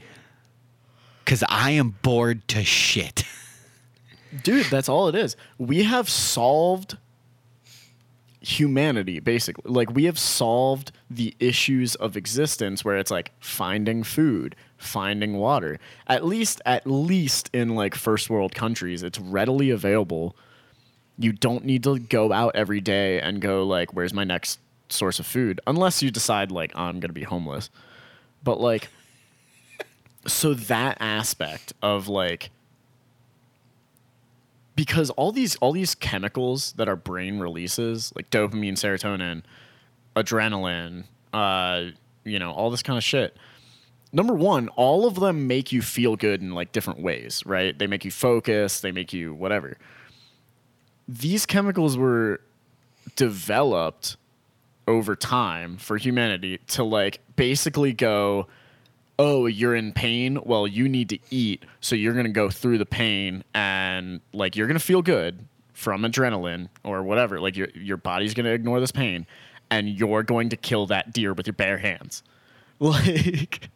Cuz 1.26 1.44
I 1.48 1.72
am 1.72 1.96
bored 2.02 2.48
to 2.50 2.64
shit. 2.64 3.24
Dude, 4.44 4.66
that's 4.66 4.90
all 4.90 5.08
it 5.08 5.16
is. 5.16 5.36
We 5.58 5.84
have 5.84 6.10
solved 6.10 6.98
humanity, 8.46 9.20
basically. 9.20 9.64
Like, 9.72 9.92
we 9.92 10.06
have 10.06 10.20
solved 10.20 10.92
the 11.10 11.36
issues 11.40 11.96
of 11.96 12.16
existence 12.16 12.86
where 12.86 12.98
it's 12.98 13.12
like 13.12 13.32
finding 13.40 14.04
food, 14.04 14.56
finding 14.78 15.38
water. 15.38 15.80
At 16.08 16.26
least, 16.26 16.62
at 16.66 16.86
least 16.86 17.50
in 17.54 17.76
like 17.76 17.96
first 17.96 18.30
world 18.30 18.54
countries, 18.54 19.02
it's 19.02 19.20
readily 19.20 19.72
available. 19.72 20.36
You 21.18 21.32
don't 21.32 21.66
need 21.66 21.84
to 21.84 21.98
go 21.98 22.32
out 22.32 22.56
every 22.56 22.82
day 22.82 23.20
and 23.20 23.42
go, 23.42 23.64
like, 23.64 23.94
where's 23.94 24.14
my 24.14 24.26
next 24.26 24.60
source 24.90 25.18
of 25.18 25.26
food? 25.26 25.60
Unless 25.66 26.04
you 26.04 26.12
decide, 26.12 26.52
like, 26.52 26.72
I'm 26.76 27.00
going 27.00 27.10
to 27.10 27.14
be 27.14 27.24
homeless. 27.24 27.70
But, 28.44 28.60
like, 28.60 28.90
so 30.28 30.54
that 30.54 30.98
aspect 31.00 31.74
of, 31.82 32.08
like, 32.08 32.52
because 34.76 35.10
all 35.12 35.32
these 35.32 35.56
all 35.58 35.72
these 35.72 35.96
chemicals 35.96 36.74
that 36.74 36.88
our 36.88 36.96
brain 36.96 37.40
releases, 37.40 38.14
like 38.16 38.30
dopamine, 38.30 38.74
serotonin, 38.74 39.44
adrenaline, 40.16 41.06
uh, 41.34 41.92
you 42.24 42.40
know, 42.40 42.52
all 42.52 42.70
this 42.70 42.84
kind 42.84 42.98
of 42.98 43.04
shit. 43.04 43.38
Number 44.12 44.34
one, 44.34 44.70
all 44.70 45.06
of 45.06 45.16
them 45.16 45.48
make 45.48 45.72
you 45.72 45.82
feel 45.82 46.16
good 46.16 46.42
in 46.42 46.52
like 46.52 46.72
different 46.72 47.02
ways, 47.02 47.44
right? 47.46 47.78
They 47.78 47.88
make 47.88 48.06
you 48.06 48.12
focus, 48.12 48.80
they 48.80 48.92
make 48.92 49.12
you 49.12 49.34
whatever. 49.34 49.78
These 51.08 51.46
chemicals 51.46 51.98
were 51.98 52.42
developed 53.16 54.18
over 54.88 55.16
time 55.16 55.78
for 55.78 55.98
humanity 55.98 56.60
to 56.68 56.84
like 56.84 57.20
basically 57.36 57.94
go, 57.94 58.48
oh, 59.18 59.46
you're 59.46 59.76
in 59.76 59.94
pain. 59.94 60.40
Well, 60.44 60.68
you 60.68 60.90
need 60.90 61.10
to 61.10 61.20
eat. 61.30 61.64
So 61.80 61.96
you're 61.96 62.14
going 62.14 62.26
to 62.26 62.32
go 62.32 62.50
through 62.50 62.78
the 62.78 62.86
pain 62.86 63.44
and 63.54 64.22
like 64.34 64.56
you're 64.56 64.68
going 64.68 64.78
to 64.78 64.84
feel 64.84 65.02
good 65.02 65.46
from 65.74 66.04
adrenaline 66.04 66.70
or 66.84 67.04
whatever. 67.04 67.40
Like 67.40 67.56
your, 67.56 67.70
your 67.76 67.98
body's 67.98 68.34
going 68.34 68.46
to 68.46 68.52
ignore 68.52 68.80
this 68.80 68.92
pain 68.92 69.26
and 69.70 69.90
you're 69.90 70.24
going 70.24 70.50
to 70.50 70.58
kill 70.58 70.86
that 70.88 71.14
deer 71.14 71.34
with 71.34 71.48
your 71.48 71.54
bare 71.54 71.78
hands. 71.78 72.24
Like, 72.78 73.70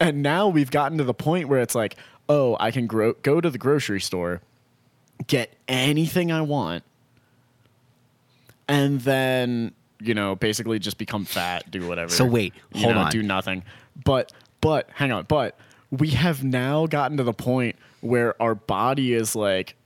and 0.00 0.20
now 0.20 0.48
we've 0.48 0.72
gotten 0.72 0.98
to 0.98 1.04
the 1.04 1.14
point 1.14 1.48
where 1.48 1.60
it's 1.60 1.76
like, 1.76 1.96
oh, 2.28 2.56
I 2.58 2.72
can 2.72 2.88
gro- 2.88 3.14
go 3.22 3.40
to 3.40 3.48
the 3.48 3.56
grocery 3.56 4.00
store, 4.00 4.42
get 5.28 5.54
anything 5.68 6.32
I 6.32 6.42
want, 6.42 6.82
and 8.66 9.00
then 9.00 9.72
you 10.00 10.12
know 10.12 10.34
basically 10.34 10.80
just 10.80 10.98
become 10.98 11.24
fat, 11.24 11.70
do 11.70 11.86
whatever. 11.86 12.10
So 12.10 12.24
wait, 12.24 12.52
you 12.74 12.82
hold 12.82 12.96
know, 12.96 13.02
on. 13.02 13.10
do 13.12 13.22
nothing. 13.22 13.62
But 14.04 14.32
but 14.60 14.88
hang 14.94 15.12
on, 15.12 15.24
but 15.24 15.58
we 15.90 16.10
have 16.10 16.42
now 16.42 16.86
gotten 16.86 17.16
to 17.16 17.22
the 17.22 17.32
point 17.32 17.76
where 18.00 18.40
our 18.40 18.54
body 18.54 19.14
is 19.14 19.36
like, 19.36 19.76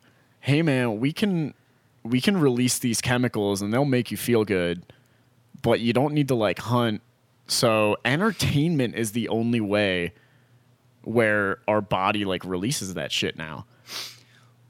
hey 0.40 0.62
man, 0.62 1.00
we 1.00 1.12
can 1.12 1.54
we 2.02 2.20
can 2.20 2.38
release 2.38 2.78
these 2.78 3.00
chemicals 3.00 3.60
and 3.60 3.72
they'll 3.72 3.84
make 3.84 4.10
you 4.10 4.16
feel 4.16 4.44
good, 4.44 4.82
but 5.62 5.80
you 5.80 5.92
don't 5.92 6.14
need 6.14 6.28
to 6.28 6.34
like 6.34 6.58
hunt. 6.58 7.02
So 7.46 7.96
entertainment 8.04 8.94
is 8.94 9.12
the 9.12 9.28
only 9.28 9.60
way 9.60 10.12
where 11.02 11.58
our 11.66 11.80
body 11.80 12.24
like 12.24 12.44
releases 12.44 12.94
that 12.94 13.12
shit 13.12 13.36
now. 13.36 13.66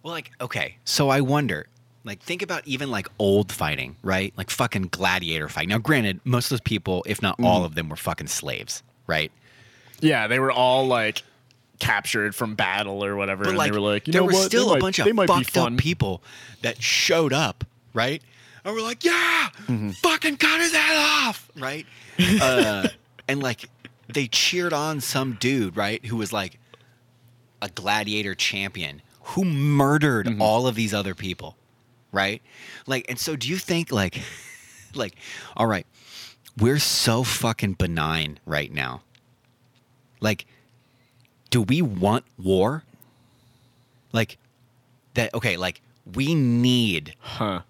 Well, 0.03 0.15
like, 0.15 0.31
okay. 0.41 0.77
So 0.85 1.11
I 1.11 1.21
wonder, 1.21 1.67
like, 2.05 2.21
think 2.21 2.41
about 2.43 2.67
even 2.67 2.91
like 2.91 3.09
old 3.19 3.53
fighting, 3.53 3.97
right? 4.03 4.33
Like 4.37 4.51
fucking 4.51 4.89
gladiator 4.91 5.49
fight. 5.49 5.69
Now, 5.69 5.79
granted, 5.79 6.21
most 6.25 6.47
of 6.47 6.51
those 6.51 6.63
people, 6.63 7.05
if 7.07 7.21
not 7.21 7.39
all 7.41 7.57
mm-hmm. 7.59 7.65
of 7.67 7.75
them, 7.75 7.89
were 7.91 7.97
fucking 7.97 8.29
slaves, 8.29 8.83
right? 9.07 9.31
Yeah, 10.01 10.27
they 10.27 10.39
were 10.39 10.53
all 10.53 10.87
like 10.87 11.23
captured 11.79 12.35
from 12.35 12.55
battle 12.55 13.05
or 13.05 13.17
whatever, 13.17 13.45
But 13.45 13.51
and 13.51 13.59
like, 13.59 13.73
they 13.73 13.79
were 13.79 13.87
like, 13.93 14.07
you 14.07 14.13
there 14.13 14.21
know 14.23 14.27
were 14.27 14.33
what? 14.33 14.47
still 14.47 14.65
they 14.67 14.71
a 14.71 14.75
might, 14.75 14.81
bunch 14.81 14.99
of 14.99 15.05
they 15.07 15.13
might 15.13 15.27
be 15.29 15.33
fucked 15.45 15.57
up 15.57 15.77
people 15.79 16.23
that 16.63 16.83
showed 16.83 17.33
up, 17.33 17.65
right? 17.95 18.23
And 18.65 18.75
we're 18.75 18.83
like, 18.83 19.05
yeah, 19.05 19.49
Mm-hmm. 19.67 19.91
fucking 19.91 20.37
cut 20.37 20.61
his 20.61 20.75
head 20.75 20.97
off, 20.99 21.49
right? 21.57 21.87
uh, 22.43 22.89
and 23.29 23.43
like, 23.43 23.65
they 24.13 24.27
cheered 24.27 24.73
on 24.75 25.01
some 25.01 25.39
dude, 25.41 25.77
right, 25.77 26.05
who 26.05 26.17
was 26.17 26.33
like 26.33 26.59
a 27.63 27.69
gladiator 27.71 28.35
champion 28.35 29.01
who 29.23 29.45
murdered 29.45 30.27
Mm-hmm. 30.27 30.43
all 30.43 30.67
of 30.67 30.75
these 30.75 30.93
other 30.93 31.15
people, 31.15 31.57
right? 32.13 32.43
Like, 32.87 33.07
and 33.09 33.19
so 33.19 33.37
do 33.37 33.49
you 33.49 33.57
think 33.57 33.91
like, 33.93 34.21
like, 34.95 35.15
all 35.57 35.67
right, 35.67 35.87
we're 36.59 36.79
so 36.79 37.23
fucking 37.23 37.75
benign 37.75 38.39
right 38.45 38.71
now. 38.73 39.03
Like, 40.21 40.47
do 41.51 41.63
we 41.63 41.83
want 41.83 42.25
war? 42.39 42.85
Like, 44.13 44.39
that 45.15 45.33
okay? 45.35 45.57
Like, 45.57 45.81
we 46.15 46.35
need 46.35 47.15
Huh. 47.21 47.61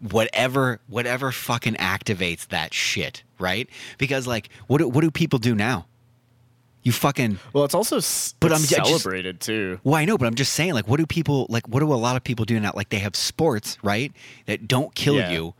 whatever 0.00 0.80
whatever 0.88 1.32
fucking 1.32 1.74
activates 1.74 2.46
that 2.48 2.74
shit, 2.74 3.22
right? 3.38 3.68
Because 3.98 4.26
like, 4.26 4.48
what 4.66 4.78
do, 4.78 4.88
what 4.88 5.02
do 5.02 5.10
people 5.10 5.38
do 5.38 5.54
now? 5.54 5.86
You 6.82 6.90
fucking 6.92 7.38
Well, 7.52 7.64
it's 7.64 7.74
also 7.74 7.96
But 8.40 8.50
it's 8.52 8.60
I'm 8.60 8.66
ju- 8.66 8.76
just- 8.76 9.02
celebrated 9.02 9.40
too. 9.40 9.78
well, 9.84 9.94
I 9.94 10.04
know, 10.04 10.18
but 10.18 10.26
I'm 10.26 10.34
just 10.34 10.52
saying, 10.54 10.74
like, 10.74 10.88
what 10.88 10.98
do 10.98 11.06
people 11.06 11.46
like? 11.48 11.68
What 11.68 11.80
do 11.80 11.92
a 11.92 11.94
lot 11.94 12.16
of 12.16 12.24
people 12.24 12.44
do 12.44 12.58
now? 12.58 12.72
Like, 12.74 12.88
they 12.88 12.98
have 12.98 13.14
sports, 13.14 13.78
right, 13.84 14.12
that 14.46 14.66
don't 14.66 14.92
kill 14.94 15.14
Yeah. 15.16 15.30
you, 15.30 15.54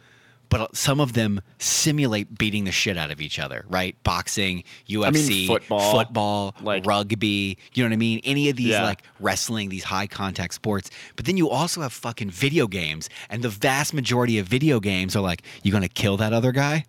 but 0.53 0.76
some 0.76 1.00
of 1.00 1.14
them 1.14 1.40
simulate 1.59 2.36
beating 2.36 2.64
the 2.64 2.70
shit 2.72 2.98
out 2.98 3.11
of 3.11 3.20
each 3.22 3.38
other, 3.38 3.64
right? 3.70 3.96
Boxing, 4.05 4.64
UFC, 4.86 5.46
football, 5.46 5.92
football, 5.92 6.55
like- 6.61 6.84
rugby. 6.84 7.57
You 7.72 7.82
know 7.82 7.88
what 7.88 7.94
I 7.94 7.96
mean? 7.96 8.20
Any 8.22 8.50
of 8.50 8.57
these 8.57 8.68
Yeah. 8.68 8.82
like 8.84 9.03
wrestling, 9.18 9.70
these 9.70 9.84
high 9.84 10.07
contact 10.07 10.53
sports. 10.55 10.90
But 11.16 11.24
then 11.24 11.38
you 11.38 11.48
also 11.48 11.80
have 11.80 11.92
fucking 11.92 12.30
video 12.30 12.66
games, 12.66 13.09
and 13.30 13.42
the 13.42 13.48
vast 13.48 13.94
majority 13.94 14.38
of 14.38 14.46
video 14.46 14.78
games 14.78 15.16
are 15.16 15.22
like, 15.22 15.42
you 15.62 15.72
gonna 15.72 15.88
kill 15.88 16.18
that 16.18 16.34
other 16.34 16.53
guy? 16.53 16.84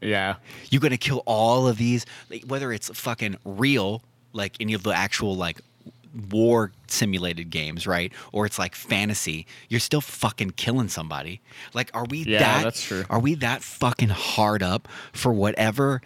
Yeah. 0.00 0.36
You're 0.70 0.80
gonna 0.80 0.96
kill 0.96 1.22
all 1.26 1.66
of 1.66 1.78
these, 1.78 2.06
like, 2.30 2.44
whether 2.46 2.72
it's 2.72 2.88
fucking 2.94 3.36
real, 3.44 4.02
like 4.32 4.54
any 4.60 4.74
of 4.74 4.82
the 4.84 4.90
actual 4.90 5.36
like 5.36 5.60
war 6.30 6.72
simulated 6.86 7.50
games, 7.50 7.86
right? 7.86 8.12
Or 8.32 8.46
it's 8.46 8.58
like 8.58 8.74
fantasy. 8.74 9.46
You're 9.68 9.80
still 9.80 10.00
fucking 10.00 10.50
killing 10.52 10.88
somebody. 10.88 11.40
Like, 11.74 11.90
are 11.94 12.04
we 12.04 12.18
Yeah, 12.24 12.38
that? 12.40 12.64
that's 12.64 12.82
true. 12.82 13.04
Are 13.08 13.18
we 13.18 13.34
that 13.36 13.62
fucking 13.62 14.10
hard 14.10 14.62
up 14.62 14.88
for 15.12 15.32
whatever 15.32 16.02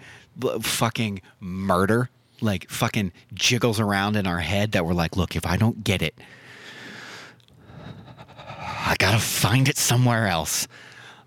fucking 0.60 1.20
murder? 1.40 2.10
Like 2.40 2.68
fucking 2.68 3.12
jiggles 3.32 3.80
around 3.80 4.14
in 4.16 4.26
our 4.26 4.40
head 4.40 4.72
that 4.72 4.84
we're 4.84 4.92
like, 4.92 5.16
look, 5.16 5.34
if 5.36 5.46
I 5.46 5.56
don't 5.56 5.82
get 5.82 6.02
it, 6.02 6.14
I 8.38 8.94
gotta 8.98 9.18
find 9.18 9.68
it 9.68 9.76
somewhere 9.76 10.28
else. 10.28 10.68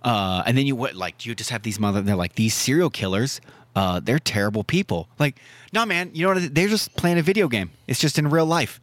Uh, 0.01 0.43
and 0.45 0.57
then 0.57 0.65
you 0.65 0.75
what 0.75 0.95
like 0.95 1.25
you 1.25 1.35
just 1.35 1.49
have 1.49 1.61
these 1.63 1.79
mother 1.79 2.01
they're 2.01 2.15
like 2.15 2.35
these 2.35 2.53
serial 2.53 2.89
killers 2.89 3.41
uh, 3.75 3.99
they're 3.99 4.19
terrible 4.19 4.63
people. 4.63 5.07
Like 5.19 5.39
no 5.73 5.85
man 5.85 6.11
you 6.13 6.25
know 6.25 6.33
what 6.33 6.53
they're 6.55 6.67
just 6.67 6.95
playing 6.95 7.17
a 7.17 7.21
video 7.21 7.47
game. 7.47 7.71
It's 7.87 7.99
just 7.99 8.17
in 8.17 8.29
real 8.29 8.45
life. 8.45 8.79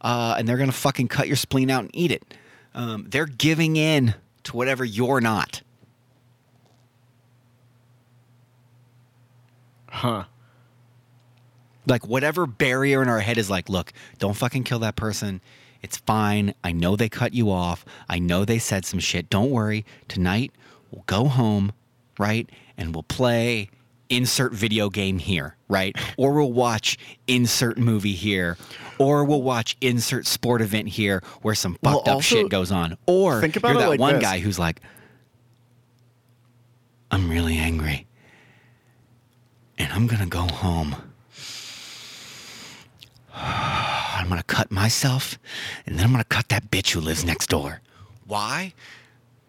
Uh, 0.00 0.34
and 0.36 0.48
they're 0.48 0.56
gonna 0.56 0.72
fucking 0.72 1.08
cut 1.08 1.26
your 1.26 1.36
spleen 1.36 1.70
out 1.70 1.82
and 1.82 1.90
eat 1.94 2.10
it. 2.10 2.34
Um, 2.74 3.06
they're 3.08 3.26
giving 3.26 3.76
in 3.76 4.14
to 4.44 4.56
whatever 4.56 4.84
you're 4.84 5.20
not. 5.20 5.62
Huh. 9.88 10.24
like 11.86 12.08
whatever 12.08 12.46
barrier 12.46 13.02
in 13.02 13.08
our 13.08 13.20
head 13.20 13.36
is 13.36 13.50
like 13.50 13.68
look 13.68 13.92
don't 14.18 14.34
fucking 14.34 14.64
kill 14.64 14.78
that 14.78 14.96
person 14.96 15.40
it's 15.82 15.98
fine. 15.98 16.54
I 16.62 16.72
know 16.72 16.96
they 16.96 17.08
cut 17.08 17.34
you 17.34 17.50
off. 17.50 17.84
I 18.08 18.18
know 18.18 18.44
they 18.44 18.58
said 18.58 18.84
some 18.84 19.00
shit. 19.00 19.28
Don't 19.28 19.50
worry. 19.50 19.84
Tonight 20.08 20.52
we'll 20.90 21.04
go 21.06 21.24
home 21.24 21.72
right 22.18 22.48
and 22.76 22.94
we'll 22.94 23.02
play 23.02 23.70
insert 24.08 24.52
video 24.52 24.90
game 24.90 25.18
here 25.18 25.56
right? 25.72 25.96
Or 26.18 26.34
we'll 26.34 26.52
watch 26.52 26.98
insert 27.26 27.78
movie 27.78 28.12
here. 28.12 28.58
Or 28.98 29.24
we'll 29.24 29.42
watch 29.42 29.76
insert 29.80 30.26
sport 30.26 30.60
event 30.60 30.88
here 30.88 31.22
where 31.40 31.54
some 31.54 31.76
Well, 31.82 31.94
fucked 31.94 32.08
up 32.08 32.22
shit 32.22 32.48
goes 32.50 32.70
on. 32.70 32.98
Or 33.06 33.40
think 33.40 33.56
about 33.56 33.72
you're 33.72 33.80
that 33.80 33.88
like 33.88 34.00
one 34.00 34.14
this. 34.14 34.22
guy 34.22 34.38
who's 34.38 34.58
like 34.58 34.80
i'm 37.10 37.28
really 37.28 37.56
angry 37.56 38.06
and 39.76 39.92
i'm 39.92 40.06
gonna 40.06 40.26
go 40.26 40.40
home 40.46 40.96
I'm 44.22 44.28
gonna 44.28 44.42
cut 44.44 44.70
myself, 44.70 45.38
and 45.84 45.98
then 45.98 46.04
I'm 46.04 46.12
gonna 46.12 46.24
cut 46.24 46.48
that 46.50 46.70
bitch 46.70 46.90
who 46.92 47.00
lives 47.00 47.24
next 47.24 47.48
door. 47.48 47.80
Why? 48.26 48.72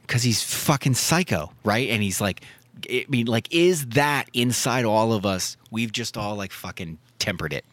Because 0.02 0.24
he's 0.24 0.42
fucking 0.44 0.96
psycho, 0.96 1.52
right? 1.64 1.90
And 1.90 2.02
he's 2.02 2.20
like, 2.20 2.42
I 2.90 3.06
mean, 3.08 3.28
like, 3.28 3.54
is 3.54 3.86
that 3.90 4.30
inside 4.34 4.84
all 4.84 5.14
of 5.14 5.26
us? 5.26 5.58
We've 5.72 5.92
just 5.92 6.18
all 6.18 6.36
like 6.36 6.52
fucking 6.52 6.98
tempered 7.20 7.54
it. 7.54 7.66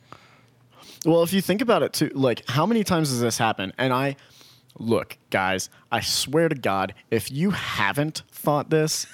Well, 1.06 1.22
if 1.22 1.32
you 1.32 1.40
think 1.40 1.62
about 1.62 1.82
it 1.82 1.92
too, 1.94 2.10
like 2.14 2.46
how 2.48 2.66
many 2.66 2.84
times 2.84 3.08
does 3.08 3.20
this 3.20 3.38
happen? 3.38 3.72
And 3.78 3.92
I 3.92 4.16
look, 4.78 5.16
guys, 5.30 5.70
I 5.90 6.00
swear 6.00 6.48
to 6.50 6.54
God, 6.54 6.94
if 7.10 7.30
you 7.30 7.50
haven't 7.50 8.22
thought 8.30 8.68
this, 8.68 9.06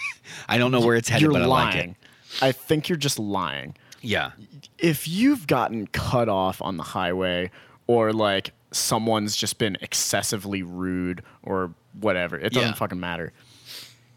I 0.48 0.56
don't 0.56 0.72
know 0.72 0.80
where 0.80 0.96
it's 0.96 1.08
headed, 1.10 1.22
you're 1.22 1.32
but 1.32 1.42
I 1.42 1.46
lying. 1.46 1.76
like 1.76 1.84
it. 1.90 1.96
I 2.42 2.52
think 2.52 2.88
you're 2.88 2.96
just 2.96 3.18
lying. 3.18 3.76
Yeah. 4.04 4.32
If 4.78 5.08
you've 5.08 5.46
gotten 5.46 5.86
cut 5.88 6.28
off 6.28 6.60
on 6.62 6.76
the 6.76 6.82
highway 6.82 7.50
or 7.86 8.12
like 8.12 8.52
someone's 8.70 9.36
just 9.36 9.58
been 9.58 9.76
excessively 9.80 10.62
rude 10.62 11.22
or 11.42 11.72
whatever, 12.00 12.36
it 12.38 12.52
doesn't 12.52 12.70
Yeah. 12.70 12.74
fucking 12.74 13.00
matter. 13.00 13.32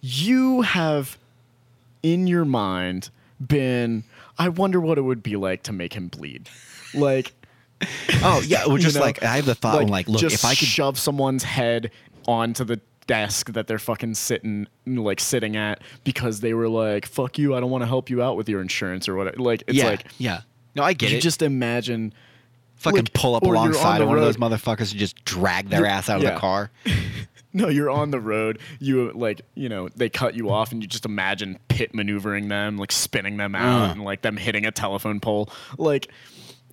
You 0.01 0.61
have 0.61 1.17
in 2.03 2.27
your 2.27 2.45
mind 2.45 3.09
been 3.45 4.03
I 4.39 4.49
wonder 4.49 4.79
what 4.79 4.97
it 4.97 5.01
would 5.01 5.23
be 5.23 5.35
like 5.35 5.63
to 5.63 5.73
make 5.73 5.93
him 5.93 6.07
bleed. 6.09 6.49
Like 6.93 7.33
Oh 8.23 8.41
yeah. 8.45 8.65
Well, 8.65 8.77
you 8.77 8.83
just 8.83 8.95
know, 8.95 9.01
like 9.01 9.21
I 9.23 9.35
have 9.37 9.45
the 9.45 9.55
thought, 9.55 9.81
I'm 9.81 9.87
like, 9.87 10.07
look, 10.07 10.19
just 10.21 10.35
if 10.35 10.45
I 10.45 10.55
could 10.55 10.67
shove 10.67 10.97
someone's 10.99 11.43
head 11.43 11.91
onto 12.27 12.63
the 12.63 12.79
desk 13.07 13.53
that 13.53 13.67
they're 13.67 13.79
fucking 13.79 14.13
sitting 14.13 14.67
like 14.85 15.19
sitting 15.19 15.55
at 15.55 15.81
because 16.03 16.41
they 16.41 16.53
were 16.53 16.69
like, 16.69 17.05
"Fuck 17.05 17.37
you, 17.39 17.55
I 17.55 17.59
don't 17.59 17.71
want 17.71 17.81
to 17.81 17.87
help 17.87 18.09
you 18.09 18.21
out 18.21 18.37
with 18.37 18.47
your 18.49 18.61
insurance 18.61 19.09
or 19.09 19.15
whatever." 19.15 19.37
Like 19.37 19.63
it's 19.67 19.77
yeah, 19.77 19.85
like 19.85 20.05
yeah. 20.17 20.41
No, 20.75 20.83
I 20.83 20.93
get 20.93 21.11
you 21.11 21.17
it. 21.17 21.21
just 21.21 21.41
imagine 21.41 22.13
fucking 22.75 22.99
like, 22.99 23.13
pull 23.13 23.35
up 23.35 23.43
or 23.43 23.47
you're 23.47 23.57
on 23.57 23.69
alongside 23.71 24.01
of 24.01 24.07
one 24.07 24.17
of 24.17 24.23
those 24.23 24.37
motherfuckers 24.37 24.91
and 24.91 24.99
just 24.99 25.25
drag 25.25 25.69
their 25.69 25.79
You're- 25.79 25.89
ass 25.89 26.09
out 26.09 26.17
of 26.17 26.23
yeah. 26.23 26.35
the 26.35 26.39
car. 26.39 26.69
no, 27.53 27.69
you're 27.69 27.89
on 27.89 28.11
the 28.11 28.19
road. 28.19 28.59
You 28.79 29.11
like, 29.13 29.41
you 29.55 29.69
know, 29.69 29.89
they 29.95 30.09
cut 30.09 30.35
you 30.35 30.51
off, 30.51 30.71
and 30.71 30.81
you 30.83 30.87
just 30.87 31.05
imagine 31.05 31.57
pit 31.69 31.95
maneuvering 31.95 32.49
them, 32.49 32.77
like 32.77 32.91
spinning 32.91 33.37
them 33.37 33.55
out, 33.55 33.89
Uh. 33.89 33.91
and 33.93 34.03
like 34.03 34.21
them 34.21 34.37
hitting 34.37 34.65
a 34.65 34.71
telephone 34.71 35.19
pole. 35.19 35.49
Like, 35.79 36.11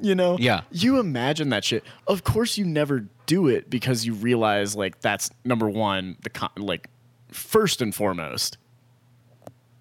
you 0.01 0.14
know, 0.14 0.37
Yeah. 0.39 0.62
You 0.72 0.99
imagine 0.99 1.49
that 1.51 1.64
shit. 1.64 1.85
Of 2.07 2.24
course, 2.24 2.59
you 2.59 2.66
never 2.66 3.07
do 3.27 3.49
it 3.49 3.70
because 3.70 4.07
you 4.07 4.14
realize 4.14 4.77
like 4.77 5.01
that's 5.01 5.31
number 5.45 5.68
one. 5.68 6.16
The 6.22 6.31
con- 6.31 6.51
like 6.57 6.89
first 7.31 7.83
and 7.83 7.95
foremost, 7.95 8.59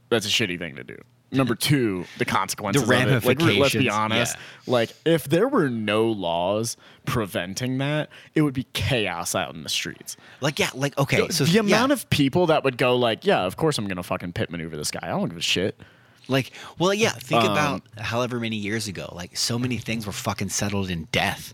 that's 0.10 0.26
a 0.26 0.30
shitty 0.30 0.60
thing 0.60 0.76
to 0.76 0.84
do. 0.84 0.98
Number 1.32 1.56
two, 1.56 2.06
the 2.20 2.26
consequences. 2.26 2.88
The 2.88 3.02
of 3.08 3.26
it. 3.26 3.28
Like, 3.28 3.41
let's 3.41 3.74
be 3.74 3.89
honest. 3.89 4.36
yeah. 4.36 4.72
Like, 4.72 4.91
if 5.04 5.24
there 5.24 5.48
were 5.48 5.68
no 5.68 6.06
laws 6.06 6.78
preventing 7.06 7.80
that, 7.80 8.10
it 8.36 8.44
would 8.44 8.54
be 8.54 8.68
chaos 8.74 9.34
out 9.34 9.56
in 9.56 9.64
the 9.64 9.70
streets 9.70 10.16
Like 10.41 10.60
yeah, 10.60 10.70
like 10.76 10.96
okay. 11.00 11.28
So 11.30 11.44
the 11.46 11.52
yeah. 11.54 11.60
amount 11.62 11.91
of 11.91 12.08
people 12.12 12.46
that 12.48 12.64
would 12.64 12.78
go 12.78 12.96
like, 12.96 13.26
yeah, 13.26 13.46
of 13.46 13.58
course 13.58 13.80
I'm 13.80 13.88
gonna 13.88 14.04
fucking 14.04 14.34
pit 14.34 14.52
maneuver 14.52 14.78
this 14.78 14.91
guy. 14.91 15.00
I 15.02 15.08
don't 15.08 15.28
give 15.28 15.38
a 15.38 15.41
shit. 15.41 15.80
Like, 16.28 16.52
well, 16.78 16.94
yeah. 16.94 17.10
Think 17.12 17.44
Um, 17.44 17.52
about 17.52 17.82
however 17.98 18.39
many 18.39 18.56
years 18.56 18.88
ago. 18.88 19.12
Like, 19.14 19.36
so 19.36 19.58
many 19.60 19.78
things 19.78 20.06
were 20.06 20.14
fucking 20.14 20.50
settled 20.50 20.89
in 20.89 21.08
death. 21.12 21.54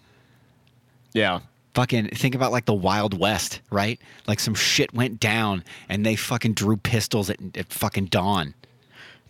Yeah. 1.13 1.39
Fucking 1.79 2.09
think 2.09 2.35
about 2.35 2.51
like 2.51 2.65
the 2.65 2.73
Wild 2.73 3.17
West, 3.17 3.61
right? 3.71 3.97
Like 4.27 4.41
some 4.41 4.53
shit 4.53 4.93
went 4.93 5.17
down 5.17 5.63
and 5.87 6.05
they 6.05 6.17
fucking 6.17 6.51
drew 6.51 6.75
pistols 6.75 7.29
at, 7.29 7.37
at 7.55 7.71
fucking 7.71 8.07
dawn, 8.07 8.53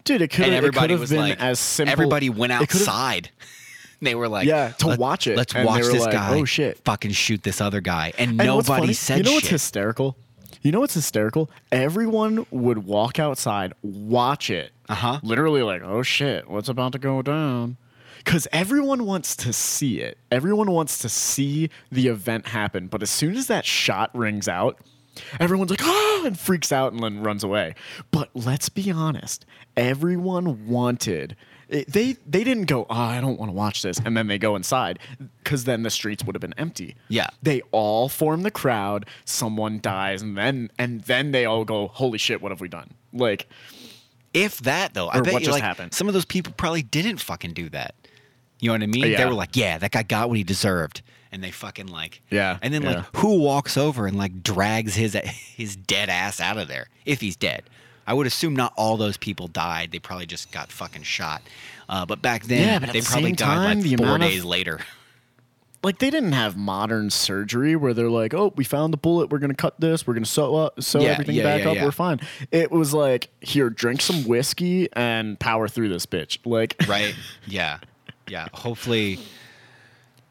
Dude, 0.04 0.24
it 0.24 0.30
could 0.30 0.46
and 0.46 0.56
have 0.56 0.64
everybody 0.64 0.96
been 0.96 1.00
was 1.00 1.12
been 1.12 1.20
like, 1.20 1.40
as 1.40 1.60
simple. 1.60 1.92
everybody 1.92 2.32
went 2.32 2.52
outside. 2.52 3.30
they 4.02 4.16
were 4.16 4.28
like, 4.28 4.48
Yeah, 4.48 4.70
to 4.80 4.96
watch 4.98 5.28
it." 5.28 5.38
Let's 5.38 5.54
And 5.54 5.64
watch 5.64 5.84
this 5.84 6.02
like, 6.02 6.12
guy. 6.12 6.40
"Oh, 6.40 6.44
shit." 6.46 6.80
Fucking 6.86 7.12
shoot 7.12 7.44
this 7.44 7.62
other 7.62 7.82
guy, 7.82 8.14
and, 8.18 8.30
And 8.30 8.38
nobody 8.38 8.94
said 8.94 9.20
You 9.20 9.24
know 9.26 9.34
what's 9.34 9.44
shit. 9.46 9.52
hysterical? 9.52 10.18
You 10.64 10.72
know 10.72 10.80
what's 10.80 10.96
hysterical? 10.96 11.52
Everyone 11.72 12.48
would 12.50 12.80
walk 12.80 13.20
outside, 13.20 13.74
watch 13.84 14.50
it. 14.50 14.72
Uh-huh. 14.90 15.20
Literally 15.22 15.62
like, 15.62 15.84
oh 15.84 16.02
shit, 16.02 16.50
what's 16.50 16.68
about 16.68 16.94
to 16.94 16.98
go 16.98 17.22
down? 17.22 17.78
Because 18.20 18.48
everyone 18.52 19.06
wants 19.06 19.36
to 19.38 19.52
see 19.54 20.00
it. 20.02 20.18
Everyone 20.32 20.72
wants 20.72 20.98
to 21.00 21.10
see 21.10 21.70
the 21.92 22.08
event 22.08 22.48
happen. 22.48 22.88
But 22.88 23.02
as 23.02 23.10
soon 23.10 23.36
as 23.36 23.48
that 23.48 23.66
shot 23.66 24.16
rings 24.16 24.48
out, 24.48 24.78
everyone's 25.40 25.72
like, 25.72 25.84
ah, 25.84 26.26
and 26.26 26.38
freaks 26.40 26.72
out 26.72 26.94
and 26.94 27.02
then 27.02 27.24
runs 27.24 27.44
away. 27.44 27.76
But 28.12 28.30
let's 28.34 28.70
be 28.70 28.92
honest, 28.92 29.46
everyone 29.78 30.68
wanted. 30.68 31.36
It, 31.70 31.92
they 31.92 32.14
they 32.26 32.44
didn't 32.44 32.66
go. 32.66 32.88
Oh, 32.90 32.96
I 32.96 33.22
don't 33.22 33.38
want 33.40 33.50
to 33.52 33.56
watch 33.56 33.84
this, 33.84 34.00
and 34.04 34.18
then 34.18 34.26
they 34.28 34.40
go 34.40 34.56
inside 34.56 34.98
because 35.44 35.66
then 35.66 35.84
the 35.84 35.92
streets 35.92 36.24
would 36.24 36.36
have 36.36 36.42
been 36.42 36.56
empty. 36.58 36.96
Yeah. 37.10 37.28
they 37.44 37.62
all 37.72 38.10
form 38.10 38.42
the 38.42 38.50
crowd. 38.52 39.06
Someone 39.26 39.80
dies, 39.80 40.24
and 40.24 40.36
then 40.36 40.72
and 40.80 41.02
then 41.02 41.32
they 41.32 41.46
all 41.46 41.66
go, 41.66 41.88
"Holy 41.90 42.18
shit, 42.18 42.42
what 42.42 42.52
have 42.52 42.60
we 42.60 42.70
done?" 42.70 42.90
Like, 43.14 43.48
If 44.34 44.58
that 44.62 44.96
though, 44.96 45.10
I 45.10 45.22
bet 45.22 45.34
what 45.34 45.42
you 45.44 45.46
just 45.46 45.56
like 45.56 45.64
happened. 45.64 45.94
some 45.94 46.08
of 46.08 46.16
those 46.16 46.26
people 46.26 46.54
probably 46.58 46.82
didn't 46.82 47.18
fucking 47.18 47.54
do 47.54 47.70
that. 47.70 47.94
You 48.60 48.68
know 48.70 48.74
what 48.74 48.84
I 48.84 48.88
mean? 48.88 49.16
They 49.16 49.26
were 49.26 49.34
like, 49.34 49.56
yeah, 49.56 49.78
that 49.78 49.92
guy 49.92 50.04
got 50.04 50.28
what 50.30 50.38
he 50.38 50.44
deserved. 50.44 51.02
And 51.32 51.44
they 51.44 51.52
fucking 51.52 51.88
like, 51.88 52.22
Yeah, 52.32 52.58
And 52.62 52.74
then 52.74 52.82
yeah. 52.82 52.90
like, 52.98 53.16
who 53.18 53.40
walks 53.40 53.78
over 53.78 54.08
and 54.08 54.18
like 54.18 54.42
drags 54.42 54.96
his 54.96 55.14
his 55.56 55.76
dead 55.76 56.10
ass 56.10 56.40
out 56.42 56.58
of 56.58 56.68
there 56.68 56.88
if 57.06 57.22
he's 57.22 57.36
dead? 57.36 57.64
I 58.08 58.14
would 58.14 58.26
assume 58.26 58.56
not 58.56 58.74
all 58.76 58.98
those 58.98 59.18
people 59.18 59.48
died. 59.48 59.92
They 59.92 60.00
probably 60.00 60.26
just 60.26 60.52
got 60.52 60.72
fucking 60.72 61.04
shot. 61.04 61.44
Uh, 61.88 62.06
but 62.08 62.22
back 62.24 62.44
then, 62.46 62.68
Yeah, 62.68 62.80
but 62.80 62.92
they 62.94 63.02
the 63.02 63.06
probably 63.06 63.32
died 63.34 63.46
time, 63.56 63.82
the 63.82 63.90
like 63.92 63.98
four 64.00 64.08
amount 64.08 64.24
of- 64.24 64.30
days 64.30 64.44
later. 64.44 64.80
like 65.84 66.00
they 66.00 66.10
didn't 66.10 66.32
have 66.34 66.58
modern 66.58 67.10
surgery 67.12 67.76
where 67.76 67.94
they're 67.94 68.10
like, 68.10 68.34
"Oh, 68.34 68.52
we 68.56 68.64
found 68.64 68.92
the 68.92 68.98
bullet. 68.98 69.30
We're 69.30 69.38
gonna 69.40 69.54
cut 69.54 69.80
this. 69.80 70.06
We're 70.08 70.16
gonna 70.16 70.26
sew 70.26 70.56
up, 70.56 70.82
sew 70.82 71.00
Yeah, 71.02 71.10
everything 71.10 71.36
yeah, 71.36 71.44
back 71.44 71.64
yeah, 71.64 71.70
up. 71.70 71.76
yeah. 71.78 71.86
We're 71.86 71.92
fine." 71.92 72.20
It 72.52 72.72
was 72.72 72.94
like, 72.94 73.30
"Here, 73.42 73.70
drink 73.70 74.02
some 74.02 74.24
whiskey 74.26 74.90
and 74.94 75.40
power 75.40 75.68
through 75.68 75.90
this 75.90 76.06
bitch." 76.08 76.40
Like, 76.46 76.76
right? 76.88 77.14
Yeah, 77.48 77.78
yeah. 78.30 78.48
Hopefully, 78.54 79.20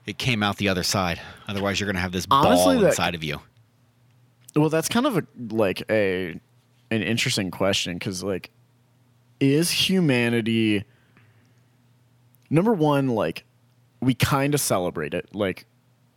it 0.07 0.19
came 0.19 0.43
out 0.43 0.57
the 0.57 0.69
other 0.69 0.83
side. 0.83 1.21
Otherwise, 1.47 1.79
you're 1.81 1.87
gonna 1.89 2.01
have 2.01 2.13
this 2.13 2.27
Honestly, 2.31 2.75
ball 2.75 2.83
that- 2.83 2.89
inside 2.89 3.15
of 3.15 3.23
you. 3.25 3.41
well, 4.57 4.69
that's 4.71 4.89
kind 4.89 5.07
of 5.07 5.17
a 5.17 5.25
like 5.51 5.83
a 5.91 6.39
an 6.91 7.03
interesting 7.03 7.51
question 7.51 7.95
because 7.95 8.23
like, 8.23 8.51
is 9.41 9.71
humanity 9.71 10.85
number 12.51 12.73
one 12.73 13.09
like 13.09 13.45
we 14.01 14.15
kind 14.15 14.55
of 14.55 14.61
celebrate 14.61 15.13
it 15.15 15.29
like 15.35 15.67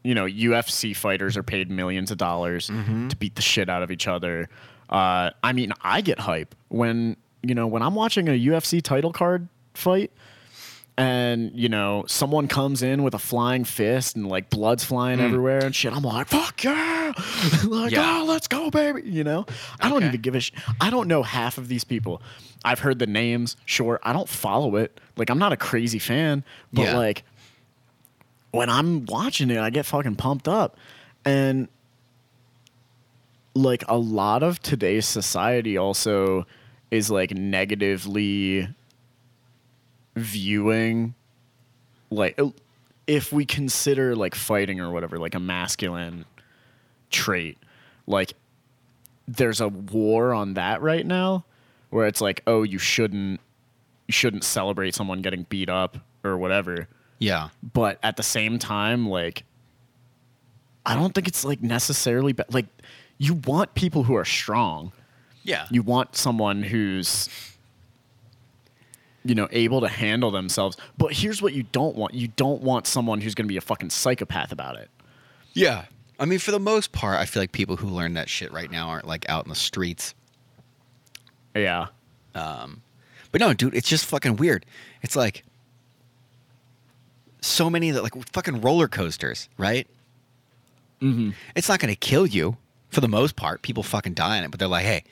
you 0.03 0.15
know 0.15 0.25
ufc 0.25 0.95
fighters 0.95 1.35
are 1.35 1.43
paid 1.43 1.69
millions 1.69 2.09
of 2.09 2.17
dollars 2.17 2.67
to 2.67 3.15
beat 3.19 3.35
the 3.35 3.41
shit 3.41 3.69
out 3.69 3.83
of 3.83 3.91
each 3.91 4.07
other 4.07 4.47
uh, 4.89 5.29
i 5.43 5.51
mean 5.53 5.73
i 5.81 5.99
get 6.01 6.19
hype 6.19 6.55
when 6.69 7.17
you 7.43 7.53
know 7.53 7.67
when 7.67 7.81
i'm 7.83 7.95
watching 7.95 8.27
a 8.29 8.45
ufc 8.47 8.81
title 8.81 9.11
card 9.11 9.47
fight 9.73 10.09
and 11.01 11.51
you 11.55 11.67
know 11.67 12.03
someone 12.07 12.47
comes 12.47 12.83
in 12.83 13.01
with 13.01 13.15
a 13.15 13.19
flying 13.19 13.63
fist 13.63 14.15
and 14.15 14.27
like 14.27 14.51
blood's 14.51 14.83
flying 14.83 15.17
mm. 15.17 15.23
everywhere 15.23 15.65
and 15.65 15.75
shit 15.75 15.91
i'm 15.91 16.03
like 16.03 16.27
fuck 16.27 16.63
yeah! 16.63 17.11
Like 17.65 17.91
Yeah. 17.91 18.19
oh 18.21 18.25
let's 18.25 18.47
go 18.47 18.69
baby 18.69 19.01
you 19.05 19.23
know? 19.23 19.47
I 19.79 19.89
don't 19.89 20.03
even 20.03 20.21
give 20.21 20.35
a 20.35 20.39
sh- 20.39 20.51
i 20.79 20.91
don't 20.91 21.07
know 21.07 21.23
half 21.23 21.57
of 21.57 21.67
these 21.67 21.83
people. 21.83 22.21
I've 22.63 22.79
heard 22.79 22.99
the 22.99 23.07
names 23.07 23.57
sure 23.65 23.99
i 24.03 24.13
don't 24.13 24.29
follow 24.29 24.75
it. 24.75 25.01
Like 25.17 25.31
i'm 25.31 25.39
not 25.39 25.51
a 25.51 25.57
crazy 25.57 25.97
fan 25.99 26.43
but 26.71 26.83
Yeah. 26.83 26.97
like 26.97 27.23
when 28.51 28.69
i'm 28.69 29.05
watching 29.05 29.49
it 29.49 29.57
i 29.57 29.71
get 29.71 29.87
fucking 29.87 30.17
pumped 30.17 30.47
up. 30.47 30.77
And 31.25 31.67
like 33.55 33.83
a 33.87 33.97
lot 33.97 34.43
of 34.43 34.61
today's 34.61 35.07
society 35.07 35.77
also 35.77 36.45
is 36.91 37.09
like 37.09 37.31
negatively 37.31 38.67
viewing 40.15 41.13
like 42.09 42.39
if 43.07 43.31
we 43.31 43.45
consider 43.45 44.15
like 44.15 44.35
fighting 44.35 44.79
or 44.79 44.91
whatever 44.91 45.17
like 45.17 45.35
a 45.35 45.39
masculine 45.39 46.25
trait 47.09 47.57
like 48.07 48.33
there's 49.27 49.61
a 49.61 49.69
war 49.69 50.33
on 50.33 50.55
that 50.55 50.81
right 50.81 51.05
now 51.05 51.45
where 51.89 52.07
it's 52.07 52.21
like 52.21 52.41
oh 52.47 52.63
you 52.63 52.77
shouldn't 52.77 53.39
you 54.07 54.13
shouldn't 54.13 54.43
celebrate 54.43 54.93
someone 54.93 55.21
getting 55.21 55.43
beat 55.43 55.69
up 55.69 55.97
or 56.23 56.37
whatever. 56.37 56.87
Yeah, 57.19 57.49
but 57.61 57.97
at 58.03 58.17
the 58.17 58.23
same 58.23 58.59
time 58.59 59.07
like 59.07 59.43
i 60.85 60.95
don't 60.95 61.13
think 61.13 61.27
it's 61.27 61.45
like 61.45 61.61
necessarily 61.61 62.33
ba- 62.33 62.45
like 62.49 62.65
you 63.19 63.35
want 63.45 63.73
people 63.75 64.03
who 64.03 64.15
are 64.15 64.25
strong. 64.25 64.91
Yeah. 65.43 65.67
you 65.71 65.81
want 65.81 66.15
someone 66.15 66.61
who's 66.61 67.29
you 69.23 69.35
know 69.35 69.47
able 69.51 69.81
to 69.81 69.87
handle 69.87 70.31
themselves 70.31 70.77
but 70.97 71.13
here's 71.13 71.41
what 71.41 71.53
you 71.53 71.63
don't 71.71 71.95
want 71.95 72.13
you 72.13 72.27
don't 72.29 72.61
want 72.61 72.87
someone 72.87 73.21
who's 73.21 73.35
going 73.35 73.45
to 73.45 73.51
be 73.51 73.57
a 73.57 73.61
fucking 73.61 73.89
psychopath 73.89 74.51
about 74.51 74.75
it 74.77 74.89
Yeah. 75.53 75.85
I 76.19 76.25
mean, 76.25 76.37
for 76.37 76.51
the 76.51 76.59
most 76.59 76.91
part, 76.91 77.19
I 77.19 77.25
feel 77.25 77.41
like 77.41 77.51
people 77.51 77.77
who 77.77 77.87
learn 77.87 78.13
that 78.13 78.29
shit 78.29 78.51
right 78.53 78.69
now 78.69 78.89
aren't 78.89 79.07
like 79.07 79.27
out 79.27 79.43
in 79.45 79.49
the 79.49 79.55
streets. 79.55 80.13
yeah 81.55 81.87
But 83.31 83.39
no, 83.41 83.53
dude, 83.53 83.73
it's 83.73 83.89
just 83.89 84.05
fucking 84.05 84.35
weird. 84.35 84.65
It's 85.01 85.15
like 85.15 85.43
so 87.41 87.69
many 87.71 87.89
that 87.89 88.03
like 88.03 88.13
fucking 88.33 88.61
roller 88.61 88.87
coasters, 88.87 89.49
right? 89.57 89.87
Mm-hmm. 91.01 91.31
It's 91.55 91.67
not 91.69 91.79
going 91.79 91.91
to 91.91 91.99
kill 91.99 92.27
you 92.27 92.57
for 92.89 93.01
the 93.01 93.07
most 93.07 93.35
part. 93.35 93.63
People 93.63 93.81
fucking 93.81 94.13
die 94.13 94.37
in 94.37 94.43
it, 94.43 94.51
but 94.51 94.59
they're 94.59 94.67
like, 94.69 94.85
hey. 94.85 95.03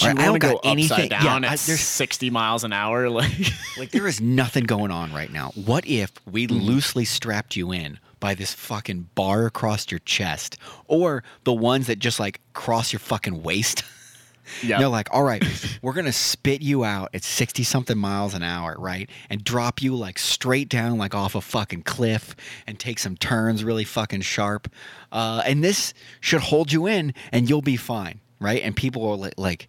Do 0.00 0.06
you 0.06 0.10
I 0.18 0.30
want 0.30 0.40
to 0.42 0.48
don't 0.48 0.62
go 0.62 0.70
anything- 0.70 0.92
upside 0.92 1.10
down 1.10 1.42
yeah, 1.42 1.50
I- 1.50 1.56
there's- 1.56 1.80
60 1.80 2.30
miles 2.30 2.64
an 2.64 2.72
hour 2.72 3.08
like 3.20 3.30
Like 3.78 3.90
there 3.90 4.06
is 4.06 4.20
nothing 4.20 4.64
going 4.64 4.90
on 4.90 5.12
right 5.12 5.32
now. 5.32 5.52
What 5.54 5.86
if 5.86 6.10
we 6.30 6.46
Mm-hmm. 6.46 6.56
loosely 6.64 7.04
strapped 7.04 7.56
you 7.56 7.72
in 7.72 7.98
by 8.18 8.34
this 8.34 8.52
fucking 8.52 9.08
bar 9.14 9.46
across 9.46 9.90
your 9.90 10.00
chest, 10.00 10.58
or 10.86 11.22
the 11.44 11.52
ones 11.54 11.86
that 11.86 11.98
just 11.98 12.20
like 12.20 12.40
cross 12.52 12.92
your 12.92 13.00
fucking 13.00 13.42
waist? 13.42 13.82
yeah 14.62 14.78
They're 14.78 14.88
like, 14.88 15.08
all 15.12 15.22
right, 15.22 15.42
we're 15.80 15.92
gonna 15.94 16.12
spit 16.12 16.60
you 16.60 16.84
out 16.84 17.08
at 17.14 17.22
sixty 17.24 17.62
something 17.62 17.96
miles 17.96 18.34
an 18.34 18.42
hour, 18.42 18.76
right, 18.78 19.08
and 19.30 19.42
drop 19.44 19.80
you 19.80 19.94
like 19.96 20.18
straight 20.18 20.68
down 20.68 20.98
like 20.98 21.14
off 21.14 21.34
a 21.34 21.40
fucking 21.40 21.82
cliff, 21.84 22.34
and 22.66 22.78
take 22.78 22.98
some 22.98 23.16
turns 23.16 23.64
really 23.64 23.84
fucking 23.84 24.20
sharp, 24.22 24.68
uh, 25.12 25.42
and 25.46 25.62
this 25.64 25.94
should 26.20 26.40
hold 26.42 26.72
you 26.72 26.86
in, 26.86 27.14
and 27.32 27.48
you'll 27.48 27.62
be 27.62 27.76
fine, 27.78 28.20
right? 28.38 28.60
And 28.62 28.76
people 28.76 29.06
are 29.08 29.16
like, 29.16 29.34
like 29.38 29.68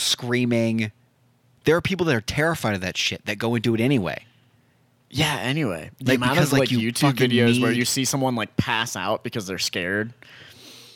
screaming. 0.00 0.92
There 1.64 1.76
are 1.76 1.80
people 1.80 2.06
that 2.06 2.16
are 2.16 2.20
terrified 2.22 2.74
of 2.74 2.80
that 2.80 2.96
shit 2.96 3.24
that 3.26 3.38
go 3.38 3.54
and 3.54 3.62
do 3.62 3.74
it 3.74 3.80
anyway. 3.80 4.24
yeah 5.10 5.38
anyway 5.40 5.90
the 5.98 6.12
Like, 6.12 6.16
amount 6.18 6.32
because, 6.34 6.48
of 6.48 6.52
like, 6.54 6.60
like 6.60 6.70
you 6.70 6.78
youtube 6.92 7.12
videos 7.14 7.60
where 7.60 7.72
you 7.72 7.84
see 7.84 8.04
someone 8.04 8.34
like 8.36 8.56
pass 8.56 8.96
out 8.96 9.22
because 9.24 9.46
they're 9.46 9.58
scared 9.58 10.12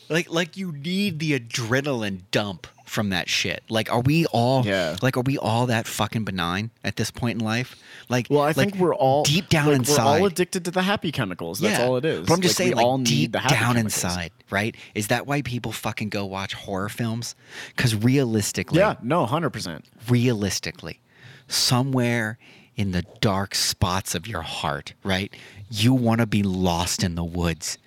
Like, 0.09 0.29
like 0.29 0.55
you 0.57 0.71
need 0.71 1.19
the 1.19 1.37
adrenaline 1.39 2.21
dump 2.31 2.67
from 2.85 3.09
that 3.09 3.27
shit. 3.29 3.63
Like, 3.69 3.91
are 3.91 4.01
we 4.01 4.25
all? 4.27 4.65
Yeah. 4.65 4.95
Like, 5.01 5.17
are 5.17 5.21
we 5.21 5.37
all 5.37 5.65
that 5.67 5.87
fucking 5.87 6.23
benign 6.23 6.71
at 6.83 6.95
this 6.95 7.11
point 7.11 7.39
in 7.39 7.45
life? 7.45 7.75
Like, 8.09 8.27
well 8.29 8.41
i 8.41 8.47
like, 8.47 8.55
think 8.55 8.75
we're 8.75 8.95
all 8.95 9.23
deep 9.23 9.49
down 9.49 9.67
like, 9.67 9.75
inside. 9.77 10.03
we're 10.03 10.19
all 10.19 10.25
addicted 10.27 10.65
to 10.65 10.71
the 10.71 10.81
happy 10.83 11.11
chemicals 11.11 11.59
that's 11.59 11.79
all 11.79 11.97
it 11.97 12.05
is 12.05 12.27
But 12.27 12.33
I'm 12.35 12.41
just 12.41 12.59
Like, 12.59 12.67
saying, 12.67 12.77
we 12.77 12.83
all 12.83 12.97
like, 12.97 12.99
need 12.99 13.05
deep 13.09 13.31
the 13.31 13.39
happy 13.39 13.55
down 13.55 13.75
chemicals. 13.75 14.03
inside, 14.03 14.31
right? 14.51 14.75
Is 14.93 15.07
that 15.07 15.25
why 15.25 15.41
people 15.41 15.71
fucking 15.71 16.09
go 16.09 16.25
watch 16.25 16.53
horror 16.53 16.89
films? 16.89 17.35
Because 17.75 17.95
realistically, 17.95 18.79
yeah 18.79 18.95
no 19.01 19.25
100% 19.25 19.83
realistically, 20.07 20.99
somewhere 21.47 22.37
in 22.75 22.91
the 22.91 23.03
dark 23.21 23.55
spots 23.55 24.13
of 24.15 24.27
your 24.27 24.41
heart, 24.41 24.93
right? 25.03 25.33
You 25.69 25.93
want 25.93 26.19
to 26.21 26.27
be 26.27 26.43
lost 26.43 27.03
in 27.03 27.15
the 27.15 27.23
woods, 27.23 27.77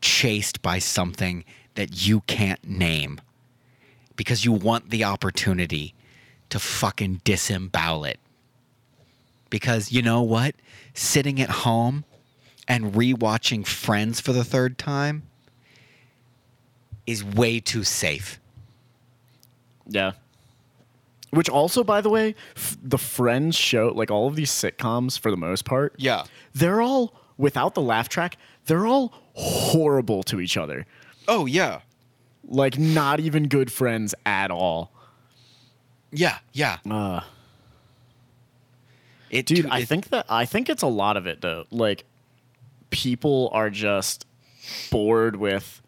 chased 0.00 0.62
by 0.62 0.78
something 0.78 1.44
that 1.74 2.06
you 2.06 2.20
can't 2.22 2.64
name 2.66 3.20
because 4.16 4.44
you 4.44 4.52
want 4.52 4.90
the 4.90 5.04
opportunity 5.04 5.94
to 6.50 6.58
fucking 6.58 7.20
disembowel 7.24 8.04
it. 8.04 8.18
Because 9.50 9.92
you 9.92 10.02
know 10.02 10.22
what? 10.22 10.54
Sitting 10.94 11.40
at 11.40 11.50
home 11.50 12.04
and 12.66 12.94
rewatching 12.94 13.66
Friends 13.66 14.20
for 14.20 14.32
the 14.32 14.44
third 14.44 14.78
time 14.78 15.22
is 17.06 17.22
way 17.22 17.60
too 17.60 17.84
safe. 17.84 18.40
Yeah. 19.86 20.12
Which 21.30 21.48
also, 21.48 21.84
by 21.84 22.00
the 22.00 22.08
way, 22.10 22.34
f- 22.56 22.76
the 22.82 22.98
Friends 22.98 23.54
show, 23.56 23.92
like 23.94 24.10
all 24.10 24.26
of 24.26 24.36
these 24.36 24.50
sitcoms 24.50 25.18
for 25.18 25.30
the 25.30 25.36
most 25.36 25.64
part, 25.64 25.94
Yeah. 25.98 26.24
they're 26.54 26.80
all, 26.80 27.14
without 27.36 27.74
the 27.74 27.82
laugh 27.82 28.08
track, 28.08 28.36
they're 28.66 28.86
all 28.86 29.12
horrible 29.34 30.22
to 30.24 30.40
each 30.40 30.56
other. 30.56 30.86
Oh, 31.28 31.46
yeah. 31.46 31.80
Like, 32.46 32.78
not 32.78 33.20
even 33.20 33.48
good 33.48 33.72
friends 33.72 34.14
at 34.24 34.50
all. 34.50 34.92
Yeah, 36.12 36.38
yeah. 36.52 36.78
Uh, 36.88 37.20
It, 39.30 39.46
dude, 39.46 39.62
dude, 39.62 39.66
I 39.70 39.84
think 39.84 40.08
that, 40.10 40.26
I 40.28 40.44
think 40.44 40.68
it's 40.68 40.82
a 40.82 40.86
lot 40.88 41.16
of 41.16 41.26
it, 41.26 41.40
though. 41.40 41.64
Like, 41.70 42.04
people 42.90 43.50
are 43.52 43.68
just 43.70 44.26
bored 44.90 45.36
with 45.36 45.82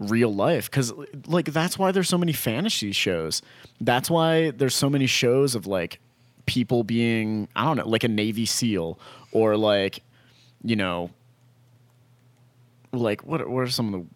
real 0.00 0.32
life 0.34 0.68
because 0.70 0.92
like 1.26 1.46
that's 1.46 1.78
why 1.78 1.92
there's 1.92 2.08
so 2.08 2.18
many 2.18 2.32
fantasy 2.32 2.90
shows 2.90 3.42
that's 3.80 4.10
why 4.10 4.50
there's 4.50 4.74
so 4.74 4.90
many 4.90 5.06
shows 5.06 5.54
of 5.54 5.66
like 5.68 6.00
people 6.46 6.82
being 6.82 7.46
i 7.54 7.64
don't 7.64 7.76
know 7.76 7.86
like 7.88 8.02
a 8.02 8.08
navy 8.08 8.44
seal 8.44 8.98
or 9.30 9.56
like 9.56 10.02
you 10.64 10.74
know 10.74 11.10
like 12.92 13.24
what 13.24 13.48
what 13.48 13.60
are 13.60 13.68
some 13.68 13.94
of 13.94 14.00
the 14.00 14.06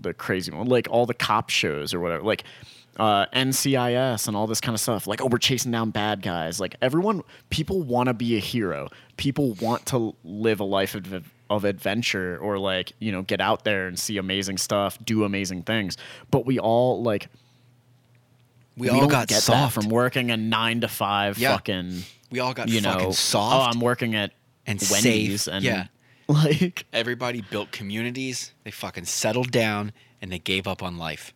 the 0.00 0.14
crazy 0.14 0.52
one, 0.52 0.66
like 0.66 0.88
all 0.90 1.06
the 1.06 1.14
cop 1.14 1.50
shows 1.50 1.92
or 1.94 2.00
whatever 2.00 2.22
like 2.22 2.44
uh, 2.98 3.26
NCIS 3.34 4.26
and 4.26 4.36
all 4.36 4.46
this 4.46 4.60
kind 4.60 4.74
of 4.74 4.80
stuff. 4.80 5.06
Like, 5.06 5.20
oh, 5.20 5.26
we're 5.26 5.36
chasing 5.36 5.70
down 5.70 5.90
bad 5.90 6.22
guys. 6.22 6.58
Like, 6.58 6.76
everyone, 6.80 7.22
people 7.50 7.82
want 7.82 8.06
to 8.06 8.14
be 8.14 8.36
a 8.36 8.40
hero. 8.40 8.88
People 9.18 9.52
want 9.60 9.84
to 9.86 10.14
live 10.24 10.60
a 10.60 10.64
life 10.64 10.94
of, 10.94 11.30
of 11.50 11.64
adventure 11.66 12.38
or, 12.38 12.58
like, 12.58 12.92
you 12.98 13.12
know, 13.12 13.20
get 13.20 13.38
out 13.42 13.64
there 13.64 13.86
and 13.86 13.98
see 13.98 14.16
amazing 14.16 14.56
stuff, 14.56 14.98
do 15.04 15.24
amazing 15.24 15.64
things. 15.64 15.98
But 16.30 16.46
we 16.46 16.58
all, 16.58 17.02
like, 17.02 17.28
We 18.78 18.88
We 18.90 18.98
all 18.98 19.06
got 19.08 19.28
get 19.28 19.42
soft. 19.42 19.74
from 19.74 19.90
working 19.90 20.30
a 20.30 20.36
nine 20.38 20.80
to 20.80 20.88
five 20.88 21.36
Yeah. 21.36 21.52
fucking. 21.52 22.02
We 22.30 22.40
all 22.40 22.54
got 22.54 22.68
you 22.68 22.80
fucking 22.80 23.04
know, 23.04 23.10
soft 23.12 23.56
oh, 23.56 23.70
I'm 23.72 23.80
working 23.80 24.14
at 24.14 24.32
and 24.66 24.82
Wendy's 24.90 25.42
safe. 25.42 25.54
and 25.54 25.62
yeah. 25.64 25.86
like 26.28 26.86
Everybody 26.92 27.42
built 27.42 27.70
communities. 27.70 28.52
They 28.64 28.70
fucking 28.70 29.04
settled 29.04 29.50
down 29.50 29.92
and 30.20 30.32
they 30.32 30.38
gave 30.38 30.66
up 30.66 30.82
on 30.82 30.98
life. 30.98 31.32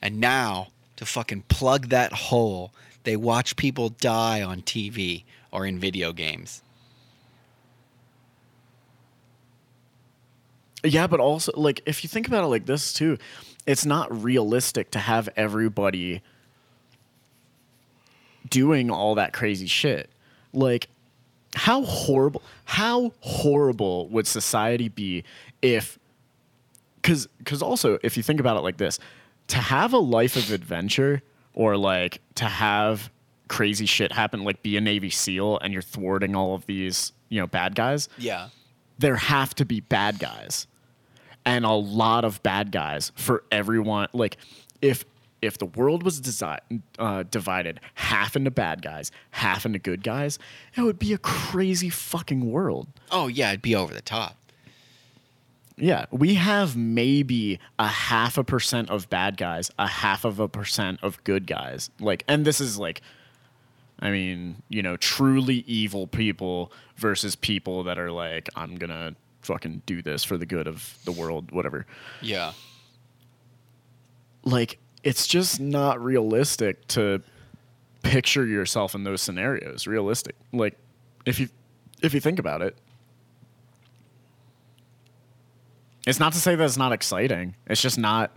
And 0.00 0.20
now 0.20 0.68
to 0.96 1.06
fucking 1.06 1.42
plug 1.48 1.88
that 1.88 2.12
hole, 2.12 2.72
they 3.04 3.16
watch 3.16 3.56
people 3.56 3.88
die 3.88 4.42
on 4.42 4.62
TV 4.62 5.24
or 5.50 5.66
in 5.66 5.78
video 5.78 6.12
games. 6.12 6.62
Yeah, 10.84 11.06
but 11.06 11.20
also 11.20 11.52
like 11.56 11.80
if 11.86 12.02
you 12.02 12.08
think 12.08 12.26
about 12.26 12.44
it 12.44 12.48
like 12.48 12.66
this 12.66 12.92
too, 12.92 13.18
it's 13.66 13.86
not 13.86 14.22
realistic 14.22 14.90
to 14.92 14.98
have 14.98 15.28
everybody 15.36 16.22
doing 18.48 18.90
all 18.90 19.14
that 19.14 19.32
crazy 19.32 19.66
shit. 19.66 20.10
Like 20.52 20.88
how 21.54 21.82
horrible 21.84 22.42
how 22.64 23.12
horrible 23.20 24.08
would 24.08 24.26
society 24.26 24.88
be 24.88 25.22
if 25.60 25.98
cuz 27.02 27.28
cuz 27.44 27.60
also 27.62 27.98
if 28.02 28.16
you 28.16 28.22
think 28.22 28.40
about 28.40 28.56
it 28.56 28.60
like 28.60 28.76
this, 28.78 28.98
to 29.48 29.56
have 29.58 29.92
a 29.92 29.98
life 29.98 30.36
of 30.36 30.50
adventure 30.50 31.22
or 31.54 31.76
like 31.76 32.20
to 32.36 32.44
have 32.46 33.10
crazy 33.48 33.84
shit 33.86 34.12
happen 34.12 34.44
like 34.44 34.62
be 34.62 34.76
a 34.76 34.80
navy 34.80 35.10
seal 35.10 35.58
and 35.58 35.72
you're 35.74 35.82
thwarting 35.82 36.34
all 36.34 36.54
of 36.54 36.64
these, 36.66 37.12
you 37.28 37.38
know, 37.40 37.46
bad 37.46 37.74
guys, 37.74 38.08
Yeah. 38.16 38.48
there 38.98 39.16
have 39.16 39.54
to 39.56 39.64
be 39.66 39.80
bad 39.80 40.18
guys 40.18 40.66
and 41.44 41.64
a 41.66 41.72
lot 41.72 42.24
of 42.24 42.42
bad 42.42 42.70
guys 42.72 43.12
for 43.14 43.42
everyone 43.50 44.08
like 44.14 44.36
if 44.80 45.04
if 45.42 45.58
the 45.58 45.66
world 45.66 46.02
was 46.04 46.20
desi- 46.20 46.80
uh, 46.98 47.24
divided 47.24 47.80
half 47.94 48.36
into 48.36 48.50
bad 48.50 48.80
guys 48.80 49.10
half 49.32 49.66
into 49.66 49.78
good 49.78 50.02
guys 50.02 50.38
it 50.76 50.82
would 50.82 50.98
be 50.98 51.12
a 51.12 51.18
crazy 51.18 51.90
fucking 51.90 52.50
world 52.50 52.86
Oh 53.10 53.26
yeah, 53.26 53.48
it'd 53.50 53.60
be 53.62 53.74
over 53.76 53.92
the 53.92 54.00
top. 54.02 54.36
yeah 55.76 56.06
we 56.10 56.34
have 56.34 56.76
maybe 56.76 57.58
a 57.78 57.88
half 57.88 58.38
a 58.38 58.44
percent 58.44 58.88
of 58.90 59.10
bad 59.10 59.36
guys 59.36 59.70
a 59.78 59.86
half 59.86 60.24
of 60.24 60.38
a 60.38 60.48
percent 60.48 60.98
of 61.02 61.22
good 61.24 61.46
guys 61.46 61.90
like 61.98 62.24
and 62.28 62.44
this 62.44 62.60
is 62.60 62.78
like 62.78 63.00
i 64.00 64.10
mean 64.10 64.56
you 64.68 64.82
know 64.82 64.96
truly 64.96 65.64
evil 65.66 66.06
people 66.06 66.70
versus 66.96 67.34
people 67.34 67.82
that 67.84 67.98
are 67.98 68.10
like 68.12 68.48
i'm 68.54 68.76
gonna 68.76 69.14
fucking 69.40 69.82
do 69.86 70.02
this 70.02 70.22
for 70.22 70.36
the 70.36 70.46
good 70.46 70.68
of 70.68 70.98
the 71.04 71.10
world 71.12 71.50
whatever 71.50 71.84
Yeah. 72.20 72.52
like 74.44 74.78
it's 75.04 75.26
just 75.26 75.60
not 75.60 76.02
realistic 76.02 76.86
to 76.88 77.22
picture 78.02 78.46
yourself 78.46 78.94
in 78.94 79.04
those 79.04 79.22
scenarios 79.22 79.86
realistic. 79.86 80.36
Like 80.52 80.76
if 81.24 81.38
you 81.38 81.48
if 82.02 82.14
you 82.14 82.20
think 82.20 82.38
about 82.38 82.62
it 82.62 82.76
it's 86.06 86.18
not 86.18 86.32
to 86.32 86.38
say 86.40 86.56
that 86.56 86.64
it's 86.64 86.76
not 86.76 86.92
exciting. 86.92 87.54
It's 87.68 87.80
just 87.80 87.96
not 87.96 88.36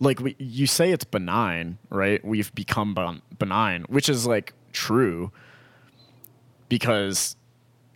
like 0.00 0.18
we, 0.18 0.34
you 0.38 0.66
say 0.66 0.90
it's 0.90 1.04
benign 1.04 1.78
right? 1.90 2.24
We've 2.24 2.52
become 2.54 2.94
ben- 2.94 3.22
benign 3.38 3.84
which 3.88 4.08
is 4.08 4.26
like 4.26 4.52
true 4.72 5.30
because 6.68 7.36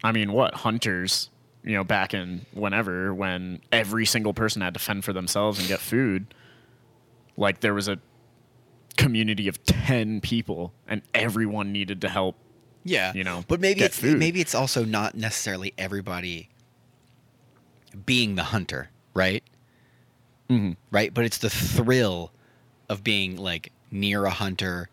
i 0.04 0.12
mean 0.12 0.32
what? 0.32 0.54
Hunters 0.54 1.30
you 1.64 1.74
know 1.74 1.82
back 1.84 2.14
in 2.14 2.46
whenever 2.52 3.12
when 3.12 3.60
every 3.72 4.06
single 4.06 4.32
person 4.32 4.62
had 4.62 4.74
to 4.74 4.80
fend 4.80 5.04
for 5.04 5.12
themselves 5.12 5.58
and 5.58 5.66
get 5.66 5.80
food 5.80 6.32
like 7.36 7.60
there 7.60 7.74
was 7.74 7.88
a 7.88 7.98
community 8.96 9.46
of 9.48 9.62
10 9.64 10.20
people 10.20 10.72
and 10.88 11.02
everyone 11.12 11.70
needed 11.72 12.00
to 12.00 12.08
help 12.08 12.36
Yeah. 12.84 13.12
You 13.14 13.24
know, 13.24 13.44
but 13.48 13.60
maybe 13.60 13.82
it's 13.82 13.98
food. 13.98 14.18
maybe 14.18 14.40
it's 14.40 14.54
also 14.54 14.84
not 14.84 15.14
necessarily 15.14 15.74
everybody 15.76 16.48
being 18.04 18.34
the 18.36 18.44
hunter, 18.44 18.90
right? 19.14 19.42
Mm-hmm. 20.48 20.72
Right, 20.90 21.12
but 21.12 21.24
it's 21.24 21.38
the 21.38 21.50
thrill 21.50 22.30
of 22.88 23.02
being 23.02 23.36
like 23.36 23.72
near 23.90 24.24
a 24.24 24.30
hunter, 24.30 24.88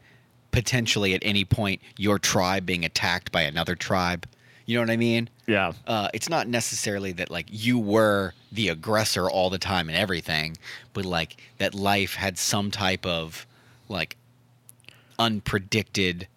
potentially 0.51 1.13
at 1.13 1.21
any 1.23 1.45
point 1.45 1.81
your 1.97 2.17
tribe 2.19 2.65
being 2.65 2.83
attacked 2.83 3.31
by 3.31 3.41
another 3.43 3.75
tribe. 3.75 4.27
You 4.65 4.77
know 4.77 4.81
what 4.81 4.89
I 4.89 4.97
mean? 4.97 5.29
yeah 5.45 5.73
uh, 5.87 6.07
it's 6.13 6.29
not 6.29 6.47
necessarily 6.47 7.11
that 7.11 7.29
like 7.29 7.47
you 7.49 7.77
were 7.77 8.33
the 8.51 8.69
aggressor 8.69 9.29
all 9.29 9.49
the 9.49 9.57
time 9.57 9.89
and 9.89 9.97
everything, 9.97 10.57
but 10.93 11.05
like 11.05 11.37
that 11.57 11.73
life 11.75 12.15
had 12.15 12.37
some 12.37 12.71
type 12.71 13.05
of 13.05 13.45
like 13.89 14.15
unpredicted. 15.19 16.27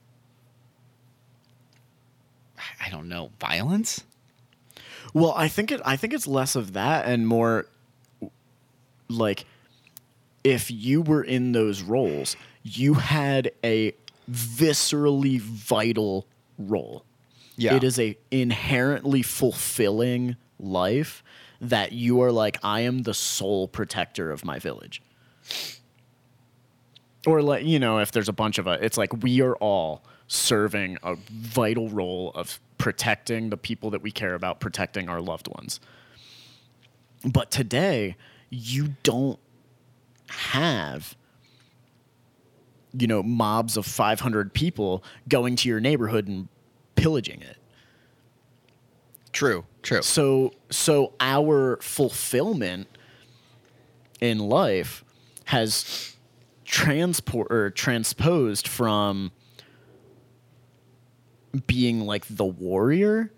I 2.85 2.91
don't 2.91 3.09
know 3.09 3.31
violence. 3.41 4.03
Well, 5.15 5.33
I 5.37 5.49
think 5.49 5.73
it. 5.73 5.81
I 5.85 5.97
think 5.97 6.13
it's 6.13 6.27
less 6.27 6.57
of 6.57 6.73
that 6.75 7.07
and 7.07 7.27
more 7.27 7.67
like 9.09 9.45
if 10.45 10.71
you 10.71 11.01
were 11.01 11.23
in 11.23 11.53
those 11.53 11.83
roles, 11.83 12.37
you 12.63 12.95
had 12.95 13.51
a 13.65 13.95
viscerally 14.31 15.41
vital 15.41 16.27
role. 16.59 17.06
Yeah. 17.57 17.75
It 17.75 17.85
is 17.85 17.99
a 17.99 18.17
inherently 18.31 19.23
fulfilling 19.23 20.37
life 20.59 21.23
that 21.61 21.93
you 21.93 22.21
are 22.23 22.33
like, 22.33 22.59
I 22.63 22.81
am 22.81 23.03
the 23.03 23.15
sole 23.15 23.67
protector 23.67 24.31
of 24.31 24.45
my 24.45 24.59
village. 24.59 25.03
Or 27.27 27.43
like, 27.43 27.65
you 27.65 27.79
know, 27.79 27.99
if 27.99 28.13
there's 28.13 28.29
a 28.29 28.33
bunch 28.33 28.59
of 28.59 28.69
us, 28.69 28.79
it's 28.83 28.99
like 28.99 29.23
we 29.23 29.41
are 29.41 29.57
all 29.57 30.03
serving 30.29 30.99
a 31.03 31.17
vital 31.31 31.89
role 31.89 32.31
of 32.35 32.61
protecting 32.79 33.51
the 33.51 33.57
people 33.57 33.91
that 33.91 34.03
we 34.03 34.11
care 34.11 34.35
about, 34.35 34.61
protecting 34.61 35.09
our 35.09 35.21
loved 35.21 35.49
ones. 35.49 35.81
But 37.25 37.51
today, 37.51 38.17
you 38.51 38.95
don't 39.03 39.39
have 40.29 41.17
you 42.99 43.07
know 43.07 43.23
mobs 43.23 43.77
of 43.77 43.87
500 43.87 44.53
people 44.53 45.05
going 45.29 45.57
to 45.57 45.69
your 45.69 45.81
neighborhood 45.81 46.29
and 46.29 46.49
pillaging 46.97 47.41
it 47.43 47.57
True. 49.33 49.65
True. 49.83 50.03
so 50.03 50.53
so 50.71 51.13
our 51.21 51.79
fulfillment 51.83 52.89
in 54.21 54.39
life 54.39 55.05
has 55.45 56.17
transport 56.65 57.53
or 57.53 57.71
transposed 57.71 58.67
from 58.67 59.31
being 61.67 62.01
like 62.01 62.25
the 62.29 62.45
warrior 62.45 63.31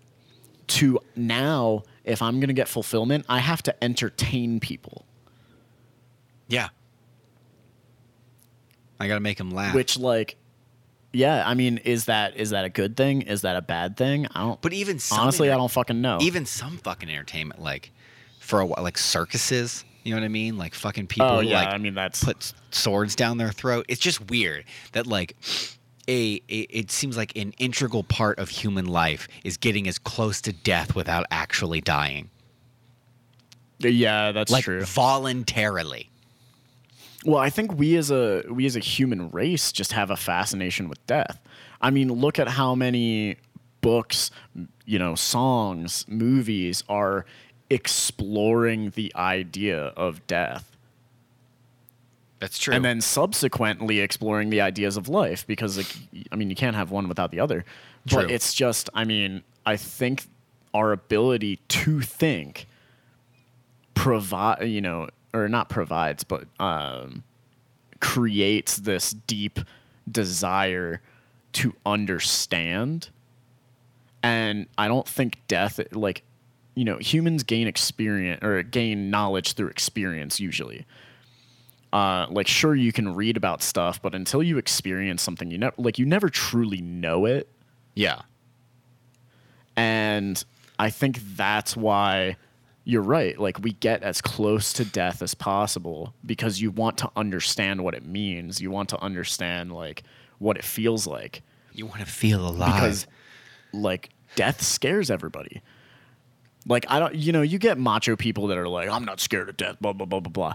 to 0.67 0.99
now 1.15 1.83
if 2.03 2.21
I'm 2.21 2.39
going 2.39 2.47
to 2.47 2.53
get 2.53 2.67
fulfillment 2.67 3.25
I 3.29 3.39
have 3.39 3.61
to 3.63 3.83
entertain 3.83 4.59
people 4.59 5.05
Yeah. 6.47 6.69
I 9.01 9.07
gotta 9.07 9.19
make 9.21 9.37
them 9.37 9.51
laugh. 9.51 9.73
which 9.75 9.97
like 9.97 10.35
yeah 11.11 11.43
I 11.45 11.53
mean 11.53 11.77
is 11.79 12.05
that 12.05 12.35
is 12.37 12.51
that 12.51 12.65
a 12.65 12.69
good 12.69 12.95
thing 12.95 13.23
is 13.23 13.41
that 13.41 13.55
a 13.55 13.61
bad 13.61 13.97
thing 13.97 14.27
I 14.35 14.41
don't 14.41 14.61
but 14.61 14.73
even 14.73 14.99
some 14.99 15.19
honestly 15.19 15.51
I 15.51 15.55
don't 15.57 15.71
fucking 15.71 16.01
know 16.01 16.19
Even 16.21 16.45
some 16.45 16.77
fucking 16.77 17.09
entertainment, 17.09 17.61
like 17.61 17.91
for 18.39 18.59
a 18.59 18.65
while, 18.65 18.83
like 18.83 18.97
circuses. 18.97 19.85
You 20.03 20.15
know 20.15 20.21
what 20.21 20.25
I 20.25 20.29
mean? 20.29 20.57
Like 20.57 20.73
fucking 20.73 21.07
people. 21.07 21.27
oh 21.27 21.39
yeah 21.39 21.59
like, 21.59 21.69
I 21.69 21.77
mean 21.77 21.93
that's 21.93 22.23
put 22.23 22.53
swords 22.71 23.15
down 23.15 23.37
their 23.37 23.51
throat. 23.51 23.85
It's 23.89 23.99
just 24.01 24.29
weird 24.29 24.65
that 24.93 25.07
like 25.07 25.35
a, 26.07 26.41
a 26.49 26.59
it 26.61 26.89
seems 26.89 27.17
like 27.17 27.35
an 27.35 27.53
integral 27.59 28.03
part 28.03 28.39
of 28.39 28.49
human 28.49 28.85
life 28.85 29.27
is 29.43 29.57
getting 29.57 29.87
as 29.87 29.99
close 29.99 30.41
to 30.41 30.53
death 30.53 30.95
without 30.95 31.25
actually 31.31 31.81
dying. 31.81 32.29
yeah 33.79 34.31
that's 34.31 34.51
Like 34.51 34.63
true 34.63 34.83
voluntarily. 34.83 36.08
Well, 37.25 37.37
I 37.37 37.49
think 37.49 37.77
we 37.77 37.97
as 37.97 38.11
a 38.11 38.43
we 38.49 38.65
as 38.65 38.75
a 38.75 38.79
human 38.79 39.29
race 39.31 39.71
just 39.71 39.91
have 39.91 40.09
a 40.09 40.15
fascination 40.15 40.87
with 40.87 41.05
death. 41.05 41.39
I 41.81 41.89
mean, 41.89 42.11
look 42.11 42.39
at 42.39 42.47
how 42.47 42.75
many 42.75 43.37
books, 43.81 44.31
you 44.85 44.99
know, 44.99 45.15
songs, 45.15 46.05
movies 46.07 46.83
are 46.87 47.25
exploring 47.69 48.91
the 48.91 49.13
idea 49.15 49.87
of 49.97 50.25
death. 50.27 50.77
That's 52.39 52.57
true. 52.57 52.73
And 52.73 52.85
then 52.85 53.01
subsequently 53.01 53.99
exploring 53.99 54.49
the 54.49 54.61
ideas 54.61 54.95
of 54.95 55.09
life 55.09 55.45
because 55.45 55.77
like 55.77 55.93
I 56.31 56.37
mean, 56.37 56.49
you 56.49 56.55
can't 56.55 56.75
have 56.75 56.89
one 56.89 57.09
without 57.09 57.31
the 57.31 57.39
other. 57.41 57.65
But 58.09 58.31
it's 58.31 58.53
just 58.53 58.89
I 58.93 59.03
mean, 59.03 59.43
I 59.65 59.75
think 59.75 60.25
our 60.73 60.93
ability 60.93 61.57
to 61.67 61.99
think 62.01 62.67
provide, 63.93 64.63
you 64.63 64.79
know, 64.79 65.09
or 65.33 65.49
not 65.49 65.69
provides, 65.69 66.23
but 66.23 66.45
um, 66.59 67.23
creates 67.99 68.77
this 68.77 69.11
deep 69.11 69.59
desire 70.11 71.01
to 71.53 71.73
understand. 71.85 73.09
And 74.23 74.67
I 74.77 74.87
don't 74.87 75.07
think 75.07 75.39
death, 75.47 75.79
like, 75.93 76.23
you 76.75 76.85
know, 76.85 76.97
humans 76.97 77.43
gain 77.43 77.67
experience 77.67 78.43
or 78.43 78.63
gain 78.63 79.09
knowledge 79.09 79.53
through 79.53 79.69
experience 79.69 80.39
usually. 80.39 80.85
uh, 81.91 82.27
like 82.29 82.47
sure 82.47 82.75
you 82.75 82.91
can 82.91 83.15
read 83.15 83.35
about 83.37 83.63
stuff, 83.63 84.01
but 84.01 84.13
until 84.13 84.43
you 84.43 84.57
experience 84.57 85.21
something, 85.21 85.49
you 85.49 85.57
never 85.57 85.75
like 85.77 85.97
you 85.97 86.05
never 86.05 86.29
truly 86.29 86.81
know 86.81 87.25
it. 87.25 87.49
Yeah. 87.95 88.21
And 89.75 90.43
I 90.77 90.89
think 90.89 91.19
that's 91.35 91.75
why 91.75 92.37
you're 92.85 93.01
right. 93.03 93.37
Like 93.39 93.59
we 93.59 93.73
get 93.73 94.01
as 94.03 94.21
close 94.21 94.73
to 94.73 94.85
death 94.85 95.21
as 95.21 95.33
possible 95.35 96.13
because 96.25 96.59
you 96.61 96.71
want 96.71 96.97
to 96.99 97.11
understand 97.15 97.83
what 97.83 97.93
it 97.93 98.05
means. 98.05 98.61
You 98.61 98.71
want 98.71 98.89
to 98.89 98.99
understand 99.01 99.71
like 99.71 100.03
what 100.39 100.57
it 100.57 100.63
feels 100.63 101.05
like 101.05 101.41
You 101.73 101.85
want 101.85 101.99
to 101.99 102.05
feel 102.07 102.47
alive. 102.47 102.73
because 102.75 103.07
like 103.73 104.09
death 104.35 104.61
scares 104.61 105.11
everybody. 105.11 105.61
Like 106.67 106.85
I 106.89 106.99
don't 106.99 107.15
you 107.15 107.31
know, 107.31 107.41
you 107.41 107.59
get 107.59 107.77
macho 107.77 108.15
people 108.15 108.47
that 108.47 108.57
are 108.57 108.67
like 108.67 108.89
I'm 108.89 109.05
not 109.05 109.19
scared 109.19 109.49
of 109.49 109.57
death 109.57 109.77
blah 109.79 109.93
blah 109.93 110.05
blah 110.07 110.19
blah 110.19 110.31
blah. 110.31 110.53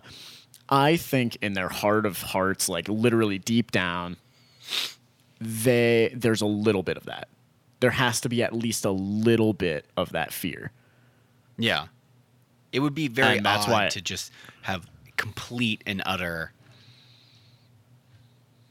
I 0.68 0.96
think 0.96 1.36
in 1.42 1.52
their 1.52 1.68
heart 1.68 2.04
of 2.06 2.20
hearts 2.22 2.68
like 2.68 2.88
literally 2.88 3.38
deep 3.38 3.70
down 3.70 4.16
they 5.40 6.12
there's 6.16 6.40
a 6.40 6.46
little 6.46 6.82
bit 6.82 6.96
of 6.96 7.04
that. 7.06 7.28
There 7.80 7.90
has 7.90 8.20
to 8.22 8.28
be 8.28 8.42
at 8.42 8.54
least 8.54 8.84
a 8.84 8.90
little 8.90 9.52
bit 9.52 9.86
of 9.96 10.10
that 10.12 10.32
fear. 10.32 10.72
yeah. 11.58 11.86
It 12.74 12.80
would 12.80 12.94
be 12.94 13.06
very 13.06 13.36
And 13.36 13.46
that's 13.46 13.66
odd 13.66 13.70
why- 13.70 13.88
to 13.90 14.00
just 14.02 14.32
have 14.62 14.84
complete 15.16 15.80
and 15.86 16.02
utter 16.04 16.52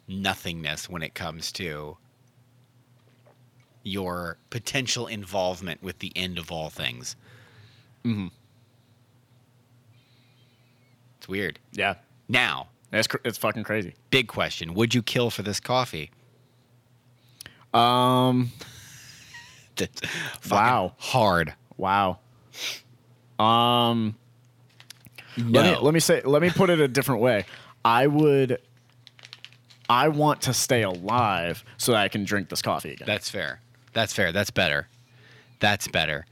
nothingness 0.09 0.89
when 0.89 1.01
it 1.01 1.15
comes 1.15 1.53
to 1.53 1.97
your 3.81 4.37
potential 4.49 5.07
involvement 5.07 5.81
with 5.81 5.99
the 5.99 6.11
end 6.17 6.37
of 6.37 6.51
all 6.51 6.69
things. 6.69 7.15
Mhm. 8.03 8.29
It's 11.17 11.29
weird. 11.29 11.59
Yeah. 11.71 11.95
Now, 12.27 12.67
It's 12.91 13.07
cr- 13.07 13.17
it's 13.23 13.37
fucking 13.37 13.63
crazy. 13.63 13.95
big 14.11 14.27
question: 14.27 14.73
Would 14.73 14.93
you 14.93 15.01
kill 15.01 15.29
for 15.29 15.43
this 15.43 15.61
coffee? 15.61 16.11
Um 17.73 18.51
Wow. 20.51 20.93
hard. 20.99 21.55
wow. 21.77 22.19
Um 23.43 24.15
No. 25.37 25.61
Let 25.61 25.65
me 25.65 25.77
let 25.83 25.93
me 25.93 25.99
say 25.99 26.21
let 26.23 26.41
me 26.41 26.49
put 26.49 26.69
it 26.69 26.79
a 26.79 26.87
different 26.87 27.21
way. 27.21 27.45
I 27.83 28.07
would 28.07 28.59
I 29.89 30.07
want 30.07 30.41
to 30.43 30.53
stay 30.53 30.81
alive 30.83 31.63
so 31.77 31.91
that 31.91 31.99
I 32.01 32.07
can 32.07 32.23
drink 32.23 32.49
this 32.49 32.61
coffee 32.61 32.91
again. 32.93 33.05
That's 33.05 33.29
fair. 33.29 33.59
That's 33.93 34.13
fair. 34.13 34.31
That's 34.31 34.49
better. 34.51 34.87
That's 35.59 35.87
better. 35.87 36.25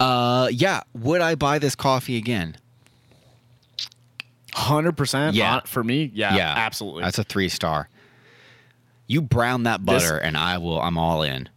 Uh, 0.00 0.48
yeah. 0.50 0.80
Would 0.94 1.20
I 1.20 1.34
buy 1.34 1.58
this 1.58 1.74
coffee 1.74 2.16
again? 2.16 2.56
Hundred 4.54 4.92
percent. 4.96 5.34
Yeah. 5.36 5.60
For 5.64 5.82
me, 5.82 6.10
yeah, 6.14 6.36
yeah, 6.36 6.54
absolutely. 6.56 7.02
That's 7.02 7.18
a 7.18 7.24
three 7.24 7.48
star. 7.48 7.88
You 9.06 9.20
brown 9.20 9.64
that 9.64 9.84
This- 9.84 10.02
butter, 10.04 10.16
and 10.18 10.36
I 10.36 10.58
will. 10.58 10.80
I'm 10.80 10.96
all 10.96 11.22
in. 11.22 11.48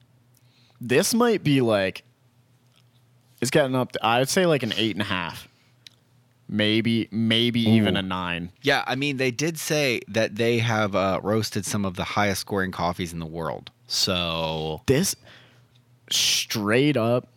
this 0.82 1.14
might 1.14 1.44
be 1.44 1.62
like 1.62 2.04
it's 3.42 3.52
getting 3.52 3.76
up. 3.76 3.92
To, 3.94 4.06
I'd 4.06 4.30
say 4.30 4.46
like 4.46 4.64
an 4.64 4.74
eight 4.78 4.96
and 4.96 5.02
a 5.02 5.06
half, 5.06 5.48
maybe 6.48 7.08
maybe 7.12 7.62
even 7.62 7.98
a 7.98 8.02
nine. 8.02 8.52
Yeah, 8.62 8.84
I 8.88 8.96
mean, 8.96 9.18
they 9.18 9.32
did 9.32 9.58
say 9.58 10.02
that 10.08 10.36
they 10.36 10.60
have 10.60 10.96
uh, 10.96 11.20
roasted 11.24 11.66
some 11.66 11.86
of 11.86 11.96
the 11.96 12.04
highest 12.04 12.42
scoring 12.42 12.72
coffees 12.72 13.14
in 13.14 13.20
the 13.20 13.26
world. 13.26 13.72
So 13.88 14.82
This 14.86 15.16
straight 16.10 16.98
up. 16.98 17.28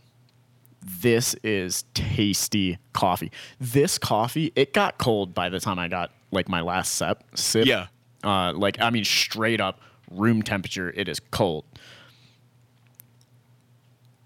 This 0.82 1.34
is 1.44 1.84
tasty 1.92 2.78
coffee. 2.94 3.30
This 3.61 3.98
coffee, 3.98 4.51
it 4.57 4.72
got 4.72 4.96
cold 4.96 5.34
by 5.34 5.51
the 5.51 5.61
time 5.61 5.78
I 5.78 5.88
got 5.88 6.11
like 6.30 6.48
my 6.48 6.62
last 6.62 6.94
sip. 6.94 7.22
Sip. 7.34 7.66
Yeah. 7.66 7.88
Uh, 8.24 8.53
like 8.55 8.80
I 8.80 8.88
mean, 8.90 9.05
straight 9.05 9.61
up 9.61 9.80
room 10.11 10.42
temperature. 10.42 10.90
It 10.96 11.07
is 11.09 11.20
cold. 11.20 11.64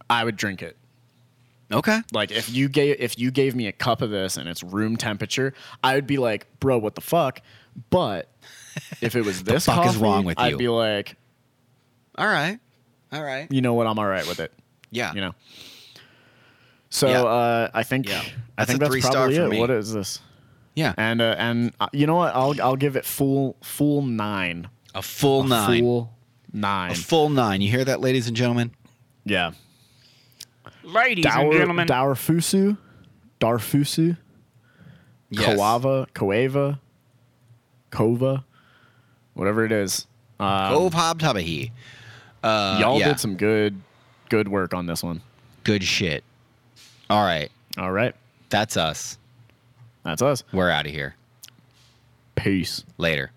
I 0.09 0.23
would 0.25 0.37
drink 0.37 0.63
it. 0.63 0.77
Okay, 1.75 2.01
Like 2.13 2.31
if 2.31 2.49
you 2.51 2.69
gave 2.69 2.97
if 3.01 3.19
you 3.19 3.31
gave 3.31 3.55
me 3.55 3.67
a 3.67 3.73
cup 3.73 4.01
of 4.03 4.11
this 4.11 4.37
and 4.37 4.49
it's 4.49 4.63
room 4.63 4.97
temperature, 4.97 5.53
I 5.83 5.95
would 5.95 6.07
be 6.07 6.17
like, 6.19 6.47
bro, 6.61 6.79
what 6.79 6.95
the 6.95 7.01
fuck? 7.01 7.41
But 7.91 8.31
if 9.01 9.15
it 9.17 9.25
was 9.25 9.43
this 9.45 9.67
fuck 9.67 9.87
is 9.87 9.97
wrong 9.97 10.25
with 10.25 10.39
you? 10.39 10.45
I'd 10.45 10.59
be 10.59 10.69
like, 10.69 11.17
all 12.17 12.27
right, 12.27 12.59
all 13.13 13.23
right. 13.23 13.51
you 13.51 13.61
know 13.61 13.75
what, 13.75 13.87
I'm 13.87 13.99
all 13.99 14.07
right 14.07 14.27
with 14.27 14.41
it. 14.41 14.53
Yeah, 14.91 15.13
You 15.15 15.21
know. 15.21 15.35
So 16.91 17.09
Yeah. 17.09 17.23
uh, 17.25 17.71
I 17.75 17.83
think 17.83 18.09
Yeah. 18.09 18.23
I 18.57 18.65
think 18.65 18.81
a 18.83 18.89
that's 18.89 19.09
probably 19.11 19.37
it. 19.37 19.49
me. 19.49 19.59
What 19.59 19.71
is 19.71 19.93
this? 19.93 20.21
yeah. 20.77 20.95
And 20.97 21.21
uh, 21.21 21.35
and 21.39 21.73
uh, 21.81 21.89
you 21.93 22.07
know 22.07 22.15
what? 22.15 22.35
I'll 22.35 22.55
I'll 22.63 22.77
give 22.77 22.95
it 22.97 23.05
full 23.05 23.57
full 23.63 24.03
nine. 24.03 24.69
A 24.95 25.03
full 25.03 25.43
A 25.43 25.49
nine. 25.49 25.81
Full 25.81 26.13
nine. 26.53 26.93
a 26.93 26.95
full 26.95 27.29
nine. 27.31 27.61
You 27.61 27.69
hear 27.71 27.85
that, 27.85 28.01
ladies 28.01 28.29
and 28.29 28.37
gentlemen? 28.37 28.71
yeah. 29.25 29.53
Ladies 30.85 31.25
Dower, 31.25 31.45
and 31.45 31.53
gentlemen, 31.53 31.89
Daurfusu, 31.89 32.77
Daurfusu, 33.41 34.17
Yes. 35.31 35.59
Kawava, 35.59 36.07
Koava, 36.11 36.79
Kova, 37.91 38.45
whatever 39.35 39.65
it 39.65 39.73
is. 39.73 40.07
Um, 40.39 40.73
Go 40.73 40.91
Hob 40.91 41.21
Tabahi. 41.21 41.71
Uh, 42.43 42.79
y'all 42.81 42.99
yeah. 42.99 43.09
did 43.09 43.21
some 43.21 43.37
good, 43.37 43.81
good 44.29 44.49
work 44.49 44.75
on 44.75 44.87
this 44.87 45.03
one. 45.03 45.23
good 45.65 45.83
shit. 45.83 46.23
All 47.11 47.25
right, 47.25 47.51
All 47.79 47.91
right, 47.93 48.15
that's 48.51 48.77
us. 48.77 49.19
that's 50.05 50.23
us. 50.23 50.43
We're 50.53 50.71
out 50.71 50.87
of 50.87 50.93
here. 50.93 51.15
Peace. 52.37 52.85
Later. 52.99 53.31